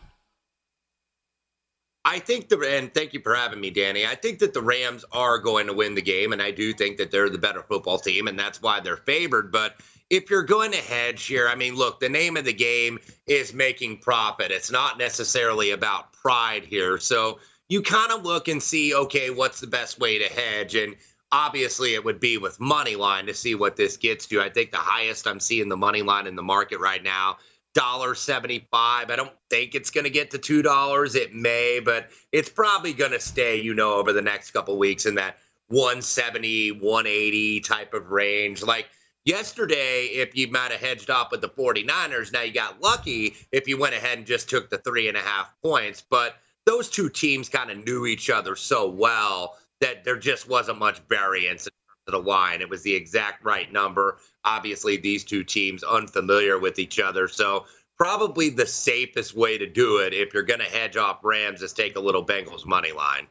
I 2.04 2.18
think 2.20 2.50
the 2.50 2.60
and 2.60 2.92
thank 2.94 3.14
you 3.14 3.22
for 3.22 3.36
having 3.36 3.62
me, 3.62 3.70
Danny. 3.70 4.06
I 4.06 4.16
think 4.16 4.40
that 4.40 4.54
the 4.54 4.62
Rams 4.62 5.06
are 5.12 5.38
going 5.38 5.68
to 5.68 5.74
win 5.74 5.94
the 5.94 6.02
game, 6.02 6.34
and 6.34 6.42
I 6.42 6.50
do 6.50 6.74
think 6.74 6.98
that 6.98 7.12
they're 7.12 7.30
the 7.30 7.38
better 7.38 7.62
football 7.62 8.00
team, 8.00 8.28
and 8.28 8.40
that's 8.40 8.62
why 8.62 8.80
they're 8.80 8.98
favored. 8.98 9.52
But 9.52 9.76
if 10.12 10.30
you're 10.30 10.44
going 10.44 10.72
to 10.74 10.78
hedge 10.78 11.26
here, 11.26 11.48
I 11.48 11.56
mean, 11.56 11.74
look, 11.74 12.02
the 12.02 12.10
name 12.10 12.36
of 12.36 12.44
the 12.44 12.54
game 12.54 13.00
is 13.28 13.54
making 13.54 14.00
profit. 14.00 14.52
It's 14.52 14.70
not 14.70 14.98
necessarily 14.98 15.72
about 15.72 16.12
pride 16.12 16.66
here. 16.66 16.98
So 16.98 17.40
you 17.70 17.82
kind 17.82 18.12
of 18.12 18.24
look 18.24 18.50
and 18.50 18.62
see, 18.62 18.94
okay, 18.94 19.30
what's 19.30 19.62
the 19.62 19.68
best 19.68 20.02
way 20.02 20.20
to 20.20 20.26
hedge? 20.26 20.76
And 20.76 20.98
obviously 21.32 21.94
it 21.94 22.04
would 22.04 22.20
be 22.20 22.38
with 22.38 22.60
money 22.60 22.98
line 22.98 23.26
to 23.28 23.34
see 23.34 23.56
what 23.56 23.78
this 23.78 23.96
gets 23.96 24.26
to. 24.28 24.42
I 24.42 24.50
think 24.50 24.72
the 24.72 24.78
highest 24.78 25.28
I'm 25.28 25.40
seeing 25.40 25.70
the 25.70 25.78
money 25.78 26.02
line 26.02 26.28
in 26.28 26.36
the 26.36 26.44
market 26.44 26.82
right 26.82 27.02
now 27.02 27.38
dollar 27.74 28.14
seventy 28.14 28.68
five. 28.70 29.10
I 29.10 29.16
don't 29.16 29.32
think 29.50 29.76
it's 29.76 29.90
going 29.90 30.04
to 30.04 30.10
get 30.10 30.30
to 30.32 30.38
two 30.38 30.62
dollars. 30.62 31.16
It 31.16 31.34
may, 31.34 31.80
but 31.80 32.10
it's 32.34 32.50
probably 32.50 32.92
going 32.92 33.12
to 33.12 33.20
stay, 33.22 33.62
you 33.62 33.74
know, 33.74 33.94
over 33.94 34.12
the 34.12 34.22
next 34.22 34.52
couple 34.52 34.78
weeks 34.78 35.06
in 35.06 35.16
that 35.16 35.38
170, 35.70 36.74
180 36.74 37.62
type 37.62 37.94
of 37.94 38.12
range. 38.12 38.62
Like 38.62 38.90
yesterday, 39.26 40.06
if 40.06 40.36
you 40.36 40.50
might 40.50 40.72
have 40.72 40.80
hedged 40.80 41.10
off 41.10 41.32
with 41.32 41.42
the 41.42 41.50
49ers, 41.50 42.34
now 42.34 42.42
you 42.42 42.54
got 42.54 42.82
lucky 42.82 43.36
if 43.52 43.68
you 43.68 43.78
went 43.78 43.96
ahead 43.96 44.18
and 44.18 44.28
just 44.28 44.50
took 44.50 44.70
the 44.70 44.78
three 44.80 45.08
and 45.08 45.18
a 45.18 45.22
half 45.22 45.54
points. 45.62 46.04
But 46.10 46.36
those 46.66 46.90
two 46.90 47.10
teams 47.10 47.50
kind 47.50 47.72
of 47.72 47.84
knew 47.86 48.06
each 48.06 48.30
other 48.30 48.56
so 48.56 48.90
well 48.90 49.58
that 49.80 50.04
there 50.04 50.18
just 50.18 50.48
wasn't 50.48 50.80
much 50.80 51.00
variance 51.10 51.66
in 51.66 51.72
terms 51.72 52.04
of 52.08 52.24
the 52.24 52.30
line. 52.30 52.62
It 52.62 52.70
was 52.70 52.84
the 52.84 52.94
exact 52.94 53.44
right 53.44 53.72
number. 53.72 54.18
Obviously, 54.46 54.98
these 54.98 55.24
two 55.24 55.44
teams 55.44 55.84
unfamiliar 55.84 56.60
with 56.60 56.80
each 56.80 57.00
other. 57.00 57.28
So 57.28 57.66
probably 57.98 58.50
the 58.50 58.66
safest 58.66 59.36
way 59.36 59.58
to 59.58 59.68
do 59.68 59.98
it 59.98 60.14
if 60.14 60.34
you're 60.34 60.44
going 60.44 60.60
to 60.60 60.66
hedge 60.66 60.98
off 60.98 61.20
Rams 61.24 61.62
is 61.62 61.74
take 61.74 61.96
a 61.96 62.00
little 62.00 62.26
Bengals 62.26 62.66
money 62.66 62.92
line. 62.92 63.28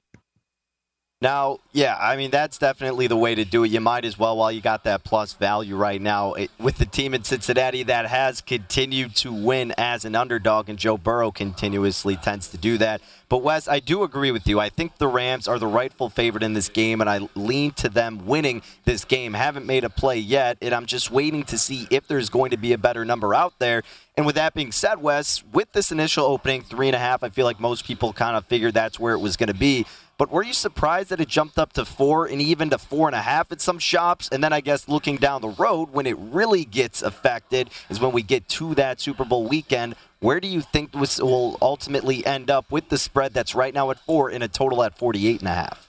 Now, 1.23 1.59
yeah, 1.73 1.99
I 2.01 2.17
mean 2.17 2.31
that's 2.31 2.57
definitely 2.57 3.07
the 3.07 3.17
way 3.17 3.35
to 3.35 3.45
do 3.45 3.63
it. 3.63 3.71
You 3.71 3.81
might 3.81 4.07
as 4.07 4.19
well 4.19 4.39
while 4.39 4.51
you 4.51 4.63
got 4.63 4.85
that 4.85 5.05
plus 5.05 5.35
value 5.35 5.77
right 5.77 6.01
now 6.01 6.33
it, 6.33 6.51
with 6.59 6.79
the 6.79 6.87
team 6.87 7.13
in 7.13 7.25
Cincinnati 7.25 7.83
that 7.83 8.07
has 8.07 8.41
continued 8.41 9.15
to 9.17 9.31
win 9.31 9.75
as 9.77 10.07
an 10.07 10.15
underdog, 10.15 10.71
and 10.71 10.79
Joe 10.79 10.97
Burrow 10.97 11.31
continuously 11.31 12.17
tends 12.17 12.49
to 12.49 12.57
do 12.57 12.79
that. 12.79 13.03
But 13.29 13.43
Wes, 13.43 13.69
I 13.69 13.81
do 13.81 14.03
agree 14.03 14.31
with 14.31 14.49
you. 14.49 14.61
I 14.61 14.71
think 14.71 14.97
the 14.97 15.09
Rams 15.09 15.47
are 15.47 15.59
the 15.59 15.67
rightful 15.67 16.09
favorite 16.09 16.43
in 16.43 16.55
this 16.55 16.71
game, 16.71 17.03
and 17.03 17.11
I 17.11 17.29
lean 17.35 17.73
to 17.73 17.91
them 17.91 18.27
winning 18.27 18.63
this 18.87 19.05
game. 19.05 19.35
Haven't 19.35 19.67
made 19.67 19.85
a 19.85 19.91
play 19.91 20.19
yet, 20.19 20.57
and 20.63 20.75
I'm 20.75 20.87
just 20.87 21.11
waiting 21.11 21.45
to 21.45 21.59
see 21.59 21.87
if 21.91 22.09
there's 22.09 22.31
going 22.31 22.51
to 22.53 22.57
be 22.57 22.73
a 22.73 22.79
better 22.79 23.05
number 23.05 23.35
out 23.35 23.59
there. 23.59 23.83
And 24.17 24.25
with 24.25 24.35
that 24.37 24.55
being 24.55 24.73
said, 24.73 25.03
Wes, 25.03 25.45
with 25.53 25.71
this 25.73 25.93
initial 25.93 26.25
opening, 26.25 26.63
three 26.63 26.89
and 26.89 26.97
a 26.97 26.99
half, 26.99 27.23
I 27.23 27.29
feel 27.29 27.45
like 27.45 27.61
most 27.61 27.85
people 27.85 28.13
kind 28.15 28.37
of 28.37 28.47
figured 28.47 28.75
that's 28.75 28.99
where 28.99 29.15
it 29.15 29.21
was 29.21 29.37
going 29.37 29.49
to 29.49 29.55
be. 29.55 29.87
But 30.21 30.31
were 30.31 30.43
you 30.43 30.53
surprised 30.53 31.09
that 31.09 31.21
it 31.23 31.29
jumped 31.29 31.59
up 31.59 31.73
to 31.73 31.87
four 31.87 32.27
and 32.27 32.43
even 32.43 32.69
to 32.69 32.77
four 32.77 33.09
and 33.09 33.17
a 33.17 33.23
half 33.23 33.51
at 33.53 33.63
some 33.63 33.79
shops? 33.79 34.29
And 34.31 34.45
then 34.45 34.53
I 34.53 34.61
guess 34.61 34.87
looking 34.87 35.17
down 35.17 35.41
the 35.41 35.49
road, 35.49 35.95
when 35.95 36.07
it 36.07 36.19
really 36.19 36.67
gets 36.67 37.01
affected 37.01 37.71
is 37.89 38.01
when 38.01 38.13
we 38.13 38.21
get 38.21 38.47
to 38.49 38.75
that 38.75 39.01
Super 39.01 39.25
Bowl 39.25 39.49
weekend. 39.49 39.95
Where 40.19 40.39
do 40.39 40.47
you 40.47 40.61
think 40.61 40.93
this 40.93 41.19
will 41.19 41.57
ultimately 41.63 42.27
end 42.27 42.51
up 42.51 42.71
with 42.71 42.91
the 42.91 42.99
spread 42.99 43.33
that's 43.33 43.55
right 43.55 43.73
now 43.73 43.91
at 43.91 43.99
four 44.01 44.29
and 44.29 44.45
a 44.45 44.49
total 44.49 44.83
at 44.83 44.99
48 44.99 45.41
and 45.41 45.49
a 45.49 45.55
half? 45.55 45.89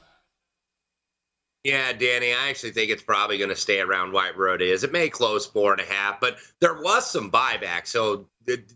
Yeah, 1.65 1.91
Danny, 1.91 2.31
I 2.31 2.47
actually 2.47 2.71
think 2.71 2.89
it's 2.89 3.03
probably 3.03 3.37
going 3.37 3.49
to 3.49 3.55
stay 3.57 3.81
around 3.81 4.13
White 4.13 4.37
Road 4.37 4.61
is. 4.61 4.85
It 4.85 4.93
may 4.93 5.09
close 5.09 5.45
four 5.45 5.73
and 5.73 5.81
a 5.81 5.85
half, 5.85 6.21
but 6.21 6.37
there 6.61 6.75
was 6.75 7.05
some 7.05 7.29
buyback. 7.29 7.85
So, 7.85 8.29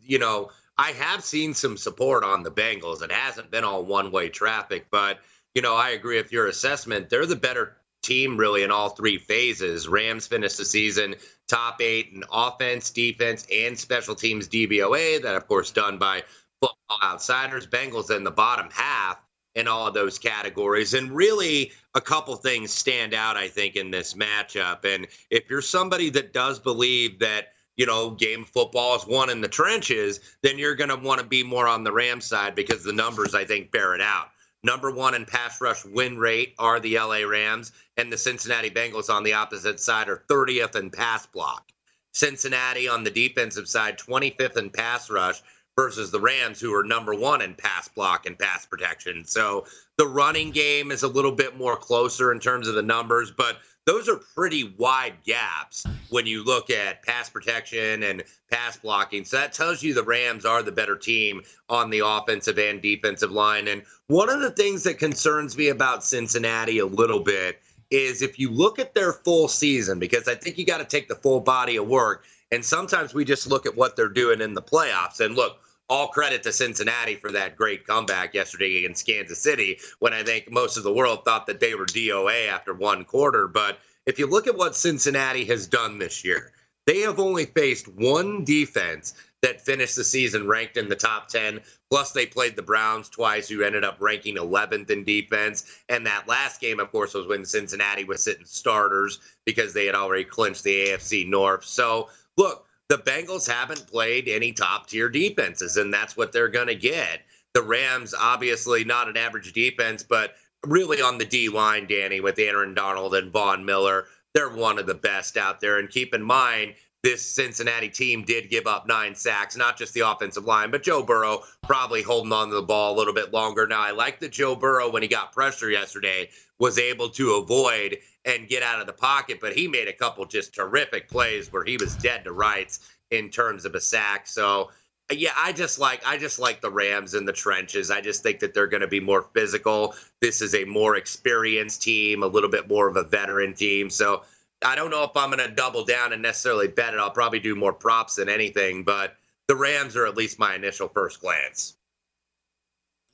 you 0.03 0.19
know, 0.19 0.51
I 0.77 0.91
have 0.91 1.23
seen 1.23 1.53
some 1.53 1.77
support 1.77 2.25
on 2.25 2.43
the 2.43 2.51
Bengals. 2.51 3.01
It 3.01 3.11
hasn't 3.13 3.51
been 3.51 3.63
all 3.63 3.85
one 3.85 4.11
way 4.11 4.27
traffic, 4.27 4.87
but 4.91 5.19
you 5.55 5.61
know, 5.61 5.75
I 5.75 5.91
agree 5.91 6.17
with 6.17 6.31
your 6.31 6.47
assessment. 6.47 7.09
They're 7.09 7.25
the 7.25 7.35
better 7.35 7.77
team 8.03 8.37
really 8.37 8.63
in 8.63 8.71
all 8.71 8.89
three 8.89 9.17
phases. 9.17 9.87
Rams 9.87 10.27
finished 10.27 10.57
the 10.57 10.65
season 10.65 11.15
top 11.47 11.81
eight 11.81 12.11
in 12.13 12.23
offense, 12.31 12.91
defense, 12.91 13.47
and 13.51 13.77
special 13.77 14.15
teams 14.15 14.47
DVOA. 14.47 15.21
That, 15.21 15.35
of 15.35 15.47
course, 15.47 15.71
done 15.71 15.97
by 15.97 16.23
Football 16.61 16.99
Outsiders. 17.03 17.65
Bengals 17.65 18.15
in 18.15 18.23
the 18.23 18.31
bottom 18.31 18.69
half 18.71 19.17
in 19.55 19.67
all 19.67 19.87
of 19.87 19.93
those 19.93 20.19
categories. 20.19 20.93
And 20.93 21.11
really, 21.11 21.71
a 21.93 22.01
couple 22.01 22.35
things 22.35 22.71
stand 22.71 23.13
out, 23.13 23.37
I 23.37 23.47
think, 23.47 23.75
in 23.75 23.89
this 23.89 24.13
matchup. 24.13 24.83
And 24.83 25.07
if 25.29 25.49
you're 25.49 25.61
somebody 25.61 26.09
that 26.11 26.33
does 26.33 26.59
believe 26.59 27.19
that 27.19 27.49
you 27.77 27.85
know, 27.85 28.11
game 28.11 28.45
football 28.45 28.95
is 28.95 29.05
won 29.05 29.29
in 29.29 29.41
the 29.41 29.49
trenches, 29.49 30.21
then 30.41 30.57
you're 30.57 30.75
going 30.75 30.89
to 30.89 30.95
want 30.95 31.19
to 31.19 31.27
be 31.27 31.43
more 31.43 31.67
on 31.67 31.83
the 31.83 31.91
Rams 31.91 32.25
side 32.25 32.55
because 32.55 32.83
the 32.83 32.93
numbers, 32.93 33.35
I 33.35 33.43
think, 33.43 33.71
bear 33.71 33.93
it 33.93 34.01
out. 34.01 34.29
Number 34.65 34.89
one 34.89 35.13
in 35.13 35.25
pass 35.25 35.61
rush 35.61 35.85
win 35.85 36.17
rate 36.17 36.55
are 36.57 36.79
the 36.79 36.97
LA 36.97 37.19
Rams, 37.19 37.71
and 37.97 38.11
the 38.11 38.17
Cincinnati 38.17 38.71
Bengals 38.71 39.13
on 39.13 39.23
the 39.23 39.33
opposite 39.33 39.79
side 39.79 40.09
are 40.09 40.23
30th 40.27 40.75
in 40.75 40.89
pass 40.89 41.27
block. 41.27 41.71
Cincinnati 42.15 42.87
on 42.87 43.03
the 43.03 43.11
defensive 43.11 43.69
side, 43.69 43.99
25th 43.99 44.57
in 44.57 44.71
pass 44.71 45.07
rush 45.11 45.39
versus 45.75 46.09
the 46.09 46.19
Rams, 46.19 46.59
who 46.59 46.73
are 46.73 46.83
number 46.83 47.13
one 47.13 47.43
in 47.43 47.53
pass 47.53 47.87
block 47.89 48.25
and 48.25 48.39
pass 48.39 48.65
protection. 48.65 49.23
So 49.23 49.67
the 49.99 50.07
running 50.07 50.49
game 50.49 50.89
is 50.89 51.03
a 51.03 51.07
little 51.07 51.33
bit 51.33 51.55
more 51.55 51.77
closer 51.77 52.31
in 52.31 52.39
terms 52.39 52.67
of 52.67 52.73
the 52.73 52.81
numbers, 52.81 53.29
but 53.29 53.59
those 53.85 54.09
are 54.09 54.17
pretty 54.35 54.73
wide 54.77 55.13
gaps 55.23 55.85
when 56.09 56.25
you 56.25 56.43
look 56.43 56.69
at 56.69 57.03
pass 57.03 57.29
protection 57.29 58.03
and 58.03 58.23
pass 58.49 58.77
blocking. 58.77 59.23
So 59.23 59.37
that 59.37 59.53
tells 59.53 59.83
you 59.83 59.93
the 59.93 60.03
Rams 60.03 60.45
are 60.45 60.63
the 60.63 60.71
better 60.71 60.95
team 60.95 61.43
on 61.69 61.89
the 61.89 62.01
offensive 62.05 62.57
and 62.57 62.81
defensive 62.81 63.31
line. 63.31 63.67
And 63.67 63.83
one 64.07 64.29
of 64.29 64.41
the 64.41 64.51
things 64.51 64.83
that 64.83 64.97
concerns 64.97 65.57
me 65.57 65.69
about 65.69 66.03
Cincinnati 66.03 66.79
a 66.79 66.85
little 66.85 67.19
bit 67.19 67.61
is 67.91 68.21
if 68.21 68.39
you 68.39 68.49
look 68.49 68.79
at 68.79 68.95
their 68.95 69.13
full 69.13 69.47
season, 69.47 69.99
because 69.99 70.27
I 70.27 70.35
think 70.35 70.57
you 70.57 70.65
got 70.65 70.79
to 70.79 70.85
take 70.85 71.07
the 71.07 71.15
full 71.15 71.39
body 71.39 71.75
of 71.77 71.87
work. 71.87 72.25
And 72.51 72.63
sometimes 72.63 73.13
we 73.13 73.25
just 73.25 73.47
look 73.47 73.65
at 73.65 73.75
what 73.75 73.95
they're 73.95 74.07
doing 74.07 74.39
in 74.41 74.53
the 74.53 74.61
playoffs. 74.61 75.19
And 75.19 75.35
look, 75.35 75.59
all 75.89 76.07
credit 76.07 76.43
to 76.43 76.51
Cincinnati 76.51 77.15
for 77.15 77.31
that 77.31 77.55
great 77.55 77.85
comeback 77.85 78.33
yesterday 78.33 78.77
against 78.77 79.05
Kansas 79.05 79.41
City 79.41 79.79
when 79.99 80.13
I 80.13 80.23
think 80.23 80.51
most 80.51 80.77
of 80.77 80.83
the 80.83 80.93
world 80.93 81.23
thought 81.23 81.45
that 81.47 81.59
they 81.59 81.75
were 81.75 81.85
DOA 81.85 82.47
after 82.47 82.73
one 82.73 83.05
quarter. 83.05 83.47
But 83.47 83.79
if 84.05 84.17
you 84.19 84.27
look 84.27 84.47
at 84.47 84.57
what 84.57 84.75
Cincinnati 84.75 85.45
has 85.45 85.67
done 85.67 85.99
this 85.99 86.23
year, 86.23 86.51
they 86.85 86.99
have 86.99 87.19
only 87.19 87.45
faced 87.45 87.87
one 87.87 88.43
defense 88.43 89.15
that 89.41 89.61
finished 89.61 89.95
the 89.95 90.03
season 90.03 90.47
ranked 90.47 90.77
in 90.77 90.89
the 90.89 90.95
top 90.95 91.27
10. 91.27 91.61
Plus, 91.91 92.11
they 92.11 92.25
played 92.25 92.55
the 92.55 92.61
Browns 92.61 93.09
twice, 93.09 93.47
who 93.47 93.63
ended 93.63 93.83
up 93.83 93.97
ranking 93.99 94.37
11th 94.37 94.89
in 94.89 95.03
defense. 95.03 95.81
And 95.89 96.05
that 96.05 96.27
last 96.27 96.61
game, 96.61 96.79
of 96.79 96.91
course, 96.91 97.13
was 97.13 97.27
when 97.27 97.45
Cincinnati 97.45 98.03
was 98.03 98.23
sitting 98.23 98.45
starters 98.45 99.19
because 99.45 99.73
they 99.73 99.85
had 99.85 99.95
already 99.95 100.23
clinched 100.23 100.63
the 100.63 100.87
AFC 100.87 101.27
North. 101.27 101.63
So, 101.63 102.09
look, 102.37 102.65
the 102.89 102.97
Bengals 102.97 103.49
haven't 103.49 103.87
played 103.87 104.27
any 104.27 104.51
top 104.51 104.87
tier 104.87 105.09
defenses, 105.09 105.77
and 105.77 105.93
that's 105.93 106.15
what 106.15 106.31
they're 106.31 106.47
going 106.47 106.67
to 106.67 106.75
get. 106.75 107.21
The 107.53 107.63
Rams, 107.63 108.13
obviously, 108.13 108.83
not 108.83 109.07
an 109.07 109.17
average 109.17 109.53
defense, 109.53 110.03
but 110.03 110.35
really 110.65 111.01
on 111.01 111.17
the 111.17 111.25
D 111.25 111.49
line, 111.49 111.87
Danny, 111.87 112.19
with 112.19 112.37
Aaron 112.37 112.73
Donald 112.73 113.15
and 113.15 113.31
Von 113.31 113.65
Miller, 113.65 114.05
they're 114.33 114.49
one 114.49 114.77
of 114.77 114.85
the 114.85 114.93
best 114.93 115.37
out 115.37 115.61
there. 115.61 115.79
And 115.79 115.89
keep 115.89 116.13
in 116.13 116.21
mind, 116.21 116.75
this 117.05 117.21
Cincinnati 117.21 117.87
team 117.87 118.23
did 118.23 118.49
give 118.49 118.65
up 118.65 118.87
nine 118.87 119.13
sacks, 119.13 119.55
not 119.55 119.77
just 119.77 119.93
the 119.93 119.99
offensive 119.99 120.45
line, 120.45 120.71
but 120.71 120.81
Joe 120.81 121.03
Burrow 121.03 121.43
probably 121.61 122.01
holding 122.01 122.33
on 122.33 122.49
to 122.49 122.55
the 122.55 122.63
ball 122.63 122.95
a 122.95 122.97
little 122.97 123.13
bit 123.13 123.31
longer. 123.31 123.67
Now, 123.67 123.79
I 123.79 123.91
like 123.91 124.19
that 124.21 124.31
Joe 124.31 124.55
Burrow, 124.55 124.89
when 124.89 125.03
he 125.03 125.07
got 125.07 125.31
pressure 125.31 125.69
yesterday, 125.69 126.29
was 126.57 126.79
able 126.79 127.09
to 127.09 127.35
avoid 127.35 127.99
and 128.25 128.47
get 128.47 128.63
out 128.63 128.81
of 128.81 128.87
the 128.87 128.93
pocket, 128.93 129.37
but 129.39 129.53
he 129.53 129.67
made 129.67 129.87
a 129.87 129.93
couple 129.93 130.25
just 130.25 130.55
terrific 130.55 131.07
plays 131.07 131.53
where 131.53 131.63
he 131.63 131.77
was 131.77 131.95
dead 131.97 132.23
to 132.23 132.31
rights 132.31 132.79
in 133.11 133.29
terms 133.29 133.65
of 133.65 133.75
a 133.75 133.81
sack. 133.81 134.25
So 134.25 134.71
yeah, 135.11 135.33
I 135.37 135.53
just 135.53 135.77
like 135.77 136.01
I 136.07 136.17
just 136.17 136.39
like 136.39 136.59
the 136.59 136.71
Rams 136.71 137.13
in 137.13 137.25
the 137.25 137.33
trenches. 137.33 137.91
I 137.91 138.01
just 138.01 138.23
think 138.23 138.39
that 138.39 138.55
they're 138.55 138.65
going 138.65 138.81
to 138.81 138.87
be 138.87 138.99
more 138.99 139.27
physical. 139.35 139.93
This 140.21 140.41
is 140.41 140.55
a 140.55 140.65
more 140.65 140.95
experienced 140.95 141.83
team, 141.83 142.23
a 142.23 142.27
little 142.27 142.49
bit 142.49 142.67
more 142.67 142.87
of 142.87 142.95
a 142.95 143.03
veteran 143.03 143.53
team. 143.53 143.91
So 143.91 144.23
I 144.63 144.75
don't 144.75 144.89
know 144.89 145.03
if 145.03 145.15
I'm 145.15 145.31
going 145.31 145.47
to 145.47 145.53
double 145.53 145.83
down 145.83 146.13
and 146.13 146.21
necessarily 146.21 146.67
bet 146.67 146.93
it. 146.93 146.99
I'll 146.99 147.11
probably 147.11 147.39
do 147.39 147.55
more 147.55 147.73
props 147.73 148.15
than 148.15 148.29
anything, 148.29 148.83
but 148.83 149.15
the 149.47 149.55
Rams 149.55 149.95
are 149.95 150.05
at 150.05 150.15
least 150.15 150.39
my 150.39 150.55
initial 150.55 150.87
first 150.87 151.21
glance 151.21 151.75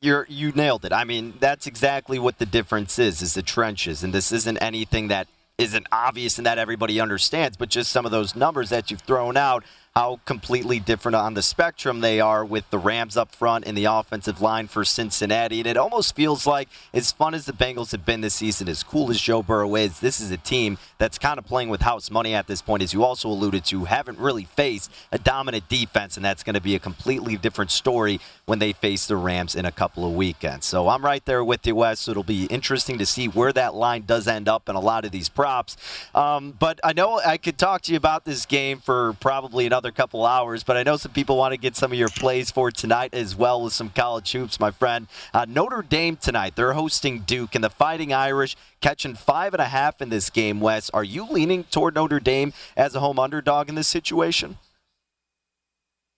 you're 0.02 0.26
you 0.28 0.52
nailed 0.52 0.84
it. 0.84 0.92
I 0.92 1.04
mean, 1.04 1.36
that's 1.40 1.68
exactly 1.68 2.20
what 2.20 2.40
the 2.40 2.46
difference 2.46 3.00
is 3.00 3.22
is 3.22 3.36
the 3.36 3.44
trenches 3.44 4.04
and 4.04 4.14
this 4.14 4.32
isn't 4.32 4.58
anything 4.58 5.08
that 5.10 5.28
isn't 5.58 5.86
obvious 5.92 6.38
and 6.38 6.46
that 6.46 6.58
everybody 6.58 7.00
understands, 7.00 7.56
but 7.56 7.70
just 7.70 7.92
some 7.92 8.06
of 8.06 8.12
those 8.12 8.36
numbers 8.36 8.70
that 8.70 8.90
you've 8.90 9.02
thrown 9.02 9.38
out 9.38 9.64
how 9.96 10.22
completely 10.24 10.80
different 10.80 11.16
on 11.16 11.34
the 11.34 11.42
spectrum 11.42 12.00
they 12.00 12.22
are 12.22 12.46
with 12.46 12.70
the 12.70 12.78
Rams 12.78 13.18
up 13.18 13.36
front 13.36 13.68
and 13.68 13.78
the 13.78 13.84
offensive 13.84 14.40
line 14.40 14.68
for 14.68 14.86
Cincinnati. 14.86 15.60
And 15.60 15.68
it 15.68 15.76
almost 15.76 16.16
feels 16.16 16.48
like, 16.48 16.70
as 16.94 17.12
fun 17.12 17.34
as 17.34 17.46
the 17.46 17.52
Bengals 17.52 17.92
have 17.92 18.06
been 18.06 18.22
this 18.22 18.36
season, 18.36 18.70
as 18.70 18.84
cool 18.84 19.12
as 19.12 19.20
Joe 19.20 19.44
Burrow 19.44 19.76
is, 19.76 20.00
this 20.00 20.22
is 20.22 20.32
a 20.32 20.38
team 20.38 20.78
that's 20.98 21.18
kind 21.18 21.38
of 21.38 21.46
playing 21.46 21.68
with 21.68 21.82
house 21.82 22.10
money 22.10 22.34
at 22.34 22.48
this 22.48 22.62
point, 22.62 22.82
as 22.82 22.94
you 22.94 23.04
also 23.04 23.28
alluded 23.28 23.66
to, 23.66 23.84
haven't 23.84 24.18
really 24.18 24.46
faced 24.46 24.90
a 25.12 25.20
dominant 25.20 25.68
defense, 25.68 26.16
and 26.16 26.24
that's 26.24 26.44
going 26.44 26.54
to 26.54 26.62
be 26.62 26.74
a 26.74 26.80
completely 26.80 27.36
different 27.36 27.70
story 27.70 28.22
when 28.46 28.60
they 28.60 28.72
face 28.72 29.08
the 29.08 29.18
Rams 29.18 29.56
in 29.56 29.66
a 29.66 29.72
couple 29.74 30.06
of 30.06 30.14
weekends. 30.14 30.66
So 30.66 30.88
I'm 30.88 31.04
right 31.04 31.26
there 31.26 31.44
with 31.44 31.68
you, 31.68 31.76
Wes. 31.76 32.08
It'll 32.08 32.24
be 32.24 32.46
interesting 32.46 32.98
to 33.00 33.06
see 33.06 33.28
where 33.28 33.52
that 33.54 33.74
line 33.74 34.04
does 34.06 34.26
end 34.26 34.48
up 34.48 34.70
in 34.70 34.76
a 34.78 34.80
lot 34.80 35.04
of 35.04 35.12
these 35.12 35.28
props. 35.28 35.76
Um, 36.16 36.52
but 36.58 36.80
I 36.82 36.94
know 36.94 37.20
I 37.20 37.36
could 37.36 37.58
talk 37.58 37.82
to 37.84 37.92
you 37.92 37.98
about 37.98 38.24
this 38.24 38.46
game 38.46 38.80
for 38.80 39.14
probably 39.20 39.66
another 39.66 39.81
another 39.82 39.92
couple 39.92 40.26
hours. 40.26 40.64
But 40.64 40.78
I 40.78 40.84
know 40.84 40.96
some 40.98 41.12
people 41.12 41.38
want 41.38 41.54
to 41.54 41.58
get 41.58 41.76
some 41.76 41.92
of 41.92 41.98
your 41.98 42.10
plays 42.10 42.52
for 42.52 42.70
tonight 42.70 43.14
as 43.14 43.36
well 43.36 43.64
with 43.64 43.74
some 43.74 43.90
college 43.90 44.32
hoops, 44.32 44.60
my 44.60 44.70
friend. 44.70 45.08
Uh, 45.34 45.46
Notre 45.50 45.82
Dame 45.82 46.16
tonight, 46.18 46.56
they're 46.56 46.74
hosting 46.74 47.22
Duke, 47.22 47.56
and 47.56 47.64
the 47.64 47.70
Fighting 47.70 48.14
Irish 48.14 48.56
catching 48.80 49.16
five 49.16 49.54
and 49.54 49.62
a 49.62 49.66
half 49.66 50.02
in 50.02 50.10
this 50.10 50.30
game, 50.30 50.60
Wes. 50.60 50.92
Are 50.92 51.04
you 51.04 51.26
leaning 51.26 51.64
toward 51.66 51.96
Notre 51.96 52.20
Dame 52.20 52.54
as 52.78 52.94
a 52.94 53.00
home 53.00 53.18
underdog 53.18 53.70
in 53.70 53.76
this 53.76 53.88
situation? 53.88 54.58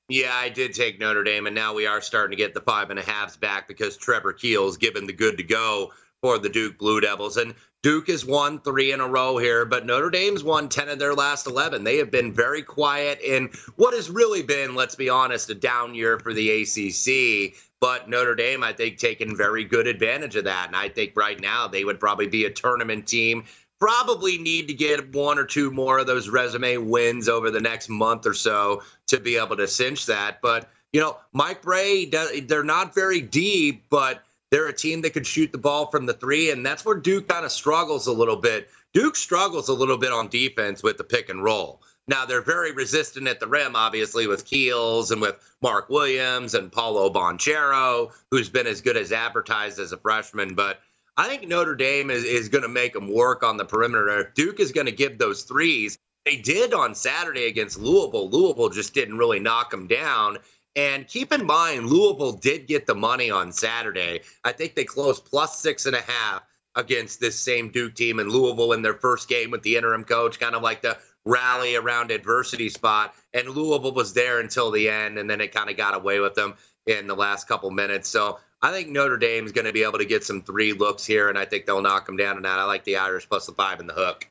Yeah, 0.09 0.33
I 0.33 0.49
did 0.49 0.73
take 0.73 0.99
Notre 0.99 1.23
Dame, 1.23 1.47
and 1.47 1.55
now 1.55 1.73
we 1.73 1.87
are 1.87 2.01
starting 2.01 2.31
to 2.31 2.43
get 2.43 2.53
the 2.53 2.61
five 2.61 2.89
and 2.89 2.99
a 2.99 3.03
halves 3.03 3.37
back 3.37 3.69
because 3.69 3.95
Trevor 3.95 4.33
Keels 4.33 4.75
given 4.75 5.07
the 5.07 5.13
good 5.13 5.37
to 5.37 5.43
go 5.43 5.93
for 6.21 6.37
the 6.37 6.49
Duke 6.49 6.77
Blue 6.77 6.99
Devils. 6.99 7.37
And 7.37 7.55
Duke 7.83 8.07
has 8.07 8.25
won 8.25 8.61
three 8.61 8.93
in 8.93 9.01
a 9.01 9.07
row 9.07 9.37
here, 9.37 9.65
but 9.65 9.85
Notre 9.85 10.09
Dame's 10.09 10.41
won 10.41 10.69
10 10.69 10.87
of 10.87 10.99
their 10.99 11.13
last 11.13 11.47
11. 11.47 11.83
They 11.83 11.97
have 11.97 12.09
been 12.09 12.31
very 12.31 12.61
quiet 12.61 13.19
in 13.19 13.49
what 13.75 13.93
has 13.93 14.09
really 14.09 14.41
been, 14.41 14.73
let's 14.73 14.95
be 14.95 15.09
honest, 15.09 15.49
a 15.49 15.55
down 15.55 15.93
year 15.93 16.17
for 16.17 16.33
the 16.33 16.61
ACC. 16.61 17.53
But 17.81 18.07
Notre 18.07 18.35
Dame, 18.35 18.63
I 18.63 18.71
think, 18.71 18.97
taken 18.97 19.35
very 19.35 19.65
good 19.65 19.85
advantage 19.85 20.37
of 20.37 20.45
that. 20.45 20.67
And 20.67 20.77
I 20.77 20.87
think 20.87 21.11
right 21.17 21.37
now 21.37 21.67
they 21.67 21.83
would 21.83 21.99
probably 21.99 22.27
be 22.27 22.45
a 22.45 22.49
tournament 22.49 23.05
team. 23.05 23.43
Probably 23.81 24.37
need 24.37 24.69
to 24.69 24.73
get 24.73 25.13
one 25.13 25.37
or 25.37 25.43
two 25.43 25.69
more 25.69 25.99
of 25.99 26.07
those 26.07 26.29
resume 26.29 26.77
wins 26.77 27.27
over 27.27 27.51
the 27.51 27.59
next 27.59 27.89
month 27.89 28.25
or 28.25 28.33
so 28.33 28.81
to 29.07 29.19
be 29.19 29.35
able 29.35 29.57
to 29.57 29.67
cinch 29.67 30.05
that. 30.05 30.39
But, 30.41 30.69
you 30.93 31.01
know, 31.01 31.17
Mike 31.33 31.61
Brey, 31.61 32.05
they're 32.05 32.63
not 32.63 32.95
very 32.95 33.19
deep, 33.19 33.83
but 33.89 34.23
they're 34.53 34.67
a 34.67 34.73
team 34.73 35.01
that 35.01 35.13
could 35.13 35.25
shoot 35.25 35.51
the 35.51 35.57
ball 35.57 35.87
from 35.87 36.05
the 36.05 36.13
three, 36.13 36.51
and 36.51 36.63
that's 36.63 36.85
where 36.85 36.95
Duke 36.95 37.27
kind 37.27 37.43
of 37.43 37.51
struggles 37.51 38.05
a 38.05 38.13
little 38.13 38.35
bit. 38.35 38.69
Duke 38.93 39.15
struggles 39.15 39.67
a 39.67 39.73
little 39.73 39.97
bit 39.97 40.11
on 40.11 40.27
defense 40.27 40.83
with 40.83 40.97
the 40.97 41.03
pick 41.03 41.29
and 41.29 41.43
roll. 41.43 41.81
Now 42.07 42.27
they're 42.27 42.43
very 42.43 42.71
resistant 42.71 43.27
at 43.27 43.39
the 43.39 43.47
rim, 43.47 43.75
obviously, 43.75 44.27
with 44.27 44.45
Keels 44.45 45.09
and 45.09 45.19
with 45.19 45.39
Mark 45.63 45.89
Williams 45.89 46.53
and 46.53 46.71
Paolo 46.71 47.09
Banchero, 47.09 48.11
who's 48.29 48.47
been 48.47 48.67
as 48.67 48.79
good 48.79 48.95
as 48.95 49.11
advertised 49.11 49.79
as 49.79 49.91
a 49.91 49.97
freshman. 49.97 50.53
But 50.53 50.81
I 51.17 51.27
think 51.27 51.47
Notre 51.47 51.73
Dame 51.73 52.11
is, 52.11 52.23
is 52.23 52.47
going 52.47 52.61
to 52.61 52.69
make 52.69 52.93
them 52.93 53.11
work 53.11 53.41
on 53.41 53.57
the 53.57 53.65
perimeter. 53.65 54.31
Duke 54.35 54.59
is 54.59 54.71
going 54.71 54.85
to 54.85 54.91
give 54.91 55.17
those 55.17 55.41
threes. 55.41 55.97
They 56.25 56.35
did 56.35 56.75
on 56.75 56.93
Saturday 56.93 57.47
against 57.47 57.79
Louisville. 57.79 58.29
Louisville 58.29 58.69
just 58.69 58.93
didn't 58.93 59.17
really 59.17 59.39
knock 59.39 59.71
them 59.71 59.87
down. 59.87 60.37
And 60.75 61.07
keep 61.07 61.31
in 61.31 61.45
mind, 61.45 61.85
Louisville 61.85 62.33
did 62.33 62.67
get 62.67 62.87
the 62.87 62.95
money 62.95 63.29
on 63.29 63.51
Saturday. 63.51 64.21
I 64.43 64.51
think 64.51 64.73
they 64.73 64.85
closed 64.85 65.25
plus 65.25 65.59
six 65.59 65.85
and 65.85 65.95
a 65.95 66.01
half 66.01 66.43
against 66.75 67.19
this 67.19 67.37
same 67.37 67.69
Duke 67.69 67.93
team 67.93 68.19
in 68.19 68.29
Louisville 68.29 68.73
in 68.73 68.81
their 68.81 68.95
first 68.95 69.29
game 69.29 69.51
with 69.51 69.61
the 69.61 69.75
interim 69.75 70.03
coach, 70.03 70.39
kind 70.39 70.55
of 70.55 70.63
like 70.63 70.81
the 70.81 70.97
rally 71.25 71.75
around 71.75 72.09
adversity 72.09 72.69
spot. 72.69 73.13
And 73.33 73.47
Louisville 73.47 73.93
was 73.93 74.13
there 74.13 74.39
until 74.39 74.71
the 74.71 74.89
end, 74.89 75.19
and 75.19 75.29
then 75.29 75.41
it 75.41 75.53
kind 75.53 75.69
of 75.69 75.77
got 75.77 75.95
away 75.95 76.19
with 76.19 76.33
them 76.33 76.55
in 76.87 77.05
the 77.07 77.15
last 77.15 77.47
couple 77.47 77.69
minutes. 77.69 78.09
So 78.09 78.39
I 78.61 78.71
think 78.71 78.89
Notre 78.89 79.17
Dame 79.17 79.45
is 79.45 79.51
going 79.51 79.65
to 79.65 79.73
be 79.73 79.83
able 79.83 79.99
to 79.99 80.05
get 80.05 80.23
some 80.23 80.41
three 80.41 80.73
looks 80.73 81.05
here, 81.05 81.29
and 81.29 81.37
I 81.37 81.45
think 81.45 81.65
they'll 81.65 81.81
knock 81.81 82.07
them 82.07 82.17
down 82.17 82.37
on 82.37 82.41
that. 82.43 82.59
I 82.59 82.63
like 82.63 82.83
the 82.83 82.97
Irish 82.97 83.29
plus 83.29 83.45
the 83.45 83.53
five 83.53 83.79
in 83.79 83.87
the 83.87 83.93
hook. 83.93 84.27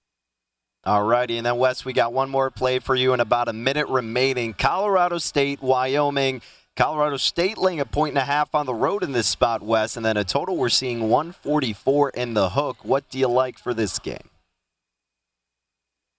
All 0.84 1.04
righty, 1.04 1.36
and 1.36 1.46
then 1.46 1.58
Wes, 1.58 1.84
we 1.84 1.92
got 1.92 2.12
one 2.12 2.28
more 2.28 2.50
play 2.50 2.80
for 2.80 2.96
you 2.96 3.12
in 3.12 3.20
about 3.20 3.46
a 3.46 3.52
minute 3.52 3.86
remaining. 3.86 4.52
Colorado 4.52 5.18
State, 5.18 5.62
Wyoming. 5.62 6.42
Colorado 6.74 7.18
State 7.18 7.56
laying 7.56 7.78
a 7.78 7.84
point 7.84 8.12
and 8.12 8.18
a 8.18 8.24
half 8.24 8.52
on 8.52 8.66
the 8.66 8.74
road 8.74 9.04
in 9.04 9.12
this 9.12 9.28
spot, 9.28 9.62
Wes, 9.62 9.96
and 9.96 10.04
then 10.04 10.16
a 10.16 10.24
total 10.24 10.56
we're 10.56 10.68
seeing 10.68 11.08
144 11.08 12.10
in 12.10 12.34
the 12.34 12.50
hook. 12.50 12.78
What 12.82 13.08
do 13.10 13.20
you 13.20 13.28
like 13.28 13.58
for 13.58 13.72
this 13.72 14.00
game? 14.00 14.28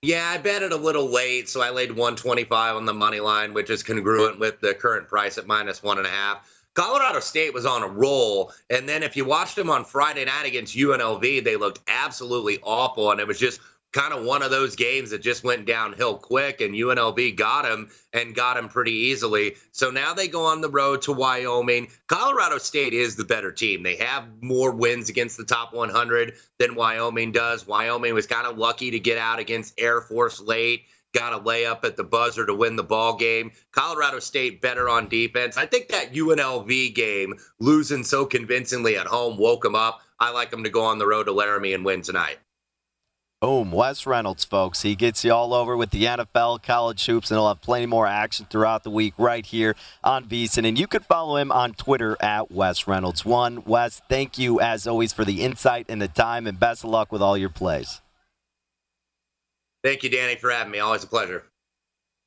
Yeah, 0.01 0.31
I 0.33 0.37
bet 0.37 0.63
it 0.63 0.71
a 0.71 0.77
little 0.77 1.09
late, 1.09 1.49
so 1.49 1.61
I 1.61 1.69
laid 1.69 1.89
125 1.89 2.77
on 2.77 2.85
the 2.85 2.93
money 2.93 3.19
line, 3.19 3.53
which 3.53 3.69
is 3.69 3.83
congruent 3.83 4.39
with 4.39 4.61
the 4.61 4.73
current 4.73 5.09
price 5.09 5.37
at 5.37 5.45
minus 5.45 5.83
one 5.83 5.97
and 5.97 6.07
a 6.07 6.09
half. 6.09 6.49
Colorado 6.73 7.19
State 7.19 7.53
was 7.53 7.65
on 7.65 7.83
a 7.83 7.87
roll, 7.87 8.51
and 8.69 8.87
then 8.87 9.03
if 9.03 9.15
you 9.15 9.25
watched 9.25 9.55
them 9.55 9.69
on 9.69 9.83
Friday 9.85 10.25
night 10.25 10.45
against 10.45 10.75
UNLV, 10.75 11.43
they 11.43 11.55
looked 11.55 11.81
absolutely 11.87 12.59
awful, 12.63 13.11
and 13.11 13.19
it 13.19 13.27
was 13.27 13.39
just 13.39 13.59
kind 13.93 14.13
of 14.13 14.25
one 14.25 14.41
of 14.41 14.51
those 14.51 14.75
games 14.75 15.11
that 15.11 15.21
just 15.21 15.43
went 15.43 15.67
downhill 15.67 16.17
quick, 16.17 16.59
and 16.61 16.73
UNLV 16.73 17.35
got 17.35 17.65
him 17.65 17.89
and 18.11 18.35
got 18.35 18.57
him 18.57 18.67
pretty 18.67 18.91
easily. 18.91 19.55
So 19.71 19.91
now 19.91 20.13
they 20.13 20.27
go 20.27 20.45
on 20.47 20.61
the 20.61 20.69
road 20.69 21.03
to 21.03 21.13
Wyoming. 21.13 21.87
Colorado 22.07 22.57
State 22.57 22.93
is 22.93 23.15
the 23.15 23.23
better 23.23 23.51
team. 23.51 23.83
They 23.83 23.97
have 23.97 24.25
more 24.41 24.71
wins 24.71 25.09
against 25.09 25.37
the 25.37 25.45
top 25.45 25.73
100 25.73 26.33
than 26.57 26.75
Wyoming 26.75 27.31
does. 27.31 27.67
Wyoming 27.67 28.13
was 28.13 28.27
kind 28.27 28.47
of 28.47 28.57
lucky 28.57 28.91
to 28.91 28.99
get 28.99 29.17
out 29.17 29.39
against 29.39 29.79
Air 29.79 30.01
Force 30.01 30.41
late. 30.41 30.85
Got 31.13 31.33
a 31.33 31.39
layup 31.39 31.83
at 31.83 31.95
the 31.95 32.03
buzzer 32.03 32.43
to 32.43 32.55
win 32.55 32.75
the 32.75 32.83
ball 32.83 33.17
game. 33.17 33.51
Colorado 33.71 34.17
State 34.17 34.61
better 34.61 34.89
on 34.89 35.07
defense. 35.09 35.57
I 35.57 35.67
think 35.67 35.89
that 35.89 36.13
UNLV 36.13 36.95
game, 36.95 37.35
losing 37.59 38.03
so 38.03 38.25
convincingly 38.25 38.97
at 38.97 39.05
home, 39.05 39.37
woke 39.37 39.61
them 39.61 39.75
up. 39.75 40.01
I 40.19 40.31
like 40.31 40.49
them 40.49 40.63
to 40.63 40.71
go 40.71 40.85
on 40.85 40.97
the 40.97 41.05
road 41.05 41.25
to 41.25 41.31
Laramie 41.31 41.73
and 41.73 41.85
win 41.85 42.01
tonight. 42.01 42.39
Boom, 43.43 43.73
Wes 43.73 44.07
Reynolds, 44.07 44.45
folks. 44.45 44.83
He 44.83 44.95
gets 44.95 45.25
you 45.25 45.33
all 45.33 45.53
over 45.53 45.75
with 45.75 45.89
the 45.89 46.05
NFL, 46.05 46.63
college 46.63 47.05
hoops, 47.05 47.29
and 47.29 47.37
he'll 47.37 47.49
have 47.49 47.59
plenty 47.59 47.85
more 47.85 48.07
action 48.07 48.47
throughout 48.49 48.85
the 48.85 48.89
week 48.89 49.13
right 49.17 49.45
here 49.45 49.75
on 50.01 50.23
VSiN. 50.23 50.65
And 50.65 50.79
you 50.79 50.87
can 50.87 51.01
follow 51.01 51.35
him 51.35 51.51
on 51.51 51.73
Twitter 51.73 52.15
at 52.21 52.53
Wes 52.53 52.87
Reynolds. 52.87 53.25
One, 53.25 53.61
Wes, 53.65 54.01
thank 54.07 54.37
you 54.37 54.61
as 54.61 54.87
always 54.87 55.11
for 55.11 55.25
the 55.25 55.41
insight 55.41 55.87
and 55.89 56.01
the 56.01 56.07
time, 56.07 56.47
and 56.47 56.57
best 56.57 56.85
of 56.85 56.91
luck 56.91 57.11
with 57.11 57.21
all 57.21 57.37
your 57.37 57.49
plays. 57.49 57.99
Thank 59.83 60.03
you, 60.03 60.09
Danny, 60.09 60.37
for 60.37 60.49
having 60.49 60.71
me. 60.71 60.79
Always 60.79 61.03
a 61.03 61.07
pleasure. 61.07 61.43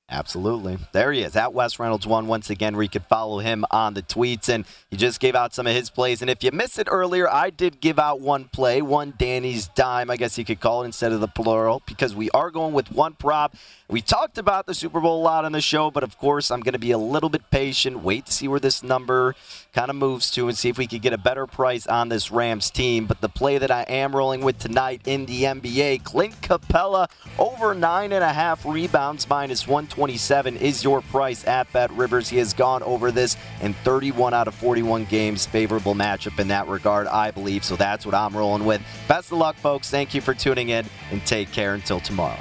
Absolutely. 0.08 0.78
There 0.92 1.10
he 1.10 1.22
is 1.22 1.34
at 1.34 1.52
Wes 1.52 1.80
Reynolds 1.80 2.06
one 2.06 2.28
once 2.28 2.48
again 2.48 2.74
where 2.74 2.84
you 2.84 2.88
could 2.88 3.06
follow 3.06 3.40
him 3.40 3.64
on 3.72 3.94
the 3.94 4.02
tweets 4.02 4.48
and 4.48 4.64
he 4.88 4.96
just 4.96 5.18
gave 5.18 5.34
out 5.34 5.52
some 5.52 5.66
of 5.66 5.74
his 5.74 5.90
plays. 5.90 6.22
And 6.22 6.30
if 6.30 6.44
you 6.44 6.52
missed 6.52 6.78
it 6.78 6.86
earlier, 6.88 7.28
I 7.28 7.50
did 7.50 7.80
give 7.80 7.98
out 7.98 8.20
one 8.20 8.44
play, 8.44 8.80
one 8.82 9.14
Danny's 9.18 9.66
dime, 9.68 10.08
I 10.08 10.16
guess 10.16 10.38
you 10.38 10.44
could 10.44 10.60
call 10.60 10.82
it 10.82 10.86
instead 10.86 11.10
of 11.10 11.20
the 11.20 11.26
plural, 11.26 11.82
because 11.86 12.14
we 12.14 12.30
are 12.30 12.52
going 12.52 12.72
with 12.72 12.92
one 12.92 13.14
prop. 13.14 13.56
We 13.88 14.00
talked 14.00 14.36
about 14.36 14.66
the 14.66 14.74
Super 14.74 14.98
Bowl 14.98 15.20
a 15.20 15.22
lot 15.22 15.44
on 15.44 15.52
the 15.52 15.60
show, 15.60 15.92
but 15.92 16.02
of 16.02 16.18
course 16.18 16.50
I'm 16.50 16.58
gonna 16.58 16.76
be 16.76 16.90
a 16.90 16.98
little 16.98 17.28
bit 17.28 17.48
patient, 17.52 18.02
wait 18.02 18.26
to 18.26 18.32
see 18.32 18.48
where 18.48 18.58
this 18.58 18.82
number 18.82 19.36
kind 19.72 19.90
of 19.90 19.96
moves 19.96 20.28
to 20.32 20.48
and 20.48 20.58
see 20.58 20.68
if 20.68 20.76
we 20.76 20.88
could 20.88 21.02
get 21.02 21.12
a 21.12 21.18
better 21.18 21.46
price 21.46 21.86
on 21.86 22.08
this 22.08 22.32
Rams 22.32 22.68
team. 22.68 23.06
But 23.06 23.20
the 23.20 23.28
play 23.28 23.58
that 23.58 23.70
I 23.70 23.82
am 23.82 24.16
rolling 24.16 24.40
with 24.40 24.58
tonight 24.58 25.02
in 25.04 25.26
the 25.26 25.44
NBA, 25.44 26.02
Clint 26.02 26.40
Capela 26.40 27.08
over 27.38 27.74
nine 27.74 28.10
and 28.10 28.24
a 28.24 28.32
half 28.32 28.66
rebounds 28.66 29.28
minus 29.28 29.68
one 29.68 29.84
127 29.84 30.56
is 30.56 30.82
your 30.82 31.00
price 31.02 31.46
at 31.46 31.72
Bet 31.72 31.92
Rivers. 31.92 32.28
He 32.28 32.38
has 32.38 32.54
gone 32.54 32.82
over 32.82 33.12
this 33.12 33.36
in 33.62 33.72
31 33.72 34.34
out 34.34 34.48
of 34.48 34.54
41 34.56 35.04
games. 35.04 35.46
Favorable 35.46 35.94
matchup 35.94 36.40
in 36.40 36.48
that 36.48 36.66
regard, 36.66 37.06
I 37.06 37.30
believe. 37.30 37.62
So 37.62 37.76
that's 37.76 38.04
what 38.04 38.16
I'm 38.16 38.36
rolling 38.36 38.64
with. 38.64 38.82
Best 39.06 39.30
of 39.30 39.38
luck, 39.38 39.54
folks. 39.54 39.90
Thank 39.90 40.12
you 40.12 40.20
for 40.20 40.34
tuning 40.34 40.70
in 40.70 40.86
and 41.12 41.24
take 41.24 41.52
care 41.52 41.74
until 41.74 42.00
tomorrow. 42.00 42.40